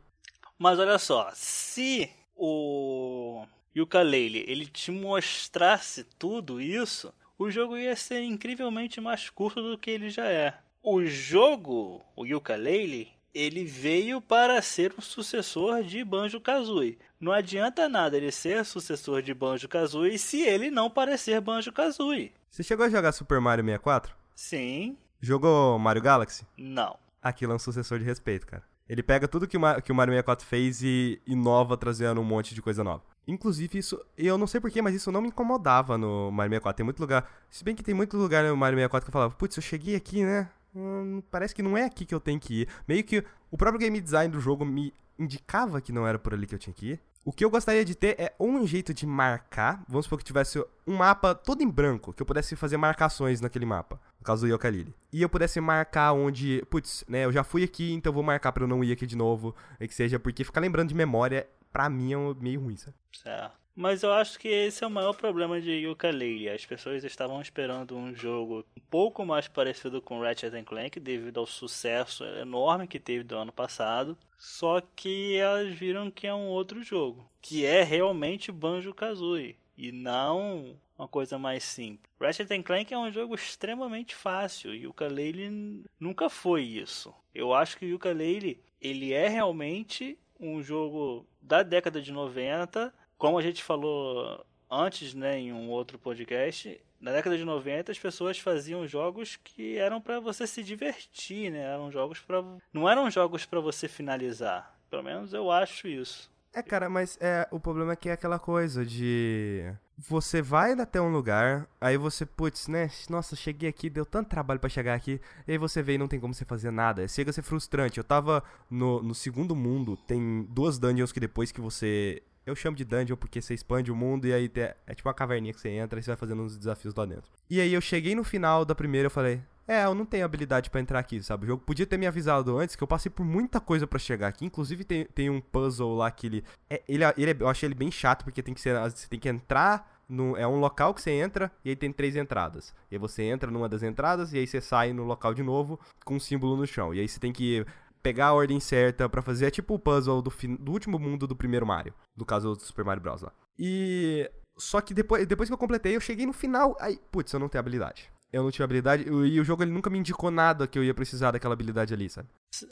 Mas 0.58 0.78
olha 0.78 0.98
só, 0.98 1.30
se 1.32 2.10
o 2.42 3.46
Yooka-Laylee 3.76 4.44
ele 4.48 4.66
te 4.66 4.90
mostrasse 4.90 6.04
tudo 6.18 6.60
isso, 6.60 7.12
o 7.38 7.50
jogo 7.50 7.76
ia 7.76 7.94
ser 7.94 8.22
incrivelmente 8.22 9.00
mais 9.00 9.28
curto 9.28 9.62
do 9.62 9.76
que 9.78 9.90
ele 9.90 10.08
já 10.08 10.26
é. 10.26 10.54
O 10.82 11.04
jogo, 11.04 12.02
o 12.16 12.24
Yooka-Laylee, 12.24 13.08
ele 13.34 13.64
veio 13.64 14.20
para 14.20 14.60
ser 14.62 14.94
o 14.96 15.02
sucessor 15.02 15.82
de 15.84 16.02
Banjo-Kazooie. 16.02 16.98
Não 17.20 17.30
adianta 17.30 17.88
nada 17.88 18.16
ele 18.16 18.32
ser 18.32 18.64
sucessor 18.64 19.20
de 19.22 19.34
Banjo-Kazooie 19.34 20.18
se 20.18 20.40
ele 20.40 20.70
não 20.70 20.88
parecer 20.90 21.40
Banjo-Kazooie. 21.40 22.32
Você 22.50 22.62
chegou 22.62 22.86
a 22.86 22.88
jogar 22.88 23.12
Super 23.12 23.40
Mario 23.40 23.64
64? 23.64 24.16
Sim, 24.34 24.96
Jogou 25.20 25.78
Mario 25.78 26.00
Galaxy? 26.02 26.46
não. 26.56 26.96
Aquilo 27.22 27.52
é 27.52 27.56
um 27.56 27.58
sucessor 27.58 27.98
de 27.98 28.04
respeito, 28.06 28.46
cara. 28.46 28.62
Ele 28.90 29.04
pega 29.04 29.28
tudo 29.28 29.46
que 29.46 29.56
o, 29.56 29.60
que 29.82 29.92
o 29.92 29.94
Mario 29.94 30.10
64 30.10 30.44
fez 30.44 30.82
e 30.82 31.22
inova 31.24 31.76
trazendo 31.76 32.20
um 32.20 32.24
monte 32.24 32.56
de 32.56 32.60
coisa 32.60 32.82
nova. 32.82 33.04
Inclusive, 33.24 33.78
isso. 33.78 34.04
Eu 34.18 34.36
não 34.36 34.48
sei 34.48 34.60
porquê, 34.60 34.82
mas 34.82 34.96
isso 34.96 35.12
não 35.12 35.22
me 35.22 35.28
incomodava 35.28 35.96
no 35.96 36.28
Mario 36.32 36.50
64. 36.50 36.76
Tem 36.78 36.84
muito 36.84 36.98
lugar. 36.98 37.30
Se 37.48 37.62
bem 37.62 37.76
que 37.76 37.84
tem 37.84 37.94
muito 37.94 38.16
lugar 38.16 38.42
no 38.42 38.56
Mario 38.56 38.78
64 38.78 39.04
que 39.04 39.10
eu 39.10 39.12
falava, 39.12 39.32
putz, 39.36 39.56
eu 39.56 39.62
cheguei 39.62 39.94
aqui, 39.94 40.24
né? 40.24 40.50
Hum, 40.74 41.22
parece 41.30 41.54
que 41.54 41.62
não 41.62 41.76
é 41.76 41.84
aqui 41.84 42.04
que 42.04 42.12
eu 42.12 42.18
tenho 42.18 42.40
que 42.40 42.62
ir. 42.62 42.68
Meio 42.88 43.04
que 43.04 43.24
o 43.48 43.56
próprio 43.56 43.78
game 43.78 44.00
design 44.00 44.32
do 44.32 44.40
jogo 44.40 44.64
me 44.64 44.92
indicava 45.16 45.80
que 45.80 45.92
não 45.92 46.04
era 46.04 46.18
por 46.18 46.34
ali 46.34 46.44
que 46.44 46.56
eu 46.56 46.58
tinha 46.58 46.74
que 46.74 46.90
ir. 46.90 47.00
O 47.24 47.32
que 47.32 47.44
eu 47.44 47.50
gostaria 47.50 47.84
de 47.84 47.94
ter 47.94 48.16
é 48.18 48.34
um 48.40 48.66
jeito 48.66 48.92
de 48.92 49.06
marcar. 49.06 49.84
Vamos 49.86 50.06
supor 50.06 50.18
que 50.18 50.24
tivesse 50.24 50.58
um 50.84 50.96
mapa 50.96 51.32
todo 51.32 51.62
em 51.62 51.70
branco, 51.70 52.12
que 52.12 52.22
eu 52.22 52.26
pudesse 52.26 52.56
fazer 52.56 52.76
marcações 52.76 53.40
naquele 53.40 53.66
mapa. 53.66 54.00
No 54.20 54.24
caso 54.24 54.46
do 54.46 54.52
Yooka-Laylee. 54.52 54.94
E 55.12 55.22
eu 55.22 55.28
pudesse 55.28 55.60
marcar 55.60 56.12
onde, 56.12 56.62
putz, 56.70 57.04
né, 57.08 57.24
eu 57.24 57.32
já 57.32 57.42
fui 57.42 57.64
aqui, 57.64 57.92
então 57.92 58.12
vou 58.12 58.22
marcar 58.22 58.52
pra 58.52 58.62
eu 58.62 58.68
não 58.68 58.84
ir 58.84 58.92
aqui 58.92 59.06
de 59.06 59.16
novo. 59.16 59.56
E 59.80 59.88
que 59.88 59.94
seja, 59.94 60.18
porque 60.20 60.44
ficar 60.44 60.60
lembrando 60.60 60.90
de 60.90 60.94
memória, 60.94 61.48
pra 61.72 61.88
mim, 61.88 62.12
é 62.12 62.34
meio 62.38 62.60
ruim, 62.60 62.76
sabe? 62.76 62.96
Certo. 63.12 63.60
Mas 63.74 64.02
eu 64.02 64.12
acho 64.12 64.38
que 64.38 64.48
esse 64.48 64.84
é 64.84 64.86
o 64.86 64.90
maior 64.90 65.14
problema 65.14 65.58
de 65.58 65.70
Yooka-Laylee. 65.70 66.50
As 66.50 66.66
pessoas 66.66 67.02
estavam 67.02 67.40
esperando 67.40 67.96
um 67.96 68.14
jogo 68.14 68.64
um 68.76 68.80
pouco 68.90 69.24
mais 69.24 69.48
parecido 69.48 70.02
com 70.02 70.20
Ratchet 70.20 70.62
Clank 70.64 71.00
devido 71.00 71.40
ao 71.40 71.46
sucesso 71.46 72.24
enorme 72.24 72.86
que 72.86 73.00
teve 73.00 73.24
do 73.24 73.36
ano 73.36 73.52
passado. 73.52 74.18
Só 74.36 74.82
que 74.94 75.36
elas 75.36 75.72
viram 75.72 76.10
que 76.10 76.26
é 76.26 76.34
um 76.34 76.48
outro 76.48 76.82
jogo, 76.82 77.30
que 77.40 77.64
é 77.64 77.82
realmente 77.82 78.52
Banjo-Kazooie 78.52 79.56
e 79.78 79.92
não 79.92 80.76
uma 81.00 81.08
coisa 81.08 81.38
mais 81.38 81.64
simples. 81.64 82.10
Ratchet 82.20 82.62
Clank 82.62 82.92
é 82.92 82.98
um 82.98 83.10
jogo 83.10 83.34
extremamente 83.34 84.14
fácil 84.14 84.74
e 84.74 84.84
Yooka-Laylee 84.84 85.84
nunca 85.98 86.28
foi 86.28 86.62
isso. 86.62 87.14
Eu 87.34 87.54
acho 87.54 87.78
que 87.78 87.86
o 87.86 87.88
Yooka-Laylee 87.88 88.60
ele 88.80 89.12
é 89.12 89.28
realmente 89.28 90.18
um 90.38 90.62
jogo 90.62 91.26
da 91.40 91.62
década 91.62 92.00
de 92.00 92.12
90 92.12 92.92
como 93.20 93.38
a 93.38 93.42
gente 93.42 93.62
falou 93.62 94.44
antes, 94.70 95.12
né, 95.12 95.38
em 95.38 95.52
um 95.52 95.68
outro 95.68 95.98
podcast, 95.98 96.80
na 96.98 97.12
década 97.12 97.36
de 97.36 97.44
90 97.44 97.92
as 97.92 97.98
pessoas 97.98 98.38
faziam 98.38 98.86
jogos 98.86 99.36
que 99.36 99.76
eram 99.76 100.00
pra 100.00 100.18
você 100.20 100.46
se 100.46 100.62
divertir, 100.62 101.50
né? 101.50 101.60
Eram 101.60 101.90
jogos 101.90 102.20
para 102.20 102.42
não 102.72 102.88
eram 102.88 103.10
jogos 103.10 103.44
pra 103.44 103.60
você 103.60 103.88
finalizar. 103.88 104.74
Pelo 104.88 105.02
menos 105.02 105.34
eu 105.34 105.50
acho 105.50 105.86
isso. 105.86 106.30
É, 106.52 106.62
cara, 106.62 106.88
mas 106.88 107.16
é, 107.20 107.46
o 107.50 107.60
problema 107.60 107.92
é 107.92 107.96
que 107.96 108.08
é 108.08 108.12
aquela 108.12 108.38
coisa 108.38 108.84
de. 108.84 109.72
Você 110.08 110.40
vai 110.40 110.72
até 110.72 110.98
um 110.98 111.12
lugar, 111.12 111.68
aí 111.78 111.98
você, 111.98 112.24
putz, 112.24 112.68
né? 112.68 112.90
Nossa, 113.10 113.36
cheguei 113.36 113.68
aqui, 113.68 113.90
deu 113.90 114.06
tanto 114.06 114.28
trabalho 114.30 114.58
pra 114.58 114.70
chegar 114.70 114.94
aqui, 114.94 115.20
e 115.46 115.52
aí 115.52 115.58
você 115.58 115.82
vê 115.82 115.94
e 115.94 115.98
não 115.98 116.08
tem 116.08 116.18
como 116.18 116.32
você 116.32 116.44
fazer 116.44 116.70
nada. 116.70 117.06
Chega 117.06 117.28
a 117.28 117.32
ser 117.34 117.42
frustrante. 117.42 117.98
Eu 117.98 118.04
tava 118.04 118.42
no, 118.70 119.02
no 119.02 119.14
segundo 119.14 119.54
mundo, 119.54 119.98
tem 119.98 120.46
duas 120.48 120.78
dungeons 120.78 121.12
que 121.12 121.20
depois 121.20 121.52
que 121.52 121.60
você. 121.60 122.22
Eu 122.46 122.56
chamo 122.56 122.76
de 122.76 122.84
dungeon 122.84 123.14
porque 123.16 123.42
você 123.42 123.52
expande 123.52 123.92
o 123.92 123.94
mundo 123.94 124.26
e 124.26 124.32
aí 124.32 124.48
te- 124.48 124.74
é 124.86 124.94
tipo 124.94 125.06
uma 125.06 125.14
caverninha 125.14 125.52
que 125.52 125.60
você 125.60 125.68
entra 125.68 126.00
e 126.00 126.02
você 126.02 126.10
vai 126.10 126.16
fazendo 126.16 126.42
uns 126.42 126.56
desafios 126.56 126.94
lá 126.94 127.04
dentro. 127.04 127.30
E 127.50 127.60
aí 127.60 127.72
eu 127.74 127.80
cheguei 127.82 128.14
no 128.14 128.24
final 128.24 128.64
da 128.64 128.74
primeira 128.74 129.06
eu 129.06 129.10
falei, 129.10 129.42
é, 129.72 129.84
eu 129.84 129.94
não 129.94 130.04
tenho 130.04 130.24
habilidade 130.24 130.68
pra 130.70 130.80
entrar 130.80 130.98
aqui, 130.98 131.22
sabe? 131.22 131.44
O 131.44 131.46
jogo 131.48 131.62
podia 131.64 131.86
ter 131.86 131.96
me 131.96 132.06
avisado 132.06 132.56
antes 132.58 132.74
que 132.76 132.82
eu 132.82 132.88
passei 132.88 133.10
por 133.10 133.24
muita 133.24 133.60
coisa 133.60 133.86
pra 133.86 133.98
chegar 133.98 134.28
aqui. 134.28 134.44
Inclusive 134.44 134.84
tem, 134.84 135.04
tem 135.06 135.30
um 135.30 135.40
puzzle 135.40 135.94
lá 135.94 136.10
que 136.10 136.26
ele. 136.26 136.44
É, 136.68 136.82
ele, 136.88 137.04
ele 137.16 137.30
é- 137.30 137.36
eu 137.38 137.48
achei 137.48 137.66
ele 137.66 137.74
bem 137.74 137.90
chato 137.90 138.24
porque 138.24 138.42
tem 138.42 138.52
que 138.54 138.60
ser. 138.60 138.78
Você 138.90 139.08
tem 139.08 139.18
que 139.20 139.28
entrar. 139.28 139.98
No, 140.08 140.36
é 140.36 140.44
um 140.44 140.58
local 140.58 140.92
que 140.92 141.00
você 141.00 141.12
entra 141.12 141.52
e 141.64 141.68
aí 141.70 141.76
tem 141.76 141.92
três 141.92 142.16
entradas. 142.16 142.74
E 142.90 142.96
aí 142.96 142.98
você 142.98 143.22
entra 143.22 143.48
numa 143.48 143.68
das 143.68 143.84
entradas 143.84 144.32
e 144.32 144.38
aí 144.38 144.44
você 144.46 144.60
sai 144.60 144.92
no 144.92 145.04
local 145.04 145.32
de 145.32 145.40
novo 145.40 145.78
com 146.04 146.16
um 146.16 146.18
símbolo 146.20 146.56
no 146.56 146.66
chão. 146.66 146.92
E 146.92 146.98
aí 146.98 147.06
você 147.06 147.20
tem 147.20 147.32
que 147.32 147.64
pegar 148.02 148.26
a 148.26 148.32
ordem 148.32 148.58
certa 148.58 149.08
pra 149.08 149.22
fazer. 149.22 149.46
É 149.46 149.50
tipo 149.52 149.72
o 149.74 149.78
puzzle 149.78 150.20
do, 150.20 150.32
do 150.58 150.72
último 150.72 150.98
mundo 150.98 151.28
do 151.28 151.36
primeiro 151.36 151.64
Mario. 151.64 151.94
No 152.16 152.24
caso 152.26 152.56
do 152.56 152.60
Super 152.60 152.84
Mario 152.84 153.00
Bros. 153.00 153.22
lá. 153.22 153.30
E. 153.56 154.28
Só 154.58 154.80
que 154.80 154.92
depois, 154.92 155.24
depois 155.28 155.48
que 155.48 155.52
eu 155.54 155.58
completei, 155.58 155.94
eu 155.94 156.00
cheguei 156.00 156.26
no 156.26 156.32
final. 156.32 156.76
Aí, 156.80 156.98
putz, 157.12 157.32
eu 157.32 157.38
não 157.38 157.48
tenho 157.48 157.60
habilidade. 157.60 158.10
Eu 158.32 158.42
não 158.42 158.50
tinha 158.50 158.64
habilidade. 158.64 159.04
E 159.04 159.40
o 159.40 159.44
jogo 159.44 159.62
ele 159.62 159.72
nunca 159.72 159.90
me 159.90 159.98
indicou 159.98 160.30
nada 160.30 160.66
que 160.66 160.78
eu 160.78 160.84
ia 160.84 160.94
precisar 160.94 161.32
daquela 161.32 161.54
habilidade 161.54 161.92
ali, 161.92 162.08
sabe? 162.08 162.28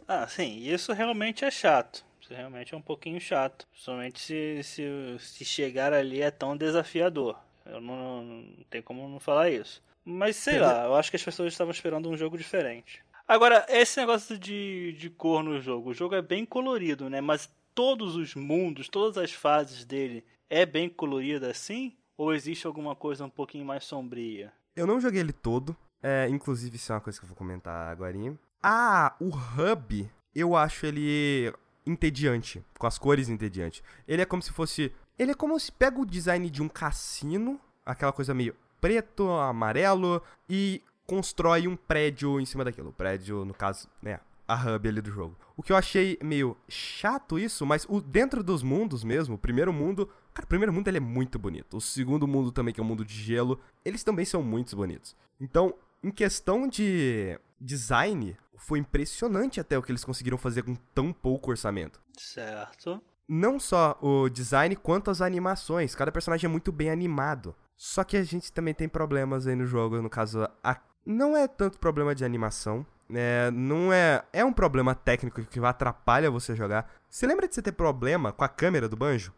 Ah, 0.06 0.26
sim, 0.26 0.58
isso 0.58 0.92
realmente 0.92 1.44
é 1.44 1.50
chato. 1.50 2.04
Isso 2.20 2.32
realmente 2.32 2.74
é 2.74 2.76
um 2.76 2.82
pouquinho 2.82 3.20
chato. 3.20 3.66
Somente 3.72 4.20
se, 4.20 4.62
se, 4.62 4.82
se 5.18 5.44
chegar 5.44 5.92
ali 5.92 6.22
é 6.22 6.30
tão 6.30 6.56
desafiador. 6.56 7.38
Eu 7.66 7.80
não, 7.80 8.22
não 8.22 8.64
tem 8.70 8.80
como 8.80 9.08
não 9.08 9.18
falar 9.20 9.50
isso. 9.50 9.82
Mas 10.04 10.36
sei 10.36 10.54
Entendeu? 10.54 10.74
lá, 10.74 10.84
eu 10.84 10.94
acho 10.94 11.10
que 11.10 11.16
as 11.16 11.22
pessoas 11.22 11.52
estavam 11.52 11.70
esperando 11.70 12.08
um 12.08 12.16
jogo 12.16 12.38
diferente. 12.38 13.02
Agora, 13.26 13.66
esse 13.68 14.00
negócio 14.00 14.38
de, 14.38 14.94
de 14.98 15.10
cor 15.10 15.42
no 15.42 15.60
jogo. 15.60 15.90
O 15.90 15.94
jogo 15.94 16.14
é 16.14 16.22
bem 16.22 16.46
colorido, 16.46 17.10
né? 17.10 17.20
Mas 17.20 17.50
todos 17.74 18.16
os 18.16 18.34
mundos, 18.34 18.88
todas 18.88 19.18
as 19.18 19.32
fases 19.32 19.84
dele 19.84 20.24
é 20.48 20.64
bem 20.64 20.88
colorido 20.88 21.46
assim? 21.46 21.94
Ou 22.16 22.32
existe 22.32 22.66
alguma 22.66 22.96
coisa 22.96 23.24
um 23.24 23.30
pouquinho 23.30 23.66
mais 23.66 23.84
sombria? 23.84 24.52
Eu 24.78 24.86
não 24.86 25.00
joguei 25.00 25.20
ele 25.20 25.32
todo. 25.32 25.76
É, 26.00 26.28
inclusive, 26.28 26.76
isso 26.76 26.92
é 26.92 26.94
uma 26.94 27.00
coisa 27.00 27.18
que 27.18 27.24
eu 27.24 27.28
vou 27.28 27.36
comentar 27.36 27.90
agora. 27.90 28.16
Ah, 28.62 29.16
o 29.20 29.28
hub, 29.28 30.08
eu 30.32 30.54
acho 30.54 30.86
ele 30.86 31.52
entediante. 31.84 32.64
Com 32.78 32.86
as 32.86 32.96
cores 32.96 33.28
entediante. 33.28 33.82
Ele 34.06 34.22
é 34.22 34.24
como 34.24 34.40
se 34.40 34.52
fosse. 34.52 34.92
Ele 35.18 35.32
é 35.32 35.34
como 35.34 35.58
se 35.58 35.72
pega 35.72 36.00
o 36.00 36.06
design 36.06 36.48
de 36.48 36.62
um 36.62 36.68
cassino, 36.68 37.60
aquela 37.84 38.12
coisa 38.12 38.32
meio 38.32 38.54
preto, 38.80 39.28
amarelo, 39.32 40.22
e 40.48 40.80
constrói 41.04 41.66
um 41.66 41.74
prédio 41.74 42.40
em 42.40 42.46
cima 42.46 42.64
daquilo. 42.64 42.90
O 42.90 42.92
prédio, 42.92 43.44
no 43.44 43.52
caso, 43.52 43.88
né? 44.00 44.20
A 44.46 44.54
hub 44.54 44.88
ali 44.88 45.00
do 45.00 45.10
jogo. 45.10 45.36
O 45.56 45.62
que 45.62 45.72
eu 45.72 45.76
achei 45.76 46.16
meio 46.22 46.56
chato 46.68 47.36
isso, 47.36 47.66
mas 47.66 47.84
o 47.88 48.00
dentro 48.00 48.44
dos 48.44 48.62
mundos 48.62 49.02
mesmo, 49.02 49.34
o 49.34 49.38
primeiro 49.38 49.72
mundo. 49.72 50.08
Cara, 50.38 50.44
o 50.44 50.48
primeiro 50.48 50.72
mundo 50.72 50.86
ele 50.86 50.98
é 50.98 51.00
muito 51.00 51.36
bonito. 51.36 51.76
O 51.76 51.80
segundo 51.80 52.24
mundo 52.28 52.52
também, 52.52 52.72
que 52.72 52.78
é 52.78 52.82
o 52.82 52.86
mundo 52.86 53.04
de 53.04 53.12
gelo, 53.12 53.58
eles 53.84 54.04
também 54.04 54.24
são 54.24 54.40
muito 54.40 54.76
bonitos. 54.76 55.16
Então, 55.40 55.74
em 56.00 56.12
questão 56.12 56.68
de 56.68 57.36
design, 57.60 58.36
foi 58.56 58.78
impressionante 58.78 59.58
até 59.58 59.76
o 59.76 59.82
que 59.82 59.90
eles 59.90 60.04
conseguiram 60.04 60.38
fazer 60.38 60.62
com 60.62 60.76
tão 60.94 61.12
pouco 61.12 61.50
orçamento. 61.50 62.00
Certo. 62.16 63.02
Não 63.28 63.58
só 63.58 63.98
o 64.00 64.28
design, 64.28 64.76
quanto 64.76 65.10
as 65.10 65.20
animações. 65.20 65.96
Cada 65.96 66.12
personagem 66.12 66.46
é 66.46 66.50
muito 66.50 66.70
bem 66.70 66.88
animado. 66.88 67.52
Só 67.76 68.04
que 68.04 68.16
a 68.16 68.22
gente 68.22 68.52
também 68.52 68.72
tem 68.74 68.88
problemas 68.88 69.44
aí 69.48 69.56
no 69.56 69.66
jogo, 69.66 70.00
no 70.00 70.08
caso, 70.08 70.48
a- 70.62 70.80
não 71.04 71.36
é 71.36 71.48
tanto 71.48 71.80
problema 71.80 72.14
de 72.14 72.24
animação. 72.24 72.86
É, 73.12 73.50
não 73.50 73.92
é. 73.92 74.22
É 74.32 74.44
um 74.44 74.52
problema 74.52 74.94
técnico 74.94 75.42
que 75.42 75.58
atrapalha 75.58 76.30
você 76.30 76.54
jogar. 76.54 76.88
Você 77.10 77.26
lembra 77.26 77.48
de 77.48 77.54
você 77.56 77.62
ter 77.62 77.72
problema 77.72 78.32
com 78.32 78.44
a 78.44 78.48
câmera 78.48 78.88
do 78.88 78.96
banjo? 78.96 79.32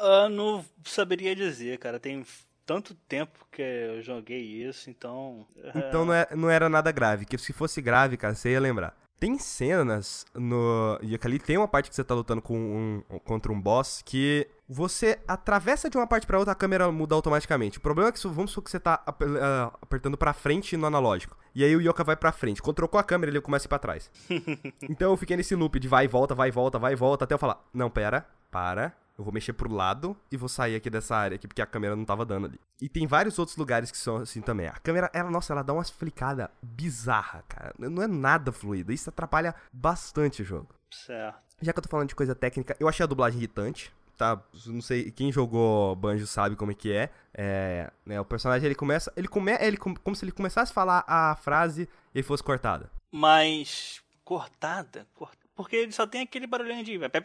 Ah, 0.00 0.28
não 0.28 0.64
saberia 0.84 1.36
dizer, 1.36 1.78
cara. 1.78 2.00
Tem 2.00 2.24
tanto 2.64 2.94
tempo 2.94 3.46
que 3.52 3.62
eu 3.62 4.00
joguei 4.00 4.40
isso, 4.40 4.88
então. 4.90 5.46
Então 5.74 6.04
não, 6.04 6.14
é, 6.14 6.28
não 6.34 6.50
era 6.50 6.68
nada 6.68 6.90
grave. 6.90 7.26
Que 7.26 7.36
se 7.36 7.52
fosse 7.52 7.82
grave, 7.82 8.16
cara, 8.16 8.34
você 8.34 8.52
ia 8.52 8.60
lembrar. 8.60 8.96
Tem 9.18 9.38
cenas 9.38 10.24
no 10.34 10.98
Yooka-Laylee, 11.02 11.44
tem 11.44 11.58
uma 11.58 11.68
parte 11.68 11.90
que 11.90 11.94
você 11.94 12.02
tá 12.02 12.14
lutando 12.14 12.40
com 12.40 12.56
um, 12.56 13.18
contra 13.18 13.52
um 13.52 13.60
boss 13.60 14.00
que 14.02 14.48
você 14.66 15.18
atravessa 15.28 15.90
de 15.90 15.98
uma 15.98 16.06
parte 16.06 16.26
pra 16.26 16.38
outra, 16.38 16.52
a 16.52 16.54
câmera 16.54 16.90
muda 16.90 17.14
automaticamente. 17.14 17.76
O 17.76 17.82
problema 17.82 18.08
é 18.08 18.12
que, 18.12 18.26
vamos 18.26 18.52
supor 18.52 18.64
que 18.64 18.70
você 18.70 18.80
tá 18.80 19.02
ah, 19.04 19.72
apertando 19.82 20.16
pra 20.16 20.32
frente 20.32 20.74
no 20.74 20.86
analógico. 20.86 21.36
E 21.54 21.62
aí 21.62 21.76
o 21.76 21.82
Yoka 21.82 22.02
vai 22.02 22.16
pra 22.16 22.32
frente. 22.32 22.62
Quando 22.62 22.76
trocou 22.76 22.98
a 22.98 23.04
câmera, 23.04 23.30
ele 23.30 23.42
começa 23.42 23.66
a 23.66 23.68
ir 23.68 23.68
pra 23.68 23.78
trás. 23.78 24.10
então 24.88 25.10
eu 25.10 25.16
fiquei 25.18 25.36
nesse 25.36 25.54
loop 25.54 25.78
de 25.78 25.86
vai 25.88 26.06
e 26.06 26.08
volta, 26.08 26.34
vai 26.34 26.48
e 26.48 26.52
volta, 26.52 26.78
vai 26.78 26.92
e 26.94 26.96
volta, 26.96 27.24
até 27.24 27.34
eu 27.34 27.38
falar, 27.38 27.62
não, 27.74 27.90
pera, 27.90 28.26
para. 28.50 28.94
Eu 29.18 29.24
vou 29.24 29.32
mexer 29.34 29.52
pro 29.52 29.70
lado 29.72 30.16
e 30.32 30.36
vou 30.36 30.48
sair 30.48 30.74
aqui 30.76 30.88
dessa 30.88 31.14
área 31.14 31.34
aqui, 31.34 31.46
porque 31.46 31.60
a 31.60 31.66
câmera 31.66 31.94
não 31.94 32.04
tava 32.06 32.24
dando 32.24 32.46
ali. 32.46 32.60
E 32.80 32.88
tem 32.88 33.06
vários 33.06 33.38
outros 33.38 33.56
lugares 33.56 33.90
que 33.90 33.98
são 33.98 34.16
assim 34.16 34.40
também. 34.40 34.66
A 34.66 34.72
câmera, 34.72 35.10
ela, 35.12 35.30
nossa, 35.30 35.52
ela 35.52 35.62
dá 35.62 35.72
umas 35.74 35.90
flicadas 35.90 36.48
bizarra, 36.62 37.44
cara. 37.48 37.74
Não 37.78 38.02
é 38.02 38.06
nada 38.06 38.50
fluida. 38.50 38.92
Isso 38.94 39.10
atrapalha 39.10 39.54
bastante 39.72 40.40
o 40.40 40.44
jogo. 40.44 40.68
Certo. 40.90 41.38
Já 41.60 41.72
que 41.72 41.78
eu 41.78 41.82
tô 41.82 41.88
falando 41.90 42.08
de 42.08 42.14
coisa 42.14 42.34
técnica, 42.34 42.74
eu 42.80 42.88
achei 42.88 43.04
a 43.04 43.06
dublagem 43.06 43.38
irritante, 43.38 43.92
tá? 44.16 44.40
Não 44.66 44.80
sei, 44.80 45.10
quem 45.10 45.30
jogou 45.30 45.94
Banjo 45.94 46.26
sabe 46.26 46.56
como 46.56 46.70
é 46.72 46.74
que 46.74 46.90
é. 46.90 47.10
É, 47.34 47.90
né, 48.06 48.18
o 48.18 48.24
personagem 48.24 48.64
ele 48.66 48.74
começa, 48.74 49.12
ele 49.14 49.28
come, 49.28 49.52
ele 49.60 49.76
com- 49.76 49.94
como 49.94 50.16
se 50.16 50.24
ele 50.24 50.32
começasse 50.32 50.72
a 50.72 50.74
falar 50.74 51.04
a 51.06 51.36
frase 51.36 51.86
e 52.14 52.22
fosse 52.22 52.42
cortada. 52.42 52.90
Mas. 53.12 54.00
Cortada? 54.24 55.06
Cort- 55.14 55.36
Porque 55.62 55.76
ele 55.76 55.92
só 55.92 56.06
tem 56.06 56.22
aquele 56.22 56.46
barulhinho 56.46 56.82
de. 56.82 56.98
pé, 56.98 57.20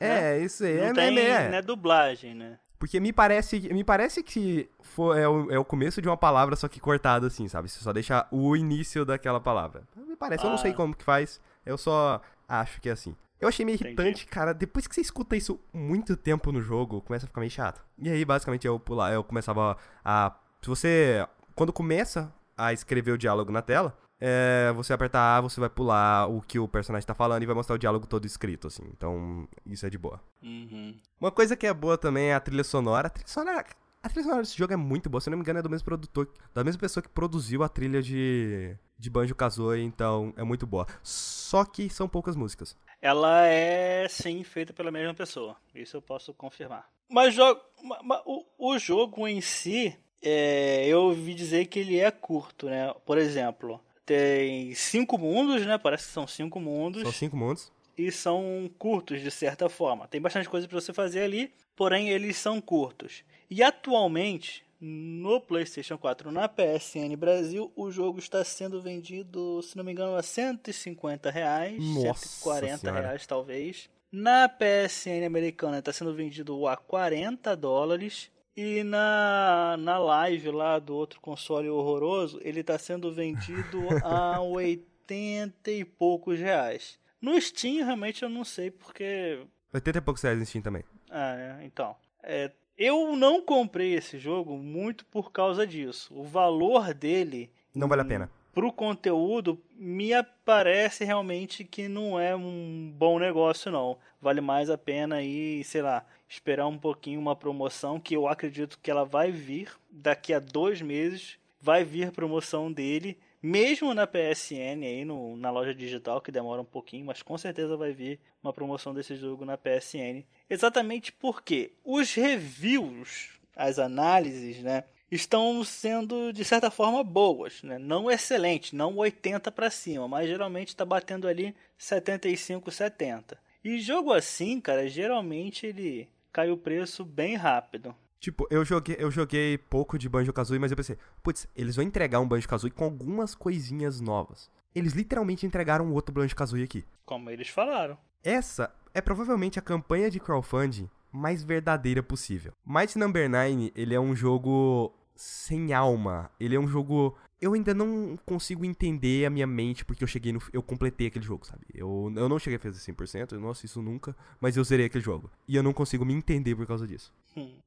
né? 0.00 0.36
É, 0.36 0.38
isso 0.38 0.64
aí. 0.64 0.76
Não 0.76 0.86
é, 0.86 0.92
tem 0.92 1.18
é, 1.18 1.30
é. 1.30 1.48
né, 1.48 1.62
dublagem, 1.62 2.34
né? 2.34 2.58
Porque 2.78 3.00
me 3.00 3.12
parece, 3.12 3.58
me 3.72 3.82
parece 3.82 4.22
que 4.22 4.68
foi, 4.80 5.20
é, 5.20 5.28
o, 5.28 5.50
é 5.50 5.58
o 5.58 5.64
começo 5.64 6.00
de 6.02 6.08
uma 6.08 6.16
palavra, 6.16 6.54
só 6.54 6.68
que 6.68 6.78
cortado 6.78 7.26
assim, 7.26 7.48
sabe? 7.48 7.68
Você 7.68 7.80
só 7.80 7.92
deixa 7.92 8.26
o 8.30 8.54
início 8.54 9.04
daquela 9.04 9.40
palavra. 9.40 9.82
Me 9.96 10.14
parece, 10.16 10.44
eu 10.44 10.50
não 10.50 10.56
Ah. 10.56 10.58
sei 10.60 10.72
como 10.72 10.94
que 10.94 11.02
faz, 11.02 11.40
eu 11.64 11.76
só 11.78 12.20
acho 12.48 12.80
que 12.80 12.88
é 12.88 12.92
assim. 12.92 13.16
Eu 13.40 13.48
achei 13.48 13.64
meio 13.64 13.76
Entendi. 13.76 13.88
irritante, 13.88 14.26
cara. 14.26 14.54
Depois 14.54 14.86
que 14.86 14.94
você 14.94 15.00
escuta 15.00 15.36
isso 15.36 15.58
muito 15.72 16.16
tempo 16.16 16.52
no 16.52 16.60
jogo, 16.60 17.00
começa 17.00 17.26
a 17.26 17.28
ficar 17.28 17.40
meio 17.40 17.50
chato. 17.50 17.82
E 17.98 18.08
aí, 18.08 18.24
basicamente, 18.24 18.66
eu 18.66 18.78
pular, 18.78 19.12
eu 19.12 19.24
começava 19.24 19.76
a. 20.04 20.32
Se 20.62 20.68
você. 20.68 21.26
Quando 21.54 21.72
começa 21.72 22.32
a 22.56 22.72
escrever 22.72 23.12
o 23.12 23.18
diálogo 23.18 23.50
na 23.50 23.60
tela, 23.62 23.96
é, 24.26 24.72
você 24.72 24.92
apertar 24.94 25.36
A, 25.36 25.40
você 25.42 25.60
vai 25.60 25.68
pular 25.68 26.26
o 26.28 26.40
que 26.40 26.58
o 26.58 26.66
personagem 26.66 27.06
tá 27.06 27.14
falando 27.14 27.42
e 27.42 27.46
vai 27.46 27.54
mostrar 27.54 27.74
o 27.74 27.78
diálogo 27.78 28.06
todo 28.06 28.24
escrito, 28.24 28.68
assim. 28.68 28.84
Então, 28.96 29.46
isso 29.66 29.84
é 29.84 29.90
de 29.90 29.98
boa. 29.98 30.18
Uhum. 30.42 30.96
Uma 31.20 31.30
coisa 31.30 31.54
que 31.54 31.66
é 31.66 31.74
boa 31.74 31.98
também 31.98 32.26
é 32.30 32.34
a 32.34 32.40
trilha 32.40 32.64
sonora. 32.64 33.08
A 33.08 33.10
trilha 33.10 33.28
sonora, 33.28 33.66
a 34.02 34.08
trilha 34.08 34.22
sonora 34.24 34.42
desse 34.42 34.56
jogo 34.56 34.72
é 34.72 34.76
muito 34.76 35.10
boa. 35.10 35.20
Se 35.20 35.28
eu 35.28 35.32
não 35.32 35.36
me 35.38 35.42
engano, 35.42 35.58
é 35.58 35.62
do 35.62 35.68
mesmo 35.68 35.84
produtor, 35.84 36.26
da 36.54 36.64
mesma 36.64 36.80
pessoa 36.80 37.02
que 37.02 37.08
produziu 37.10 37.62
a 37.62 37.68
trilha 37.68 38.00
de, 38.00 38.74
de 38.98 39.10
Banjo 39.10 39.34
Kazooie, 39.34 39.82
então 39.84 40.32
é 40.38 40.42
muito 40.42 40.66
boa. 40.66 40.86
Só 41.02 41.62
que 41.64 41.90
são 41.90 42.08
poucas 42.08 42.34
músicas. 42.34 42.74
Ela 43.02 43.46
é 43.46 44.08
sim 44.08 44.42
feita 44.42 44.72
pela 44.72 44.90
mesma 44.90 45.12
pessoa. 45.12 45.54
Isso 45.74 45.98
eu 45.98 46.00
posso 46.02 46.32
confirmar. 46.32 46.88
Mas 47.10 47.34
jo- 47.34 47.60
ma- 47.82 48.02
ma- 48.02 48.22
o, 48.24 48.46
o 48.58 48.78
jogo 48.78 49.28
em 49.28 49.42
si, 49.42 49.94
é, 50.22 50.86
eu 50.88 51.02
ouvi 51.02 51.34
dizer 51.34 51.66
que 51.66 51.80
ele 51.80 51.98
é 51.98 52.10
curto, 52.10 52.64
né? 52.66 52.94
Por 53.04 53.18
exemplo, 53.18 53.78
tem 54.06 54.74
cinco 54.74 55.18
mundos, 55.18 55.64
né? 55.66 55.78
Parece 55.78 56.06
que 56.06 56.12
são 56.12 56.26
cinco 56.26 56.60
mundos. 56.60 57.02
São 57.02 57.12
cinco 57.12 57.36
mundos. 57.36 57.72
e 57.96 58.10
são 58.10 58.70
curtos 58.78 59.20
de 59.20 59.30
certa 59.30 59.68
forma. 59.68 60.06
Tem 60.08 60.20
bastante 60.20 60.48
coisa 60.48 60.66
para 60.68 60.80
você 60.80 60.92
fazer 60.92 61.20
ali, 61.22 61.52
porém 61.76 62.10
eles 62.10 62.36
são 62.36 62.60
curtos. 62.60 63.22
E 63.50 63.62
atualmente, 63.62 64.64
no 64.80 65.40
PlayStation 65.40 65.96
4, 65.96 66.30
na 66.32 66.48
PSN 66.48 67.14
Brasil, 67.16 67.72
o 67.76 67.90
jogo 67.90 68.18
está 68.18 68.42
sendo 68.44 68.82
vendido, 68.82 69.62
se 69.62 69.76
não 69.76 69.84
me 69.84 69.92
engano, 69.92 70.16
a 70.16 70.22
150 70.22 71.30
reais, 71.30 71.78
Nossa 71.78 72.26
140 72.28 72.78
Senhora. 72.78 73.00
reais 73.00 73.26
talvez. 73.26 73.88
Na 74.10 74.48
PSN 74.48 75.24
americana 75.26 75.78
está 75.78 75.92
sendo 75.92 76.14
vendido 76.14 76.66
a 76.68 76.76
40 76.76 77.56
dólares. 77.56 78.30
E 78.56 78.84
na, 78.84 79.76
na 79.78 79.98
live 79.98 80.50
lá 80.50 80.78
do 80.78 80.94
outro 80.94 81.20
console 81.20 81.68
horroroso, 81.68 82.38
ele 82.42 82.60
está 82.60 82.78
sendo 82.78 83.12
vendido 83.12 83.80
a 84.04 84.40
80 84.40 85.70
e 85.70 85.84
poucos 85.84 86.38
reais. 86.38 86.98
No 87.20 87.40
Steam, 87.40 87.84
realmente 87.84 88.22
eu 88.22 88.28
não 88.28 88.44
sei 88.44 88.70
porque. 88.70 89.40
80 89.72 89.98
e 89.98 90.00
poucos 90.00 90.22
reais 90.22 90.40
em 90.40 90.44
Steam 90.44 90.62
também. 90.62 90.84
Ah, 91.10 91.34
né? 91.34 91.60
Então. 91.64 91.96
é, 92.22 92.52
eu 92.76 93.14
não 93.16 93.40
comprei 93.40 93.94
esse 93.94 94.18
jogo 94.18 94.56
muito 94.56 95.04
por 95.06 95.30
causa 95.30 95.66
disso. 95.66 96.12
O 96.14 96.24
valor 96.24 96.92
dele 96.92 97.50
Não 97.74 97.88
vale 97.88 98.02
a 98.02 98.04
pena. 98.04 98.30
Pro 98.54 98.72
conteúdo 98.72 99.60
me 99.76 100.10
parece 100.44 101.04
realmente 101.04 101.64
que 101.64 101.88
não 101.88 102.18
é 102.18 102.34
um 102.36 102.92
bom 102.96 103.18
negócio 103.18 103.70
não. 103.70 103.98
Vale 104.22 104.40
mais 104.40 104.70
a 104.70 104.78
pena 104.78 105.16
aí, 105.16 105.64
sei 105.64 105.82
lá, 105.82 106.06
esperar 106.28 106.66
um 106.68 106.78
pouquinho 106.78 107.20
uma 107.20 107.34
promoção 107.34 107.98
que 107.98 108.14
eu 108.14 108.28
acredito 108.28 108.78
que 108.80 108.90
ela 108.90 109.04
vai 109.04 109.32
vir 109.32 109.72
daqui 109.90 110.32
a 110.32 110.38
dois 110.38 110.80
meses. 110.80 111.36
Vai 111.60 111.82
vir 111.82 112.12
promoção 112.12 112.70
dele, 112.70 113.18
mesmo 113.42 113.94
na 113.94 114.06
PSN 114.06 114.84
aí 114.84 115.04
no, 115.04 115.34
na 115.36 115.50
loja 115.50 115.74
digital 115.74 116.20
que 116.20 116.30
demora 116.30 116.60
um 116.60 116.64
pouquinho, 116.66 117.06
mas 117.06 117.22
com 117.22 117.38
certeza 117.38 117.76
vai 117.76 117.92
vir 117.92 118.20
uma 118.42 118.52
promoção 118.52 118.92
desse 118.92 119.16
jogo 119.16 119.46
na 119.46 119.56
PSN. 119.56 120.24
Exatamente 120.48 121.10
porque 121.10 121.72
os 121.82 122.12
reviews, 122.12 123.30
as 123.56 123.78
análises, 123.78 124.62
né, 124.62 124.84
estão 125.14 125.62
sendo 125.64 126.32
de 126.32 126.44
certa 126.44 126.70
forma 126.70 127.02
boas, 127.02 127.62
né? 127.62 127.78
Não 127.78 128.10
excelente, 128.10 128.74
não 128.74 128.96
80 128.96 129.50
para 129.52 129.70
cima, 129.70 130.08
mas 130.08 130.28
geralmente 130.28 130.68
está 130.68 130.84
batendo 130.84 131.28
ali 131.28 131.54
75, 131.78 132.70
70. 132.70 133.38
E 133.62 133.80
jogo 133.80 134.12
assim, 134.12 134.60
cara, 134.60 134.88
geralmente 134.88 135.66
ele 135.66 136.08
cai 136.32 136.50
o 136.50 136.56
preço 136.56 137.04
bem 137.04 137.36
rápido. 137.36 137.94
Tipo, 138.20 138.46
eu 138.50 138.64
joguei, 138.64 138.96
eu 138.98 139.10
joguei 139.10 139.58
pouco 139.58 139.98
de 139.98 140.08
Banjo 140.08 140.32
Kazooie, 140.32 140.58
mas 140.58 140.70
eu 140.70 140.76
pensei, 140.76 140.96
putz, 141.22 141.46
eles 141.54 141.76
vão 141.76 141.84
entregar 141.84 142.20
um 142.20 142.28
Banjo 142.28 142.48
Kazooie 142.48 142.72
com 142.72 142.84
algumas 142.84 143.34
coisinhas 143.34 144.00
novas. 144.00 144.50
Eles 144.74 144.94
literalmente 144.94 145.46
entregaram 145.46 145.92
outro 145.92 146.14
Banjo 146.14 146.34
Kazooie 146.34 146.64
aqui. 146.64 146.84
Como 147.04 147.30
eles 147.30 147.48
falaram. 147.48 147.98
Essa 148.22 148.74
é 148.94 149.00
provavelmente 149.00 149.58
a 149.58 149.62
campanha 149.62 150.10
de 150.10 150.18
crowdfunding 150.18 150.88
mais 151.12 151.44
verdadeira 151.44 152.02
possível. 152.02 152.52
Mighty 152.66 152.98
Number 152.98 153.30
9, 153.30 153.72
ele 153.76 153.94
é 153.94 154.00
um 154.00 154.16
jogo 154.16 154.92
sem 155.14 155.72
alma. 155.72 156.30
Ele 156.38 156.56
é 156.56 156.60
um 156.60 156.68
jogo 156.68 157.16
eu 157.44 157.52
ainda 157.52 157.74
não 157.74 158.18
consigo 158.24 158.64
entender 158.64 159.26
a 159.26 159.30
minha 159.30 159.46
mente 159.46 159.84
porque 159.84 160.02
eu 160.02 160.08
cheguei 160.08 160.32
no 160.32 160.40
eu 160.50 160.62
completei 160.62 161.08
aquele 161.08 161.24
jogo, 161.24 161.46
sabe? 161.46 161.66
Eu, 161.74 162.10
eu 162.16 162.26
não 162.26 162.38
cheguei 162.38 162.56
a 162.56 162.60
fazer 162.60 162.92
100%, 162.92 163.32
eu 163.32 163.40
não 163.40 163.50
assisto 163.50 163.82
nunca, 163.82 164.16
mas 164.40 164.56
eu 164.56 164.64
zerei 164.64 164.86
aquele 164.86 165.04
jogo. 165.04 165.30
E 165.46 165.54
eu 165.54 165.62
não 165.62 165.72
consigo 165.72 166.06
me 166.06 166.14
entender 166.14 166.54
por 166.54 166.66
causa 166.66 166.86
disso. 166.86 167.12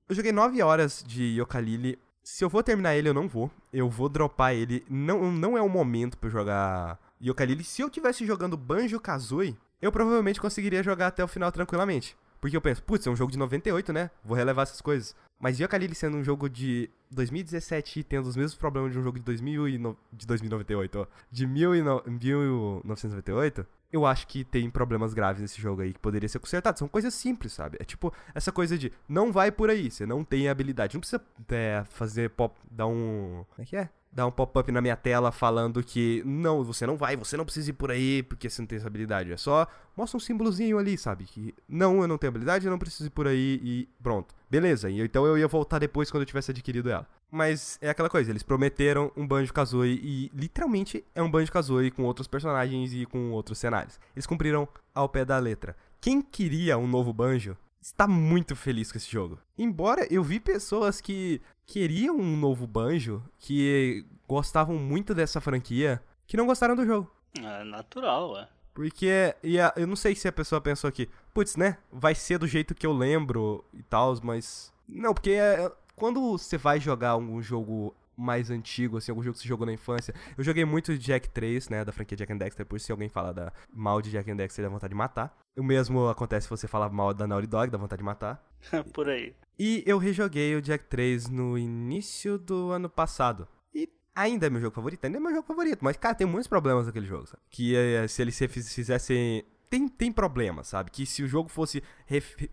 Eu 0.10 0.16
joguei 0.16 0.32
9 0.32 0.62
horas 0.64 1.04
de 1.06 1.24
Yooka-Laylee. 1.38 2.00
Se 2.24 2.43
eu 2.43 2.50
vou 2.50 2.64
terminar 2.64 2.95
ele, 2.95 3.10
eu 3.10 3.14
não 3.14 3.28
vou. 3.28 3.52
Eu 3.72 3.88
vou 3.88 4.10
dropar 4.10 4.56
ele. 4.56 4.84
Não, 4.89 5.32
não 5.32 5.56
é 5.58 5.62
o 5.62 5.70
momento 5.70 6.18
eu 6.22 6.30
jogar 6.30 7.00
Yooka-Laylee. 7.22 7.64
Se 7.64 7.82
eu 7.82 7.89
tivesse 7.89 8.26
jogando 8.26 8.58
Banjo-Kazooie, 8.58 9.56
eu 9.80 9.91
provavelmente 9.91 10.41
conseguiria 10.41 10.82
jogar 10.82 11.08
até 11.08 11.24
o 11.24 11.28
final 11.28 11.52
tranquilamente. 11.52 12.18
Porque 12.41 12.56
eu 12.56 12.62
penso, 12.62 12.84
putz, 12.84 13.06
é 13.06 13.10
um 13.10 13.16
jogo 13.16 13.32
de 13.32 13.38
98, 13.38 13.93
né? 13.93 14.10
Vou 14.24 14.36
relevar 14.36 14.64
essas 14.64 14.82
coisas. 14.82 15.16
Mas 15.40 15.60
Yooka-Laylee 15.60 15.96
sendo 15.96 16.18
um 16.18 16.24
jogo 16.24 16.50
de 16.50 16.90
2017 17.12 18.00
e 18.00 18.04
tendo 18.04 18.28
os 18.28 18.36
mesmos 18.36 18.56
problemas 18.56 18.92
de 18.92 18.98
um 19.00 19.04
jogo 19.04 19.20
de, 19.20 19.26
2000 19.26 19.70
e 19.70 19.78
no... 19.78 19.96
de 20.12 20.26
2098, 20.26 21.00
ó. 21.00 21.06
De 21.32 21.46
1998, 21.46 23.64
eu 23.92 24.06
acho 24.06 24.28
que 24.28 24.44
tem 24.44 24.70
problemas 24.70 25.14
graves 25.14 25.42
nesse 25.42 25.62
jogo 25.62 25.82
aí 25.82 25.94
que 25.94 26.00
poderia 26.00 26.28
ser 26.28 26.40
consertado. 26.40 26.80
São 26.80 26.88
coisas 26.88 27.14
simples, 27.14 27.54
sabe? 27.54 27.78
É 27.80 27.86
tipo 27.86 28.12
essa 28.34 28.52
coisa 28.52 28.78
de 28.78 28.92
não 29.08 29.32
vai 29.32 29.52
por 29.52 29.70
aí, 29.70 29.92
você 29.92 30.06
não 30.06 30.24
tem 30.24 30.50
habilidade. 30.50 30.96
Não 30.96 31.02
precisa 31.02 31.22
é, 31.50 31.84
fazer 31.90 32.30
pop, 32.32 32.56
dar 32.70 32.88
um. 32.88 33.46
Como 33.50 33.62
é 33.62 33.66
que 33.66 33.76
é? 33.76 33.90
Dar 34.18 34.26
um 34.26 34.32
pop-up 34.32 34.72
na 34.72 34.82
minha 34.82 34.95
tela 34.95 35.32
falando 35.32 35.84
que 35.84 36.24
não, 36.26 36.63
você 36.63 36.88
não 36.88 36.97
vai, 36.97 37.15
você 37.15 37.38
não 37.38 37.45
precisa 37.45 37.70
ir 37.70 37.74
por 37.74 37.91
aí 37.91 38.24
porque 38.24 38.49
você 38.49 38.59
não 38.59 38.68
tem 38.68 38.80
essa 38.80 38.88
habilidade. 38.88 39.32
É 39.32 39.38
só 39.38 39.68
mostra 39.95 40.18
um 40.18 40.20
símbolozinho 40.20 40.80
ali, 40.80 40.97
sabe? 40.97 41.26
Que 41.26 41.53
não, 41.70 42.01
eu 42.01 42.07
não 42.07 42.18
tenho 42.18 42.30
habilidade, 42.30 42.65
eu 42.65 42.72
não 42.72 42.80
preciso 42.80 43.05
ir 43.05 43.11
por 43.11 43.28
aí 43.28 43.61
e 43.63 43.88
pronto. 44.01 44.34
Beleza, 44.49 44.89
então 44.89 45.24
eu 45.28 45.38
ia 45.38 45.47
voltar 45.47 45.78
depois 45.78 46.09
quando 46.09 46.22
eu 46.24 46.26
tivesse 46.26 46.49
adquirido 46.49 46.89
ela. 46.89 47.07
Mas 47.30 47.78
é 47.80 47.91
aquela 47.91 48.09
coisa, 48.09 48.32
eles 48.32 48.41
prometeram 48.41 49.11
um 49.15 49.28
Banjo-Kazooie 49.28 49.99
e 50.01 50.32
literalmente 50.34 51.05
é 51.13 51.22
um 51.22 51.30
Banjo-Kazooie 51.30 51.91
com 51.91 52.03
outros 52.03 52.28
personagens 52.28 52.91
e 52.95 53.05
com 53.05 53.30
outros 53.30 53.59
cenários. 53.59 53.99
Eles 54.15 54.26
cumpriram 54.26 54.68
ao 54.95 55.07
pé 55.07 55.24
da 55.26 55.38
letra. 55.38 55.76
Quem 56.01 56.24
queria 56.24 56.76
um 56.76 56.88
novo 56.88 57.13
Banjo 57.13 57.55
está 57.82 58.08
muito 58.08 58.56
feliz 58.56 58.92
com 58.92 58.98
esse 58.98 59.10
jogo. 59.10 59.40
Embora 59.58 60.06
eu 60.12 60.24
vi 60.24 60.40
pessoas 60.40 61.00
que 61.02 61.42
queriam 61.66 62.16
um 62.18 62.38
novo 62.38 62.66
Banjo, 62.68 63.24
que 63.38 64.06
gostavam 64.28 64.76
muito 64.78 65.14
dessa 65.14 65.40
franquia, 65.42 66.02
que 66.26 66.38
não 66.38 66.46
gostaram 66.46 66.76
do 66.76 66.86
jogo. 66.86 67.10
É 67.40 67.64
natural, 67.64 68.32
ué. 68.32 68.48
Porque 68.74 69.36
e 69.44 69.60
a- 69.60 69.74
eu 69.76 69.88
não 69.88 69.96
sei 69.96 70.16
se 70.16 70.28
a 70.28 70.32
pessoa 70.32 70.62
pensou 70.62 70.88
aqui, 70.88 71.10
putz, 71.34 71.56
né? 71.56 71.78
Vai 71.92 72.14
ser 72.14 72.38
do 72.38 72.48
jeito 72.48 72.76
que 72.76 72.86
eu 72.86 72.94
lembro 72.94 73.64
e 73.74 73.82
tal, 73.84 74.16
mas. 74.24 74.72
Não, 74.88 75.14
porque 75.14 75.32
é, 75.32 75.72
quando 75.96 76.38
você 76.38 76.58
vai 76.58 76.80
jogar 76.80 77.10
algum 77.12 77.42
jogo 77.42 77.96
mais 78.18 78.49
antigo, 78.49 78.97
assim, 78.97 79.11
algum 79.11 79.22
jogo 79.24 79.36
que 79.36 79.43
você 79.43 79.47
jogou 79.47 79.65
na 79.65 79.72
infância. 79.74 80.13
Eu 80.38 80.43
joguei 80.43 80.65
muito 80.65 80.97
Jack 80.97 81.30
3, 81.30 81.70
né? 81.70 81.86
Da 81.86 81.91
franquia 81.91 82.18
Jack 82.18 82.34
and 82.34 82.38
Dexter, 82.38 82.65
por 82.65 82.80
se 82.80 82.91
alguém 82.91 83.07
falar 83.09 83.32
da, 83.32 83.53
mal 83.72 84.01
de 84.01 84.09
Jack 84.09 84.30
and 84.32 84.36
Dexter, 84.36 84.65
dá 84.65 84.70
vontade 84.70 84.91
de 84.91 84.97
matar. 84.97 85.38
O 85.57 85.63
mesmo 85.63 86.07
acontece 86.09 86.45
se 86.45 86.49
você 86.49 86.68
falar 86.68 86.89
mal 86.89 87.13
da 87.13 87.28
Naughty 87.28 87.47
Dog, 87.47 87.72
dá 87.72 87.78
vontade 87.78 87.99
de 87.99 88.05
matar. 88.05 88.43
Por 88.93 89.07
aí. 89.09 89.36
E 89.59 89.84
eu 89.86 89.97
rejoguei 89.97 90.55
o 90.55 90.61
Jack 90.61 90.86
3 90.86 91.30
no 91.30 91.57
início 91.57 92.38
do 92.38 92.72
ano 92.72 92.89
passado. 92.89 93.47
E 93.74 93.89
ainda 94.15 94.47
é 94.47 94.49
meu 94.49 94.61
jogo 94.61 94.76
favorito, 94.76 95.05
ainda 95.05 95.18
é 95.18 95.22
meu 95.22 95.32
jogo 95.34 95.47
favorito. 95.47 95.80
Mas, 95.82 95.97
cara, 95.97 96.15
tem 96.15 96.26
muitos 96.28 96.47
problemas 96.47 96.86
naquele 96.88 97.05
jogo, 97.05 97.28
sabe? 97.28 97.41
Que 97.49 97.76
eh, 97.76 98.07
se 98.07 98.22
ele 98.22 98.32
se 98.32 98.47
fiz- 98.47 98.74
fizesse. 98.74 99.45
Tem, 99.70 99.88
tem 99.89 100.11
problemas, 100.13 100.68
sabe? 100.68 100.89
Que 100.91 101.05
se 101.05 101.22
o 101.24 101.28
jogo 101.28 101.49
fosse, 101.49 101.84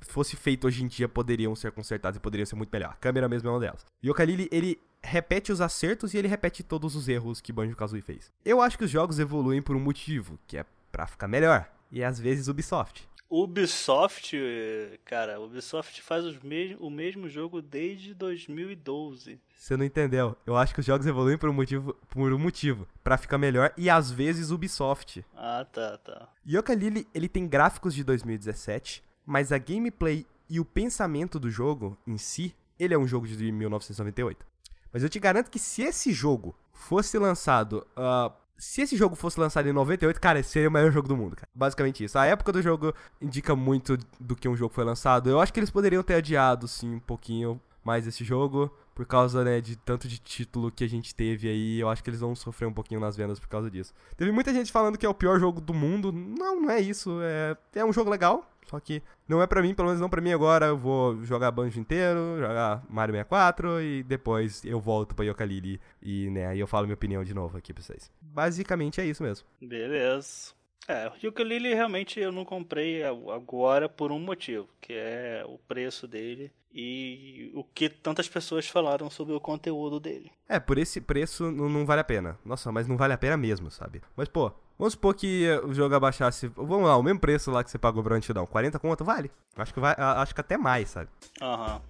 fosse 0.01 0.35
feito 0.37 0.67
hoje 0.67 0.83
em 0.83 0.89
dia, 0.89 1.09
poderiam 1.09 1.55
ser 1.55 1.71
consertados 1.73 2.17
e 2.17 2.21
poderiam 2.21 2.45
ser 2.47 2.57
muito 2.57 2.71
melhor. 2.73 2.91
A 2.91 2.95
câmera 2.97 3.29
mesmo 3.29 3.49
é 3.49 3.53
uma 3.53 3.61
delas. 3.61 3.87
E 4.03 4.09
o 4.09 4.13
Yooka-Laylee, 4.13 4.49
ele 4.51 4.81
repete 5.05 5.53
os 5.53 5.61
acertos 5.61 6.15
e 6.15 6.19
ele 6.19 6.29
repete 6.29 6.63
todos 6.63 6.97
os 6.97 7.09
erros 7.09 7.41
que 7.41 7.53
Banjo-Kazooie 7.53 8.03
fez. 8.03 8.33
Eu 8.45 8.61
acho 8.61 8.79
que 8.79 8.85
os 8.85 8.91
jogos 8.91 9.19
evoluem 9.19 9.63
por 9.63 9.77
um 9.77 9.81
motivo, 9.81 10.39
que 10.47 10.57
é 10.57 10.65
pra 10.91 11.07
ficar 11.07 11.29
melhor. 11.29 11.71
E 11.93 12.03
às 12.03 12.19
vezes 12.19 12.49
Ubisoft. 12.49 13.07
Ubisoft, 13.31 14.37
eh, 14.37 14.99
cara, 15.05 15.41
Ubisoft 15.41 16.01
faz 16.03 16.25
mes 16.43 16.77
o 16.79 16.89
mesmo 16.89 17.29
jogo 17.29 17.61
desde 17.61 18.15
2012. 18.15 19.41
Você 19.57 19.77
não 19.77 19.85
entendeu. 19.85 20.37
Eu 20.47 20.57
acho 20.57 20.73
que 20.75 20.81
os 20.81 20.87
jogos 20.87 21.07
evoluem 21.07 21.39
por 21.39 21.49
um 21.49 21.53
motivo, 21.53 21.95
por 22.09 22.33
um 22.33 22.39
motivo, 22.39 22.87
para 23.03 23.17
ficar 23.17 23.39
melhor 23.39 23.73
e 23.77 23.91
às 23.91 24.11
vezes 24.11 24.51
Ubisoft. 24.51 25.25
Ah, 25.35 25.67
tá, 25.71 25.99
tá. 25.99 26.29
Yooka-Laylee, 26.47 27.09
ele 27.15 27.29
tem 27.29 27.49
gráficos 27.49 27.95
de 27.95 28.05
2017, 28.05 29.03
mas 29.27 29.51
a 29.51 29.59
gameplay 29.59 30.27
e 30.49 30.61
o 30.61 30.65
pensamento 30.65 31.41
do 31.41 31.51
jogo 31.51 31.97
em 32.07 32.19
si, 32.19 32.55
ele 32.79 32.95
é 32.95 32.99
um 32.99 33.07
jogo 33.07 33.27
de 33.27 33.51
1998. 33.51 34.47
Mas 34.95 35.03
eu 35.03 35.09
te 35.09 35.19
garanto 35.19 35.51
que 35.51 35.59
se 35.59 35.83
esse 35.83 36.13
jogo 36.13 36.55
fosse 36.73 37.19
lançado, 37.19 37.85
ah, 37.97 38.31
se 38.57 38.83
esse 38.83 38.97
jogo 38.97 39.17
fosse 39.17 39.41
lançado 39.41 39.69
em 39.69 39.73
98, 39.73 40.21
cara, 40.21 40.41
seria 40.45 40.69
o 40.69 40.73
melhor 40.73 40.93
jogo 40.93 41.09
do 41.09 41.17
mundo, 41.17 41.35
cara. 41.35 41.49
Basicamente 41.53 42.05
isso. 42.05 42.17
A 42.17 42.27
época 42.27 42.53
do 42.53 42.63
jogo 42.63 42.95
indica 43.21 43.57
muito 43.57 43.99
do 44.21 44.37
que 44.37 44.49
um 44.49 44.57
jogo 44.57 44.73
foi 44.73 44.85
lançado. 44.85 45.29
Eu 45.29 45.41
acho 45.41 45.53
que 45.53 45.59
eles 45.59 45.71
poderiam 45.71 46.03
ter 46.05 46.15
adiado, 46.15 46.69
sim, 46.69 46.95
um 46.95 47.01
pouquinho 47.01 47.61
mais 47.83 48.07
esse 48.07 48.23
jogo. 48.23 48.71
Por 48.95 49.05
causa, 49.05 49.43
né, 49.43 49.61
de 49.61 49.75
tanto 49.75 50.07
de 50.07 50.19
título 50.19 50.71
que 50.71 50.85
a 50.85 50.89
gente 50.89 51.13
teve 51.13 51.49
aí, 51.49 51.81
eu 51.81 51.89
acho 51.89 52.03
que 52.03 52.09
eles 52.09 52.21
vão 52.21 52.33
sofrer 52.37 52.67
um 52.67 52.73
pouquinho 52.73 53.01
nas 53.01 53.17
vendas 53.17 53.41
por 53.41 53.49
causa 53.49 53.69
disso. 53.69 53.93
Teve 54.17 54.31
muita 54.31 54.55
gente 54.55 54.71
falando 54.71 54.97
que 54.97 55.05
é 55.05 55.09
o 55.09 55.15
pior 55.15 55.41
jogo 55.41 55.61
do 55.61 55.75
mundo. 55.75 56.13
Não, 56.13 56.61
não 56.61 56.71
é 56.71 56.81
isso. 56.81 57.19
É, 57.21 57.57
é 57.75 57.85
um 57.85 57.93
jogo 57.93 58.09
legal, 58.09 58.49
só 58.67 58.79
que 58.81 59.03
não 59.29 59.41
é 59.43 59.47
pra 59.47 59.63
mim, 59.63 59.75
pelo 59.75 59.89
menos 59.89 60.01
não 60.01 60.09
pra 60.09 60.21
mim 60.21 60.33
agora. 60.33 60.67
Eu 60.67 60.77
vou 60.77 61.23
jogar 61.25 61.51
Banjo 61.51 61.79
inteiro, 61.81 62.37
jogar 62.39 62.83
Mario 62.89 63.13
64 63.15 63.81
e 63.81 64.03
depois 64.03 64.65
eu 64.65 64.81
volto 64.81 65.15
pra 65.15 65.25
Yooka-Laylee 65.25 65.81
e, 66.03 66.31
né, 66.31 66.47
aí 66.47 66.61
eu 66.61 66.67
falo 66.67 66.87
minha 66.87 66.95
opinião 66.95 67.25
de 67.25 67.35
novo 67.35 67.57
aqui 67.57 67.73
pra 67.73 67.83
vocês. 67.83 68.11
Basicamente 68.21 69.01
é 69.01 69.07
isso 69.07 69.23
mesmo. 69.23 69.47
Beleza. 69.61 70.53
É, 70.87 71.09
o 71.09 71.13
Yooka-Laylee 71.27 71.75
realmente 71.75 72.21
eu 72.21 72.31
não 72.31 72.45
comprei 72.45 73.03
agora 73.05 73.89
por 73.89 74.13
um 74.13 74.19
motivo, 74.19 74.69
que 74.81 74.93
é 74.93 75.43
o 75.47 75.59
preço 75.59 76.07
dele 76.07 76.53
e 76.75 77.51
o 77.55 77.63
que 77.63 77.89
tantas 77.89 78.29
pessoas 78.29 78.69
falaram 78.69 79.09
sobre 79.09 79.33
o 79.33 79.41
conteúdo 79.41 80.01
dele. 80.01 80.31
É, 80.49 80.59
por 80.59 80.77
esse 80.77 81.01
preço 81.01 81.51
não, 81.51 81.69
não 81.69 81.87
vale 81.87 82.01
a 82.01 82.05
pena. 82.05 82.39
Nossa, 82.45 82.71
mas 82.73 82.89
não 82.89 82.97
vale 82.97 83.13
a 83.15 83.19
pena 83.19 83.37
mesmo, 83.37 83.71
sabe? 83.71 84.03
Mas, 84.17 84.29
pô, 84.29 84.53
vamos 84.77 84.93
supor 84.95 85.15
que 85.15 85.49
o 85.65 85.73
jogo 85.73 85.95
abaixasse. 85.95 86.49
Vamos 86.49 86.87
lá, 86.87 86.97
o 86.97 87.03
mesmo 87.03 87.21
preço 87.21 87.51
lá 87.51 87.63
que 87.63 87.71
você 87.71 87.79
pagou 87.79 88.03
pra 88.03 88.17
Antidão. 88.17 88.45
40 88.45 88.79
conto, 88.79 89.05
vale. 89.05 89.31
Acho 89.57 89.73
que, 89.73 89.81
vai, 89.81 89.95
acho 89.97 90.35
que 90.35 90.41
até 90.41 90.59
mais, 90.59 90.91
sabe? 90.91 91.09
Aham. 91.41 91.81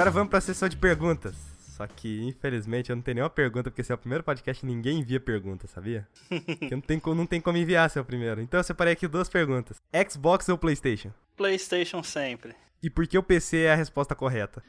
Agora 0.00 0.12
vamos 0.12 0.30
pra 0.30 0.40
sessão 0.40 0.66
de 0.66 0.78
perguntas. 0.78 1.34
Só 1.76 1.86
que, 1.86 2.22
infelizmente, 2.22 2.88
eu 2.88 2.96
não 2.96 3.02
tenho 3.02 3.16
nenhuma 3.16 3.28
pergunta, 3.28 3.70
porque 3.70 3.82
esse 3.82 3.92
é 3.92 3.94
o 3.94 3.98
primeiro 3.98 4.24
podcast 4.24 4.64
e 4.64 4.66
ninguém 4.66 5.00
envia 5.00 5.20
pergunta, 5.20 5.66
sabia? 5.66 6.08
Porque 6.30 6.70
não 6.70 6.80
tem, 6.80 7.02
não 7.04 7.26
tem 7.26 7.38
como 7.38 7.58
enviar 7.58 7.90
se 7.90 7.98
é 7.98 8.00
o 8.00 8.04
primeiro. 8.04 8.40
Então 8.40 8.58
eu 8.58 8.64
separei 8.64 8.94
aqui 8.94 9.06
duas 9.06 9.28
perguntas: 9.28 9.76
Xbox 10.10 10.48
ou 10.48 10.56
PlayStation? 10.56 11.12
PlayStation 11.36 12.02
sempre. 12.02 12.56
E 12.82 12.88
por 12.88 13.06
que 13.06 13.18
o 13.18 13.22
PC 13.22 13.64
é 13.64 13.72
a 13.72 13.76
resposta 13.76 14.14
correta? 14.14 14.62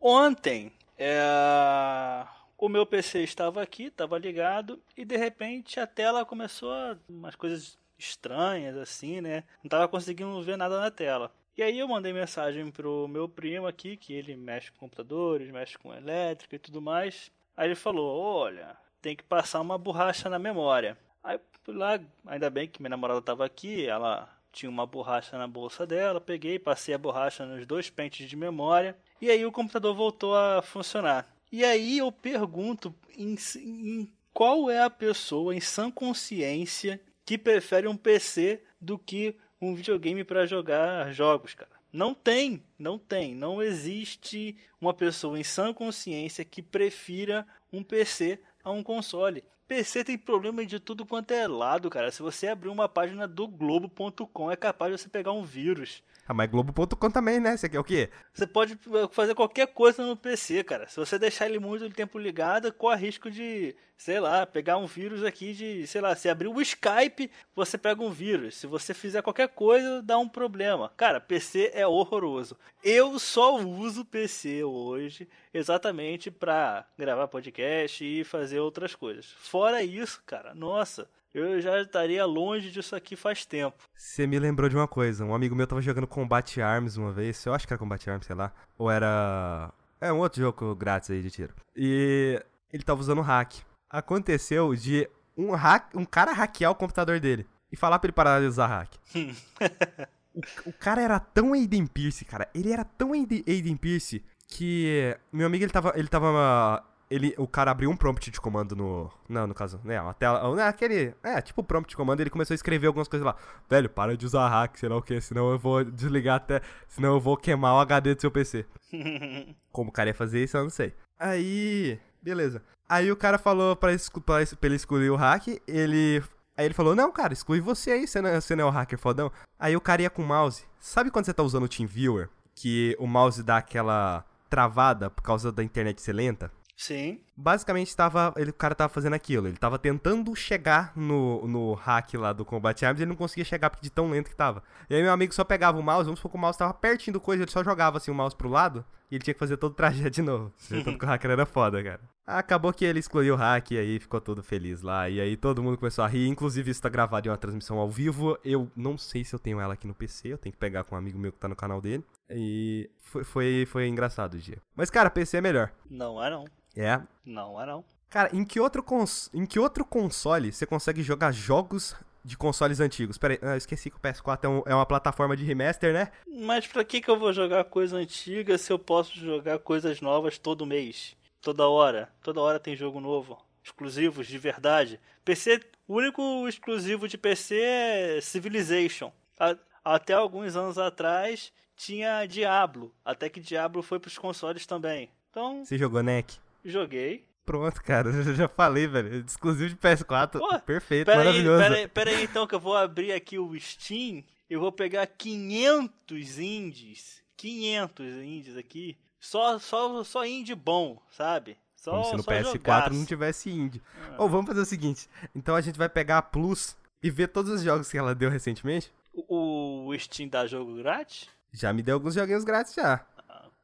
Ontem, 0.00 0.72
é, 0.98 2.26
o 2.58 2.68
meu 2.68 2.84
PC 2.84 3.20
estava 3.22 3.62
aqui, 3.62 3.84
estava 3.84 4.18
ligado, 4.18 4.80
e 4.96 5.04
de 5.04 5.16
repente 5.16 5.78
a 5.78 5.86
tela 5.86 6.24
começou 6.24 6.72
a 6.72 6.96
umas 7.08 7.36
coisas 7.36 7.78
estranhas 7.96 8.76
assim, 8.76 9.20
né? 9.20 9.44
Não 9.62 9.68
estava 9.68 9.86
conseguindo 9.86 10.42
ver 10.42 10.56
nada 10.56 10.80
na 10.80 10.90
tela. 10.90 11.32
E 11.56 11.62
aí 11.62 11.78
eu 11.78 11.88
mandei 11.88 12.12
mensagem 12.12 12.70
pro 12.70 13.06
meu 13.08 13.28
primo 13.28 13.66
aqui, 13.66 13.96
que 13.96 14.12
ele 14.12 14.34
mexe 14.36 14.70
com 14.72 14.78
computadores, 14.78 15.50
mexe 15.50 15.76
com 15.78 15.94
elétrica 15.94 16.56
e 16.56 16.58
tudo 16.58 16.80
mais. 16.80 17.30
Aí 17.56 17.68
ele 17.68 17.74
falou: 17.74 18.18
"Olha, 18.18 18.76
tem 19.00 19.14
que 19.14 19.22
passar 19.22 19.60
uma 19.60 19.76
borracha 19.76 20.28
na 20.28 20.38
memória". 20.38 20.96
Aí 21.22 21.38
lá, 21.68 22.00
ainda 22.26 22.50
bem 22.50 22.66
que 22.66 22.80
minha 22.80 22.90
namorada 22.90 23.20
estava 23.20 23.44
aqui, 23.44 23.86
ela 23.86 24.28
tinha 24.50 24.68
uma 24.68 24.86
borracha 24.86 25.38
na 25.38 25.46
bolsa 25.46 25.86
dela, 25.86 26.20
peguei, 26.20 26.58
passei 26.58 26.94
a 26.94 26.98
borracha 26.98 27.46
nos 27.46 27.66
dois 27.66 27.88
pentes 27.88 28.28
de 28.28 28.36
memória 28.36 28.96
e 29.20 29.30
aí 29.30 29.44
o 29.46 29.52
computador 29.52 29.94
voltou 29.94 30.36
a 30.36 30.60
funcionar. 30.62 31.26
E 31.50 31.64
aí 31.64 31.98
eu 31.98 32.10
pergunto 32.10 32.94
em, 33.16 33.36
em 33.56 34.12
qual 34.32 34.70
é 34.70 34.82
a 34.82 34.90
pessoa 34.90 35.54
em 35.54 35.60
sã 35.60 35.90
consciência 35.90 37.00
que 37.24 37.38
prefere 37.38 37.86
um 37.86 37.96
PC 37.96 38.62
do 38.80 38.98
que 38.98 39.36
um 39.62 39.74
videogame 39.74 40.24
para 40.24 40.46
jogar 40.46 41.12
jogos, 41.12 41.54
cara. 41.54 41.70
Não 41.92 42.14
tem, 42.14 42.62
não 42.78 42.98
tem, 42.98 43.34
não 43.34 43.62
existe 43.62 44.56
uma 44.80 44.92
pessoa 44.92 45.38
em 45.38 45.44
sã 45.44 45.72
consciência 45.72 46.44
que 46.44 46.62
prefira 46.62 47.46
um 47.72 47.82
PC 47.82 48.40
a 48.64 48.70
um 48.70 48.82
console. 48.82 49.44
PC 49.68 50.04
tem 50.04 50.18
problema 50.18 50.66
de 50.66 50.80
tudo 50.80 51.06
quanto 51.06 51.32
é 51.32 51.46
lado, 51.46 51.88
cara. 51.88 52.10
Se 52.10 52.22
você 52.22 52.48
abrir 52.48 52.68
uma 52.68 52.88
página 52.88 53.28
do 53.28 53.46
Globo.com, 53.46 54.50
é 54.50 54.56
capaz 54.56 54.92
de 54.92 55.00
você 55.00 55.08
pegar 55.08 55.32
um 55.32 55.44
vírus. 55.44 56.02
Ah, 56.26 56.32
mas 56.32 56.48
Globo.com 56.48 57.10
também, 57.10 57.40
né? 57.40 57.56
Você 57.56 57.68
quer 57.68 57.80
o 57.80 57.84
quê? 57.84 58.08
Você 58.32 58.46
pode 58.46 58.74
eh, 58.74 59.08
fazer 59.10 59.34
qualquer 59.34 59.66
coisa 59.66 60.06
no 60.06 60.16
PC, 60.16 60.62
cara. 60.62 60.88
Se 60.88 60.96
você 60.96 61.18
deixar 61.18 61.46
ele 61.46 61.58
muito 61.58 61.90
tempo 61.90 62.18
ligado, 62.18 62.72
corre 62.72 63.06
risco 63.06 63.28
de, 63.28 63.74
sei 63.96 64.20
lá, 64.20 64.46
pegar 64.46 64.78
um 64.78 64.86
vírus 64.86 65.24
aqui 65.24 65.52
de, 65.52 65.84
sei 65.86 66.00
lá, 66.00 66.14
se 66.14 66.28
abrir 66.28 66.46
o 66.46 66.60
Skype, 66.60 67.30
você 67.56 67.76
pega 67.76 68.02
um 68.02 68.10
vírus. 68.10 68.54
Se 68.56 68.68
você 68.68 68.94
fizer 68.94 69.20
qualquer 69.20 69.48
coisa, 69.48 70.00
dá 70.00 70.16
um 70.16 70.28
problema. 70.28 70.92
Cara, 70.96 71.20
PC 71.20 71.72
é 71.74 71.86
horroroso. 71.86 72.56
Eu 72.84 73.18
só 73.18 73.58
uso 73.58 74.04
PC 74.04 74.62
hoje 74.62 75.28
exatamente 75.52 76.30
pra 76.30 76.86
gravar 76.96 77.26
podcast 77.26 78.04
e 78.04 78.22
fazer 78.22 78.60
outras 78.60 78.94
coisas. 78.94 79.26
Fora 79.38 79.82
isso, 79.82 80.22
cara, 80.24 80.54
nossa, 80.54 81.08
eu 81.34 81.60
já 81.60 81.80
estaria 81.80 82.24
longe 82.26 82.70
disso 82.70 82.94
aqui 82.94 83.16
faz 83.16 83.44
tempo. 83.46 83.76
Você 83.94 84.26
me 84.26 84.38
lembrou 84.38 84.68
de 84.68 84.76
uma 84.76 84.86
coisa. 84.86 85.24
Um 85.24 85.34
amigo 85.34 85.54
meu 85.54 85.66
tava 85.66 85.80
jogando 85.80 86.06
Combat 86.06 86.60
Arms 86.60 86.96
uma 86.96 87.12
vez. 87.12 87.44
Eu 87.46 87.54
acho 87.54 87.66
que 87.66 87.72
era 87.72 87.78
Combat 87.78 88.10
Arms, 88.10 88.26
sei 88.26 88.36
lá. 88.36 88.52
Ou 88.76 88.90
era. 88.90 89.72
É 90.00 90.12
um 90.12 90.18
outro 90.18 90.40
jogo 90.40 90.74
grátis 90.74 91.10
aí 91.10 91.22
de 91.22 91.30
tiro. 91.30 91.54
E 91.74 92.42
ele 92.72 92.82
tava 92.82 93.00
usando 93.00 93.20
hack. 93.22 93.54
Aconteceu 93.88 94.74
de 94.74 95.08
um, 95.36 95.52
hack... 95.52 95.94
um 95.94 96.04
cara 96.04 96.32
hackear 96.32 96.70
o 96.70 96.74
computador 96.74 97.20
dele 97.20 97.46
e 97.70 97.76
falar 97.76 97.98
pra 97.98 98.08
ele 98.08 98.12
parar 98.12 98.40
de 98.40 98.46
usar 98.46 98.66
hack. 98.66 98.94
o, 100.34 100.40
o 100.66 100.72
cara 100.74 101.00
era 101.00 101.18
tão 101.18 101.54
Aiden 101.54 101.86
Pierce, 101.86 102.24
cara. 102.24 102.48
Ele 102.54 102.72
era 102.72 102.84
tão 102.84 103.12
Aiden 103.12 103.76
Pierce 103.76 104.22
que 104.48 105.16
meu 105.32 105.46
amigo 105.46 105.64
ele 105.64 105.72
tava. 105.72 105.92
Ele 105.96 106.08
tava. 106.08 106.84
Ele, 107.12 107.34
o 107.36 107.46
cara 107.46 107.70
abriu 107.70 107.90
um 107.90 107.96
prompt 107.96 108.30
de 108.30 108.40
comando 108.40 108.74
no. 108.74 109.10
Não, 109.28 109.46
no 109.46 109.54
caso, 109.54 109.78
né? 109.84 109.98
A 109.98 110.14
tela. 110.14 110.54
Né, 110.56 110.62
aquele. 110.62 111.14
É, 111.22 111.40
tipo 111.42 111.62
prompt 111.62 111.90
de 111.90 111.96
comando, 111.96 112.20
ele 112.20 112.30
começou 112.30 112.54
a 112.54 112.56
escrever 112.56 112.86
algumas 112.86 113.06
coisas 113.08 113.26
lá. 113.26 113.36
Velho, 113.68 113.90
para 113.90 114.16
de 114.16 114.24
usar 114.24 114.48
hack, 114.48 114.78
sei 114.78 114.88
lá 114.88 114.96
o 114.96 115.02
que, 115.02 115.20
senão 115.20 115.50
eu 115.50 115.58
vou 115.58 115.84
desligar 115.84 116.36
até. 116.36 116.62
Senão 116.88 117.14
eu 117.14 117.20
vou 117.20 117.36
queimar 117.36 117.74
o 117.74 117.80
HD 117.80 118.14
do 118.14 118.20
seu 118.20 118.30
PC. 118.30 118.64
Como 119.70 119.90
o 119.90 119.92
cara 119.92 120.10
ia 120.10 120.14
fazer 120.14 120.42
isso, 120.42 120.56
eu 120.56 120.62
não 120.62 120.70
sei. 120.70 120.94
Aí. 121.18 121.98
Beleza. 122.22 122.62
Aí 122.88 123.10
o 123.10 123.16
cara 123.16 123.36
falou 123.38 123.74
pra, 123.76 123.90
pra, 124.24 124.46
pra 124.46 124.66
ele 124.68 124.76
escolher 124.76 125.10
o 125.10 125.16
hack, 125.16 125.48
ele. 125.66 126.22
Aí 126.56 126.62
Aí 126.62 126.66
ele 126.66 126.74
falou, 126.74 126.94
não, 126.94 127.10
cara, 127.10 127.32
exclui 127.32 127.60
você 127.60 127.92
aí, 127.92 128.06
você 128.06 128.20
não, 128.20 128.28
é- 128.28 128.40
você 128.40 128.54
não 128.54 128.64
é 128.64 128.66
o 128.66 128.70
hacker 128.70 128.98
fodão. 128.98 129.32
Aí 129.58 129.74
o 129.74 129.80
cara 129.80 130.02
ia 130.02 130.10
com 130.10 130.22
o 130.22 130.26
mouse. 130.26 130.64
Sabe 130.78 131.10
quando 131.10 131.24
você 131.24 131.32
tá 131.32 131.42
usando 131.42 131.64
o 131.64 131.68
TeamViewer? 131.68 132.28
Que 132.54 132.94
o 133.00 133.06
mouse 133.06 133.42
dá 133.42 133.56
aquela 133.56 134.22
travada 134.50 135.08
por 135.08 135.22
causa 135.22 135.50
da 135.50 135.64
internet 135.64 136.00
ser 136.02 136.12
lenta? 136.12 136.52
Sim. 136.82 137.20
Basicamente, 137.36 137.94
tava, 137.94 138.34
ele, 138.36 138.50
o 138.50 138.54
cara 138.54 138.74
tava 138.74 138.92
fazendo 138.92 139.12
aquilo. 139.12 139.46
Ele 139.46 139.56
tava 139.56 139.78
tentando 139.78 140.34
chegar 140.34 140.92
no, 140.96 141.46
no 141.46 141.74
hack 141.74 142.14
lá 142.14 142.32
do 142.32 142.44
Combat 142.44 142.84
Arms 142.84 142.98
e 142.98 143.04
ele 143.04 143.10
não 143.10 143.16
conseguia 143.16 143.44
chegar 143.44 143.70
porque 143.70 143.84
de 143.84 143.90
tão 143.90 144.10
lento 144.10 144.28
que 144.28 144.34
tava. 144.34 144.64
E 144.90 144.94
aí 144.96 145.00
meu 145.00 145.12
amigo 145.12 145.32
só 145.32 145.44
pegava 145.44 145.78
o 145.78 145.82
mouse, 145.82 146.06
vamos 146.06 146.18
supor 146.18 146.32
que 146.32 146.36
o 146.36 146.40
mouse 146.40 146.58
tava 146.58 146.74
pertinho 146.74 147.12
do 147.12 147.20
coisa, 147.20 147.44
ele 147.44 147.52
só 147.52 147.62
jogava 147.62 147.98
assim 147.98 148.10
o 148.10 148.14
mouse 148.14 148.34
pro 148.34 148.48
lado 148.48 148.84
e 149.08 149.14
ele 149.14 149.22
tinha 149.22 149.32
que 149.32 149.38
fazer 149.38 149.56
todo 149.58 149.70
o 149.70 149.76
trajeto 149.76 150.10
de 150.10 150.22
novo. 150.22 150.52
Tanto 150.68 150.98
que 150.98 151.04
o 151.04 151.08
hacker 151.08 151.30
era 151.30 151.46
foda, 151.46 151.80
cara. 151.84 152.00
Acabou 152.26 152.72
que 152.72 152.84
ele 152.84 152.98
excluiu 152.98 153.34
o 153.34 153.36
hack 153.36 153.70
e 153.70 153.78
aí 153.78 154.00
ficou 154.00 154.20
todo 154.20 154.42
feliz 154.42 154.82
lá. 154.82 155.08
E 155.08 155.20
aí 155.20 155.36
todo 155.36 155.62
mundo 155.62 155.78
começou 155.78 156.04
a 156.04 156.08
rir. 156.08 156.26
Inclusive, 156.26 156.70
isso 156.70 156.82
tá 156.82 156.88
gravado 156.88 157.28
em 157.28 157.30
uma 157.30 157.36
transmissão 157.36 157.78
ao 157.78 157.90
vivo. 157.90 158.38
Eu 158.44 158.70
não 158.74 158.98
sei 158.98 159.24
se 159.24 159.34
eu 159.34 159.38
tenho 159.38 159.60
ela 159.60 159.74
aqui 159.74 159.86
no 159.86 159.94
PC. 159.94 160.32
Eu 160.32 160.38
tenho 160.38 160.52
que 160.52 160.58
pegar 160.58 160.82
com 160.84 160.94
um 160.94 160.98
amigo 160.98 161.18
meu 161.18 161.32
que 161.32 161.38
tá 161.38 161.48
no 161.48 161.56
canal 161.56 161.80
dele. 161.80 162.04
E 162.30 162.88
foi, 163.00 163.24
foi, 163.24 163.66
foi 163.66 163.88
engraçado 163.88 164.34
o 164.34 164.38
dia. 164.38 164.58
Mas, 164.74 164.88
cara, 164.88 165.10
PC 165.10 165.36
é 165.36 165.40
melhor. 165.40 165.72
Não 165.90 166.22
é 166.22 166.30
não. 166.30 166.44
É, 166.76 167.00
Não 167.24 167.60
é 167.60 167.66
não. 167.66 167.84
Cara, 168.08 168.28
em 168.34 168.44
que 168.44 168.60
outro, 168.60 168.82
cons... 168.82 169.30
em 169.32 169.46
que 169.46 169.58
outro 169.58 169.84
console 169.84 170.52
você 170.52 170.66
consegue 170.66 171.02
jogar 171.02 171.32
jogos 171.32 171.94
de 172.24 172.36
consoles 172.36 172.78
antigos? 172.80 173.16
Pera 173.18 173.34
aí, 173.34 173.38
ah, 173.42 173.46
eu 173.52 173.56
esqueci 173.56 173.90
que 173.90 173.96
o 173.96 174.00
PS4 174.00 174.44
é, 174.44 174.48
um- 174.48 174.62
é 174.66 174.74
uma 174.74 174.84
plataforma 174.86 175.36
de 175.36 175.44
remaster, 175.44 175.92
né? 175.94 176.10
Mas 176.26 176.66
pra 176.66 176.84
que 176.84 177.00
que 177.00 177.10
eu 177.10 177.18
vou 177.18 177.32
jogar 177.32 177.64
coisa 177.64 177.96
antiga 177.96 178.56
se 178.58 178.70
eu 178.72 178.78
posso 178.78 179.18
jogar 179.18 179.58
coisas 179.60 180.00
novas 180.00 180.36
todo 180.38 180.66
mês? 180.66 181.16
Toda 181.40 181.66
hora. 181.68 182.10
Toda 182.22 182.40
hora 182.40 182.60
tem 182.60 182.76
jogo 182.76 183.00
novo. 183.00 183.38
Exclusivos 183.64 184.26
de 184.26 184.38
verdade. 184.38 185.00
PC, 185.24 185.60
o 185.88 185.94
único 185.96 186.46
exclusivo 186.48 187.08
de 187.08 187.16
PC 187.16 187.58
é 187.60 188.20
Civilization. 188.20 189.10
A- 189.40 189.56
até 189.84 190.12
alguns 190.12 190.54
anos 190.54 190.76
atrás 190.78 191.52
tinha 191.76 192.26
Diablo. 192.26 192.92
Até 193.04 193.28
que 193.28 193.40
Diablo 193.40 193.82
foi 193.82 193.98
pros 193.98 194.18
consoles 194.18 194.66
também. 194.66 195.10
Então, 195.30 195.64
Você 195.64 195.78
jogou 195.78 196.02
NEC? 196.02 196.38
Joguei. 196.64 197.26
Pronto, 197.44 197.82
cara, 197.82 198.08
eu 198.14 198.34
já 198.34 198.48
falei, 198.48 198.86
velho. 198.86 199.24
Exclusivo 199.26 199.70
de 199.70 199.76
PS4. 199.76 200.38
Pô, 200.38 200.60
Perfeito, 200.60 201.06
Pera 201.06 201.20
aí, 201.20 201.26
maravilhoso. 201.26 201.62
pera 201.62 201.74
aí, 201.76 201.88
pera 201.88 202.10
aí 202.10 202.24
então 202.24 202.46
que 202.46 202.54
eu 202.54 202.60
vou 202.60 202.76
abrir 202.76 203.12
aqui 203.12 203.38
o 203.38 203.58
Steam. 203.58 204.22
Eu 204.48 204.60
vou 204.60 204.70
pegar 204.70 205.06
500 205.06 206.38
indies. 206.38 207.22
500 207.36 208.06
indies 208.22 208.56
aqui. 208.56 208.96
Só, 209.18 209.58
só, 209.58 210.02
só 210.04 210.26
indie 210.26 210.54
bom, 210.54 211.00
sabe? 211.10 211.56
Só, 211.76 211.90
Como 211.92 212.04
se 212.04 212.16
no 212.16 212.22
só 212.22 212.30
PS4 212.30 212.52
jogaço. 212.52 212.94
não 212.94 213.04
tivesse 213.04 213.50
indie. 213.50 213.82
Ah. 214.10 214.16
Ou 214.18 214.28
vamos 214.28 214.46
fazer 214.46 214.60
o 214.60 214.64
seguinte: 214.64 215.08
então 215.34 215.56
a 215.56 215.60
gente 215.60 215.78
vai 215.78 215.88
pegar 215.88 216.18
a 216.18 216.22
Plus 216.22 216.76
e 217.02 217.10
ver 217.10 217.28
todos 217.28 217.50
os 217.50 217.62
jogos 217.62 217.90
que 217.90 217.98
ela 217.98 218.14
deu 218.14 218.30
recentemente. 218.30 218.92
O, 219.12 219.86
o 219.88 219.98
Steam 219.98 220.28
dá 220.28 220.46
jogo 220.46 220.76
grátis? 220.76 221.28
Já 221.52 221.72
me 221.72 221.82
deu 221.82 221.94
alguns 221.94 222.14
joguinhos 222.14 222.44
grátis 222.44 222.74
já. 222.74 223.04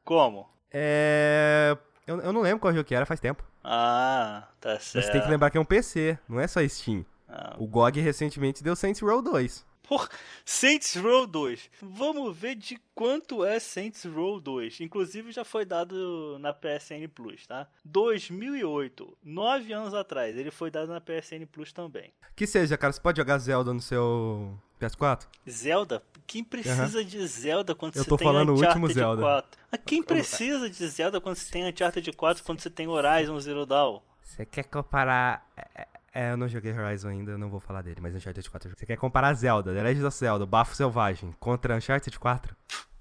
Como? 0.03 0.49
É. 0.71 1.77
Eu, 2.09 2.19
eu 2.21 2.33
não 2.33 2.41
lembro 2.41 2.59
qual 2.59 2.73
jogo 2.73 2.83
que 2.83 2.95
era, 2.95 3.05
faz 3.05 3.19
tempo. 3.19 3.43
Ah, 3.63 4.47
tá 4.59 4.69
Mas 4.73 4.83
certo. 4.83 5.05
você 5.05 5.11
tem 5.11 5.21
que 5.21 5.29
lembrar 5.29 5.51
que 5.51 5.57
é 5.59 5.61
um 5.61 5.65
PC, 5.65 6.17
não 6.27 6.39
é 6.39 6.47
só 6.47 6.59
Steam. 6.67 7.05
Ah, 7.27 7.55
O 7.59 7.67
GOG 7.67 7.99
recentemente 8.01 8.63
deu 8.63 8.75
Saints 8.75 8.99
Row 8.99 9.21
2. 9.21 9.63
Porra, 9.87 10.09
Saints 10.43 10.95
Row 10.95 11.27
2. 11.27 11.69
Vamos 11.81 12.35
ver 12.35 12.55
de 12.55 12.79
quanto 12.95 13.45
é 13.45 13.59
Saints 13.59 14.05
Row 14.05 14.39
2. 14.39 14.81
Inclusive 14.81 15.31
já 15.31 15.45
foi 15.45 15.65
dado 15.65 16.37
na 16.39 16.51
PSN 16.51 17.07
Plus, 17.13 17.45
tá? 17.45 17.67
2008, 17.85 19.17
nove 19.23 19.71
anos 19.73 19.93
atrás, 19.93 20.35
ele 20.35 20.49
foi 20.51 20.71
dado 20.71 20.89
na 20.91 20.99
PSN 20.99 21.45
Plus 21.51 21.71
também. 21.71 22.11
Que 22.35 22.47
seja, 22.47 22.75
cara, 22.77 22.91
você 22.93 23.01
pode 23.01 23.17
jogar 23.17 23.37
Zelda 23.37 23.71
no 23.73 23.81
seu 23.81 24.57
PS4? 24.79 25.25
Zelda? 25.49 26.03
Quem 26.25 26.43
precisa 26.43 27.03
de 27.03 27.25
Zelda 27.27 27.73
quando 27.73 27.95
Eu 27.95 28.03
você 28.03 28.09
tô 28.09 28.17
tem 28.17 28.27
falando 28.27 28.49
o 28.49 28.53
Uncharted 28.53 28.79
último 28.81 28.93
Zelda. 28.93 29.21
4? 29.21 29.59
Ah, 29.71 29.77
quem 29.77 30.03
precisa 30.03 30.69
de 30.69 30.87
Zelda 30.87 31.19
quando 31.19 31.35
você 31.35 31.51
tem 31.51 31.67
Uncharted 31.67 32.11
4 32.11 32.43
quando 32.43 32.59
você 32.59 32.69
tem 32.69 32.87
Horizon 32.87 33.39
Zero 33.39 33.65
Dawn? 33.65 33.99
Você 34.23 34.45
quer 34.45 34.63
comparar. 34.63 35.47
É, 35.57 35.87
é, 36.13 36.31
eu 36.31 36.37
não 36.37 36.47
joguei 36.47 36.71
Horizon 36.71 37.09
ainda, 37.09 37.31
eu 37.31 37.37
não 37.37 37.49
vou 37.49 37.59
falar 37.59 37.81
dele, 37.81 37.99
mas 37.99 38.15
Uncharted 38.15 38.47
4. 38.49 38.67
eu 38.67 38.71
joguei. 38.71 38.79
Você 38.79 38.85
quer 38.85 38.97
comparar 38.97 39.33
Zelda, 39.33 39.73
The 39.73 39.81
Legend 39.81 40.05
of 40.05 40.17
Zelda, 40.17 40.45
Bafo 40.45 40.75
Selvagem, 40.75 41.35
contra 41.39 41.75
Uncharted 41.75 42.17
4? 42.19 42.55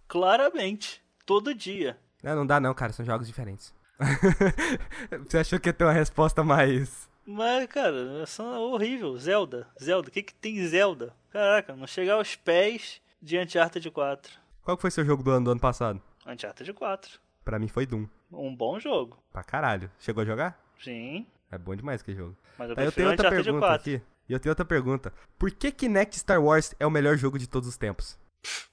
Claramente, 0.07 1.03
todo 1.27 1.55
dia. 1.55 1.99
Não, 2.23 2.35
não 2.35 2.47
dá 2.47 2.59
não, 2.59 2.73
cara, 2.75 2.93
são 2.93 3.05
jogos 3.05 3.27
diferentes. 3.27 3.75
Você 5.27 5.39
achou 5.39 5.61
que 5.61 5.69
ia 5.69 5.73
ter 5.73 5.85
uma 5.85 5.93
resposta 5.93 6.43
mais. 6.43 7.09
Mas, 7.27 7.67
cara, 7.67 8.25
é 8.27 8.59
horrível. 8.59 9.17
Zelda. 9.19 9.69
Zelda. 9.83 10.09
O 10.09 10.11
que, 10.11 10.23
que 10.23 10.35
tem 10.35 10.65
Zelda? 10.67 11.15
Caraca, 11.31 11.75
não 11.77 11.87
chegar 11.87 12.15
aos 12.15 12.35
pés 12.37 13.01
de 13.21 13.39
Uncharted 13.39 13.91
4. 13.91 14.33
Qual 14.63 14.77
foi 14.77 14.91
seu 14.91 15.05
jogo 15.05 15.23
do 15.23 15.31
ano 15.31 15.45
do 15.47 15.51
ano 15.53 15.61
passado? 15.61 16.01
Uncharted 16.27 16.73
4. 16.73 17.21
Pra 17.45 17.59
mim 17.59 17.69
foi 17.69 17.87
Doom. 17.87 18.07
Um 18.33 18.55
bom 18.55 18.79
jogo. 18.79 19.19
Pra 19.33 19.43
caralho. 19.43 19.91
Chegou 19.99 20.23
a 20.23 20.27
jogar? 20.27 20.61
Sim. 20.83 21.27
É 21.51 21.57
bom 21.57 21.75
demais 21.75 22.03
que 22.03 22.15
jogo. 22.15 22.37
Mas 22.59 22.69
eu 22.71 22.77
Tá, 22.77 22.83
eu 22.85 22.93
tenho 22.93 23.09
outra 23.11 23.29
Uncharted 23.29 23.45
pergunta 23.45 23.67
4. 23.67 23.81
aqui. 23.81 24.03
E 24.29 24.33
eu 24.33 24.39
tenho 24.41 24.51
outra 24.51 24.65
pergunta. 24.65 25.13
Por 25.39 25.51
que 25.51 25.73
Kinect 25.73 26.19
Star 26.19 26.43
Wars 26.43 26.75
é 26.79 26.87
o 26.87 26.91
melhor 26.91 27.17
jogo 27.17 27.39
de 27.39 27.47
todos 27.49 27.69
os 27.69 27.77
tempos? 27.79 28.19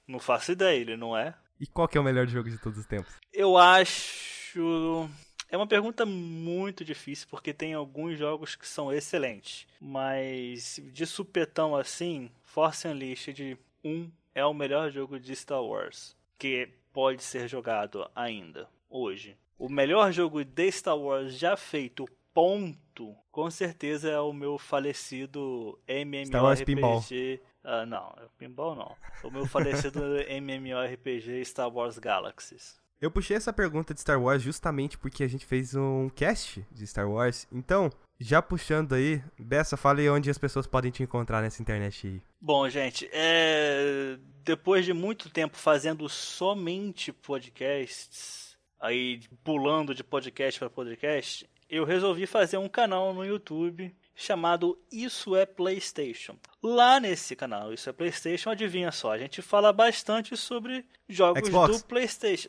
Não 0.06 0.18
faço 0.18 0.52
ideia, 0.52 0.78
ele 0.78 0.96
não 0.96 1.16
é? 1.16 1.34
E 1.58 1.66
qual 1.66 1.88
que 1.88 1.96
é 1.96 2.00
o 2.00 2.04
melhor 2.04 2.26
jogo 2.26 2.50
de 2.50 2.58
todos 2.58 2.78
os 2.78 2.84
tempos? 2.86 3.14
Eu 3.32 3.56
acho. 3.56 5.08
É 5.50 5.56
uma 5.56 5.66
pergunta 5.66 6.04
muito 6.04 6.84
difícil 6.84 7.26
porque 7.30 7.52
tem 7.52 7.74
alguns 7.74 8.18
jogos 8.18 8.56
que 8.56 8.66
são 8.66 8.92
excelentes. 8.92 9.66
Mas 9.80 10.80
de 10.92 11.06
supetão 11.06 11.76
assim, 11.76 12.30
Force 12.42 12.86
Unleashed 12.86 13.56
1 13.84 14.10
é 14.34 14.44
o 14.44 14.52
melhor 14.52 14.90
jogo 14.90 15.20
de 15.20 15.34
Star 15.36 15.62
Wars 15.62 16.16
que 16.38 16.68
pode 16.92 17.22
ser 17.22 17.48
jogado 17.48 18.08
ainda 18.14 18.68
hoje. 18.90 19.36
O 19.58 19.68
melhor 19.68 20.12
jogo 20.12 20.44
de 20.44 20.70
Star 20.70 20.98
Wars 20.98 21.38
já 21.38 21.56
feito, 21.56 22.06
ponto, 22.34 23.16
com 23.30 23.50
certeza 23.50 24.10
é 24.10 24.20
o 24.20 24.32
meu 24.32 24.58
falecido 24.58 25.78
Star 26.26 26.44
Wars 26.44 26.62
Pinball. 26.62 26.92
MMORPG. 26.92 27.40
Ah, 27.64 27.86
não, 27.86 28.14
Pinball 28.38 28.74
não. 28.74 28.96
O 29.24 29.30
meu 29.30 29.46
falecido 29.46 30.00
MMORPG 30.28 31.44
Star 31.44 31.68
Wars 31.68 31.98
Galaxies. 31.98 32.78
Eu 33.00 33.10
puxei 33.10 33.36
essa 33.36 33.52
pergunta 33.52 33.92
de 33.92 34.00
Star 34.00 34.20
Wars 34.20 34.42
justamente 34.42 34.96
porque 34.96 35.22
a 35.22 35.28
gente 35.28 35.44
fez 35.44 35.74
um 35.74 36.08
cast 36.08 36.64
de 36.72 36.86
Star 36.86 37.10
Wars. 37.10 37.46
Então, 37.52 37.90
já 38.18 38.40
puxando 38.40 38.94
aí, 38.94 39.22
Bessa, 39.38 39.76
fala 39.76 40.00
aí 40.00 40.08
onde 40.08 40.30
as 40.30 40.38
pessoas 40.38 40.66
podem 40.66 40.90
te 40.90 41.02
encontrar 41.02 41.42
nessa 41.42 41.60
internet 41.60 42.06
aí. 42.06 42.22
Bom, 42.40 42.66
gente, 42.70 43.08
é... 43.12 44.16
depois 44.42 44.86
de 44.86 44.94
muito 44.94 45.28
tempo 45.28 45.58
fazendo 45.58 46.08
somente 46.08 47.12
podcasts, 47.12 48.56
aí 48.80 49.20
pulando 49.44 49.94
de 49.94 50.02
podcast 50.02 50.58
para 50.58 50.70
podcast, 50.70 51.46
eu 51.68 51.84
resolvi 51.84 52.26
fazer 52.26 52.56
um 52.56 52.68
canal 52.68 53.12
no 53.12 53.26
YouTube 53.26 53.94
chamado 54.14 54.78
Isso 54.90 55.36
é 55.36 55.44
PlayStation. 55.44 56.36
Lá 56.62 56.98
nesse 56.98 57.36
canal, 57.36 57.74
Isso 57.74 57.90
é 57.90 57.92
PlayStation, 57.92 58.48
adivinha 58.48 58.90
só, 58.90 59.12
a 59.12 59.18
gente 59.18 59.42
fala 59.42 59.70
bastante 59.72 60.34
sobre 60.36 60.86
jogos 61.06 61.46
Xbox. 61.46 61.82
do 61.82 61.86
PlayStation. 61.86 62.48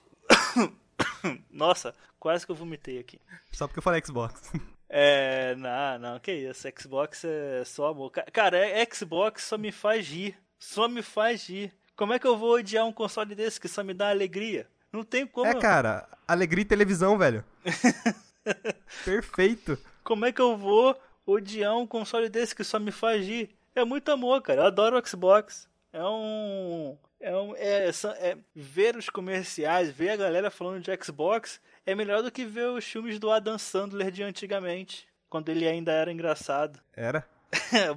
Nossa, 1.51 1.93
quase 2.19 2.45
que 2.45 2.51
eu 2.51 2.55
vomitei 2.55 2.99
aqui. 2.99 3.19
Só 3.51 3.67
porque 3.67 3.79
eu 3.79 3.83
falei 3.83 4.01
Xbox. 4.05 4.51
É, 4.89 5.53
não, 5.55 5.99
não, 5.99 6.17
que 6.21 6.31
isso, 6.31 6.65
Xbox 6.79 7.25
é 7.25 7.61
só 7.65 7.87
amor. 7.89 8.09
Ca- 8.09 8.23
Cara, 8.31 8.57
é- 8.57 8.87
Xbox 8.89 9.43
só 9.43 9.57
me 9.57 9.69
faz 9.69 10.07
rir, 10.07 10.37
só 10.57 10.87
me 10.87 11.01
faz 11.01 11.49
rir. 11.49 11.73
Como 11.93 12.13
é 12.13 12.19
que 12.19 12.25
eu 12.25 12.37
vou 12.37 12.51
odiar 12.55 12.85
um 12.85 12.93
console 12.93 13.35
desse 13.35 13.59
que 13.59 13.67
só 13.67 13.83
me 13.83 13.93
dá 13.93 14.09
alegria? 14.11 14.65
Não 14.89 15.03
tem 15.03 15.27
como. 15.27 15.45
É, 15.45 15.53
cara, 15.59 16.07
alegria 16.25 16.61
e 16.61 16.65
televisão, 16.65 17.17
velho. 17.17 17.43
Perfeito. 19.03 19.77
Como 20.05 20.25
é 20.25 20.31
que 20.31 20.41
eu 20.41 20.55
vou 20.55 20.97
odiar 21.25 21.75
um 21.77 21.85
console 21.85 22.29
desse 22.29 22.55
que 22.55 22.63
só 22.63 22.79
me 22.79 22.91
faz 22.91 23.25
rir? 23.25 23.49
É 23.75 23.83
muito 23.83 24.09
amor, 24.09 24.41
cara. 24.41 24.61
Eu 24.61 24.67
adoro 24.67 24.97
o 24.97 25.05
Xbox. 25.05 25.67
É 25.91 26.03
um. 26.03 26.97
É 27.19 27.35
um. 27.35 27.55
É, 27.55 27.91
são- 27.91 28.11
é- 28.11 28.37
ver 28.55 28.95
os 28.95 29.09
comerciais, 29.09 29.89
ver 29.91 30.09
a 30.11 30.15
galera 30.17 30.51
falando 30.51 30.81
de 30.81 30.91
Xbox 31.03 31.59
é 31.85 31.95
melhor 31.95 32.21
do 32.21 32.31
que 32.31 32.45
ver 32.45 32.67
os 32.69 32.85
filmes 32.85 33.19
do 33.19 33.31
Adam 33.31 33.57
Sandler 33.57 34.11
de 34.11 34.23
antigamente. 34.23 35.07
Quando 35.29 35.49
ele 35.49 35.67
ainda 35.67 35.91
era 35.91 36.11
engraçado. 36.11 36.79
Era. 36.95 37.25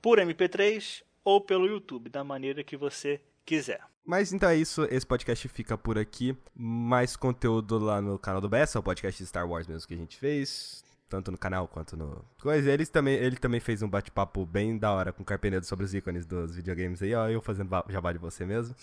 por 0.00 0.18
MP3 0.18 1.02
ou 1.24 1.40
pelo 1.40 1.66
YouTube, 1.66 2.08
da 2.08 2.24
maneira 2.24 2.64
que 2.64 2.76
você 2.76 3.20
quiser. 3.44 3.80
Mas 4.04 4.32
então 4.32 4.48
é 4.48 4.56
isso, 4.56 4.84
esse 4.90 5.06
podcast 5.06 5.46
fica 5.48 5.76
por 5.76 5.98
aqui. 5.98 6.34
Mais 6.54 7.14
conteúdo 7.16 7.78
lá 7.78 8.00
no 8.00 8.18
canal 8.18 8.40
do 8.40 8.48
Bessa, 8.48 8.78
o 8.78 8.82
podcast 8.82 9.22
de 9.22 9.28
Star 9.28 9.46
Wars 9.46 9.66
mesmo 9.66 9.86
que 9.86 9.92
a 9.92 9.98
gente 9.98 10.16
fez. 10.16 10.82
Tanto 11.10 11.30
no 11.30 11.38
canal 11.38 11.66
quanto 11.68 11.96
no. 11.96 12.24
Coisa. 12.40 12.70
Eles 12.70 12.88
também, 12.88 13.14
ele 13.14 13.36
também 13.36 13.60
fez 13.60 13.82
um 13.82 13.88
bate-papo 13.88 14.44
bem 14.44 14.76
da 14.78 14.92
hora 14.92 15.12
com 15.12 15.22
o 15.22 15.26
Carpenedo 15.26 15.64
sobre 15.64 15.84
os 15.84 15.94
ícones 15.94 16.26
dos 16.26 16.56
videogames 16.56 17.02
aí, 17.02 17.14
ó. 17.14 17.28
Eu 17.28 17.40
fazendo 17.40 17.70
jabá 17.88 18.12
de 18.12 18.18
você 18.18 18.44
mesmo. 18.44 18.74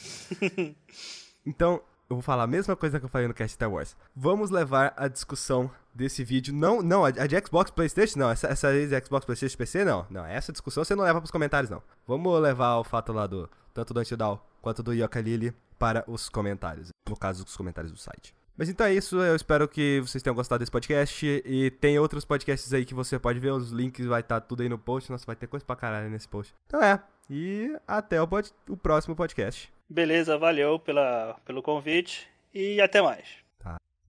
então, 1.45 1.81
eu 2.09 2.15
vou 2.15 2.21
falar 2.21 2.43
a 2.43 2.47
mesma 2.47 2.75
coisa 2.75 2.99
que 2.99 3.05
eu 3.05 3.09
falei 3.09 3.27
no 3.27 3.33
cast 3.33 3.53
Star 3.53 3.71
Wars. 3.71 3.95
Vamos 4.15 4.49
levar 4.49 4.93
a 4.95 5.07
discussão 5.07 5.69
desse 5.93 6.23
vídeo. 6.23 6.53
Não, 6.53 6.81
não, 6.81 7.03
a 7.03 7.11
de 7.11 7.39
Xbox 7.43 7.71
Playstation, 7.71 8.19
não. 8.19 8.29
Essa, 8.29 8.47
essa 8.47 8.71
de 8.71 9.05
Xbox 9.05 9.25
Playstation 9.25 9.57
PC, 9.57 9.83
não. 9.83 10.05
Não, 10.09 10.25
essa 10.25 10.51
discussão 10.51 10.83
você 10.83 10.95
não 10.95 11.03
leva 11.03 11.19
pros 11.19 11.31
comentários, 11.31 11.69
não. 11.69 11.81
Vamos 12.07 12.39
levar 12.41 12.77
o 12.77 12.83
fato 12.83 13.11
lá 13.11 13.25
do. 13.25 13.49
Tanto 13.73 13.93
do 13.93 13.99
Antidal 13.99 14.47
quanto 14.61 14.81
do 14.81 14.93
Yoka 14.93 15.19
Lily 15.19 15.53
para 15.77 16.03
os 16.07 16.29
comentários. 16.29 16.89
No 17.09 17.17
caso, 17.17 17.43
os 17.43 17.57
comentários 17.57 17.91
do 17.91 17.99
site. 17.99 18.33
Mas 18.57 18.69
então 18.69 18.85
é 18.85 18.93
isso, 18.93 19.19
eu 19.19 19.35
espero 19.35 19.67
que 19.67 19.99
vocês 19.99 20.23
tenham 20.23 20.33
gostado 20.33 20.59
desse 20.59 20.71
podcast. 20.71 21.25
E 21.45 21.71
tem 21.71 21.99
outros 21.99 22.23
podcasts 22.23 22.71
aí 22.71 22.85
que 22.85 22.93
você 22.93 23.19
pode 23.19 23.39
ver, 23.39 23.51
os 23.51 23.71
links 23.71 24.05
vai 24.05 24.21
estar 24.21 24.39
tudo 24.41 24.63
aí 24.63 24.69
no 24.69 24.77
post. 24.77 25.11
Nossa, 25.11 25.25
vai 25.25 25.35
ter 25.35 25.47
coisa 25.47 25.65
pra 25.65 25.75
caralho 25.75 26.09
nesse 26.09 26.27
post. 26.27 26.53
Então 26.67 26.81
é, 26.81 27.01
e 27.29 27.75
até 27.85 28.21
o, 28.21 28.27
o 28.69 28.77
próximo 28.77 29.15
podcast. 29.15 29.74
Beleza, 29.89 30.37
valeu 30.37 30.79
pela, 30.79 31.39
pelo 31.45 31.61
convite 31.61 32.27
e 32.53 32.81
até 32.81 33.01
mais. 33.01 33.44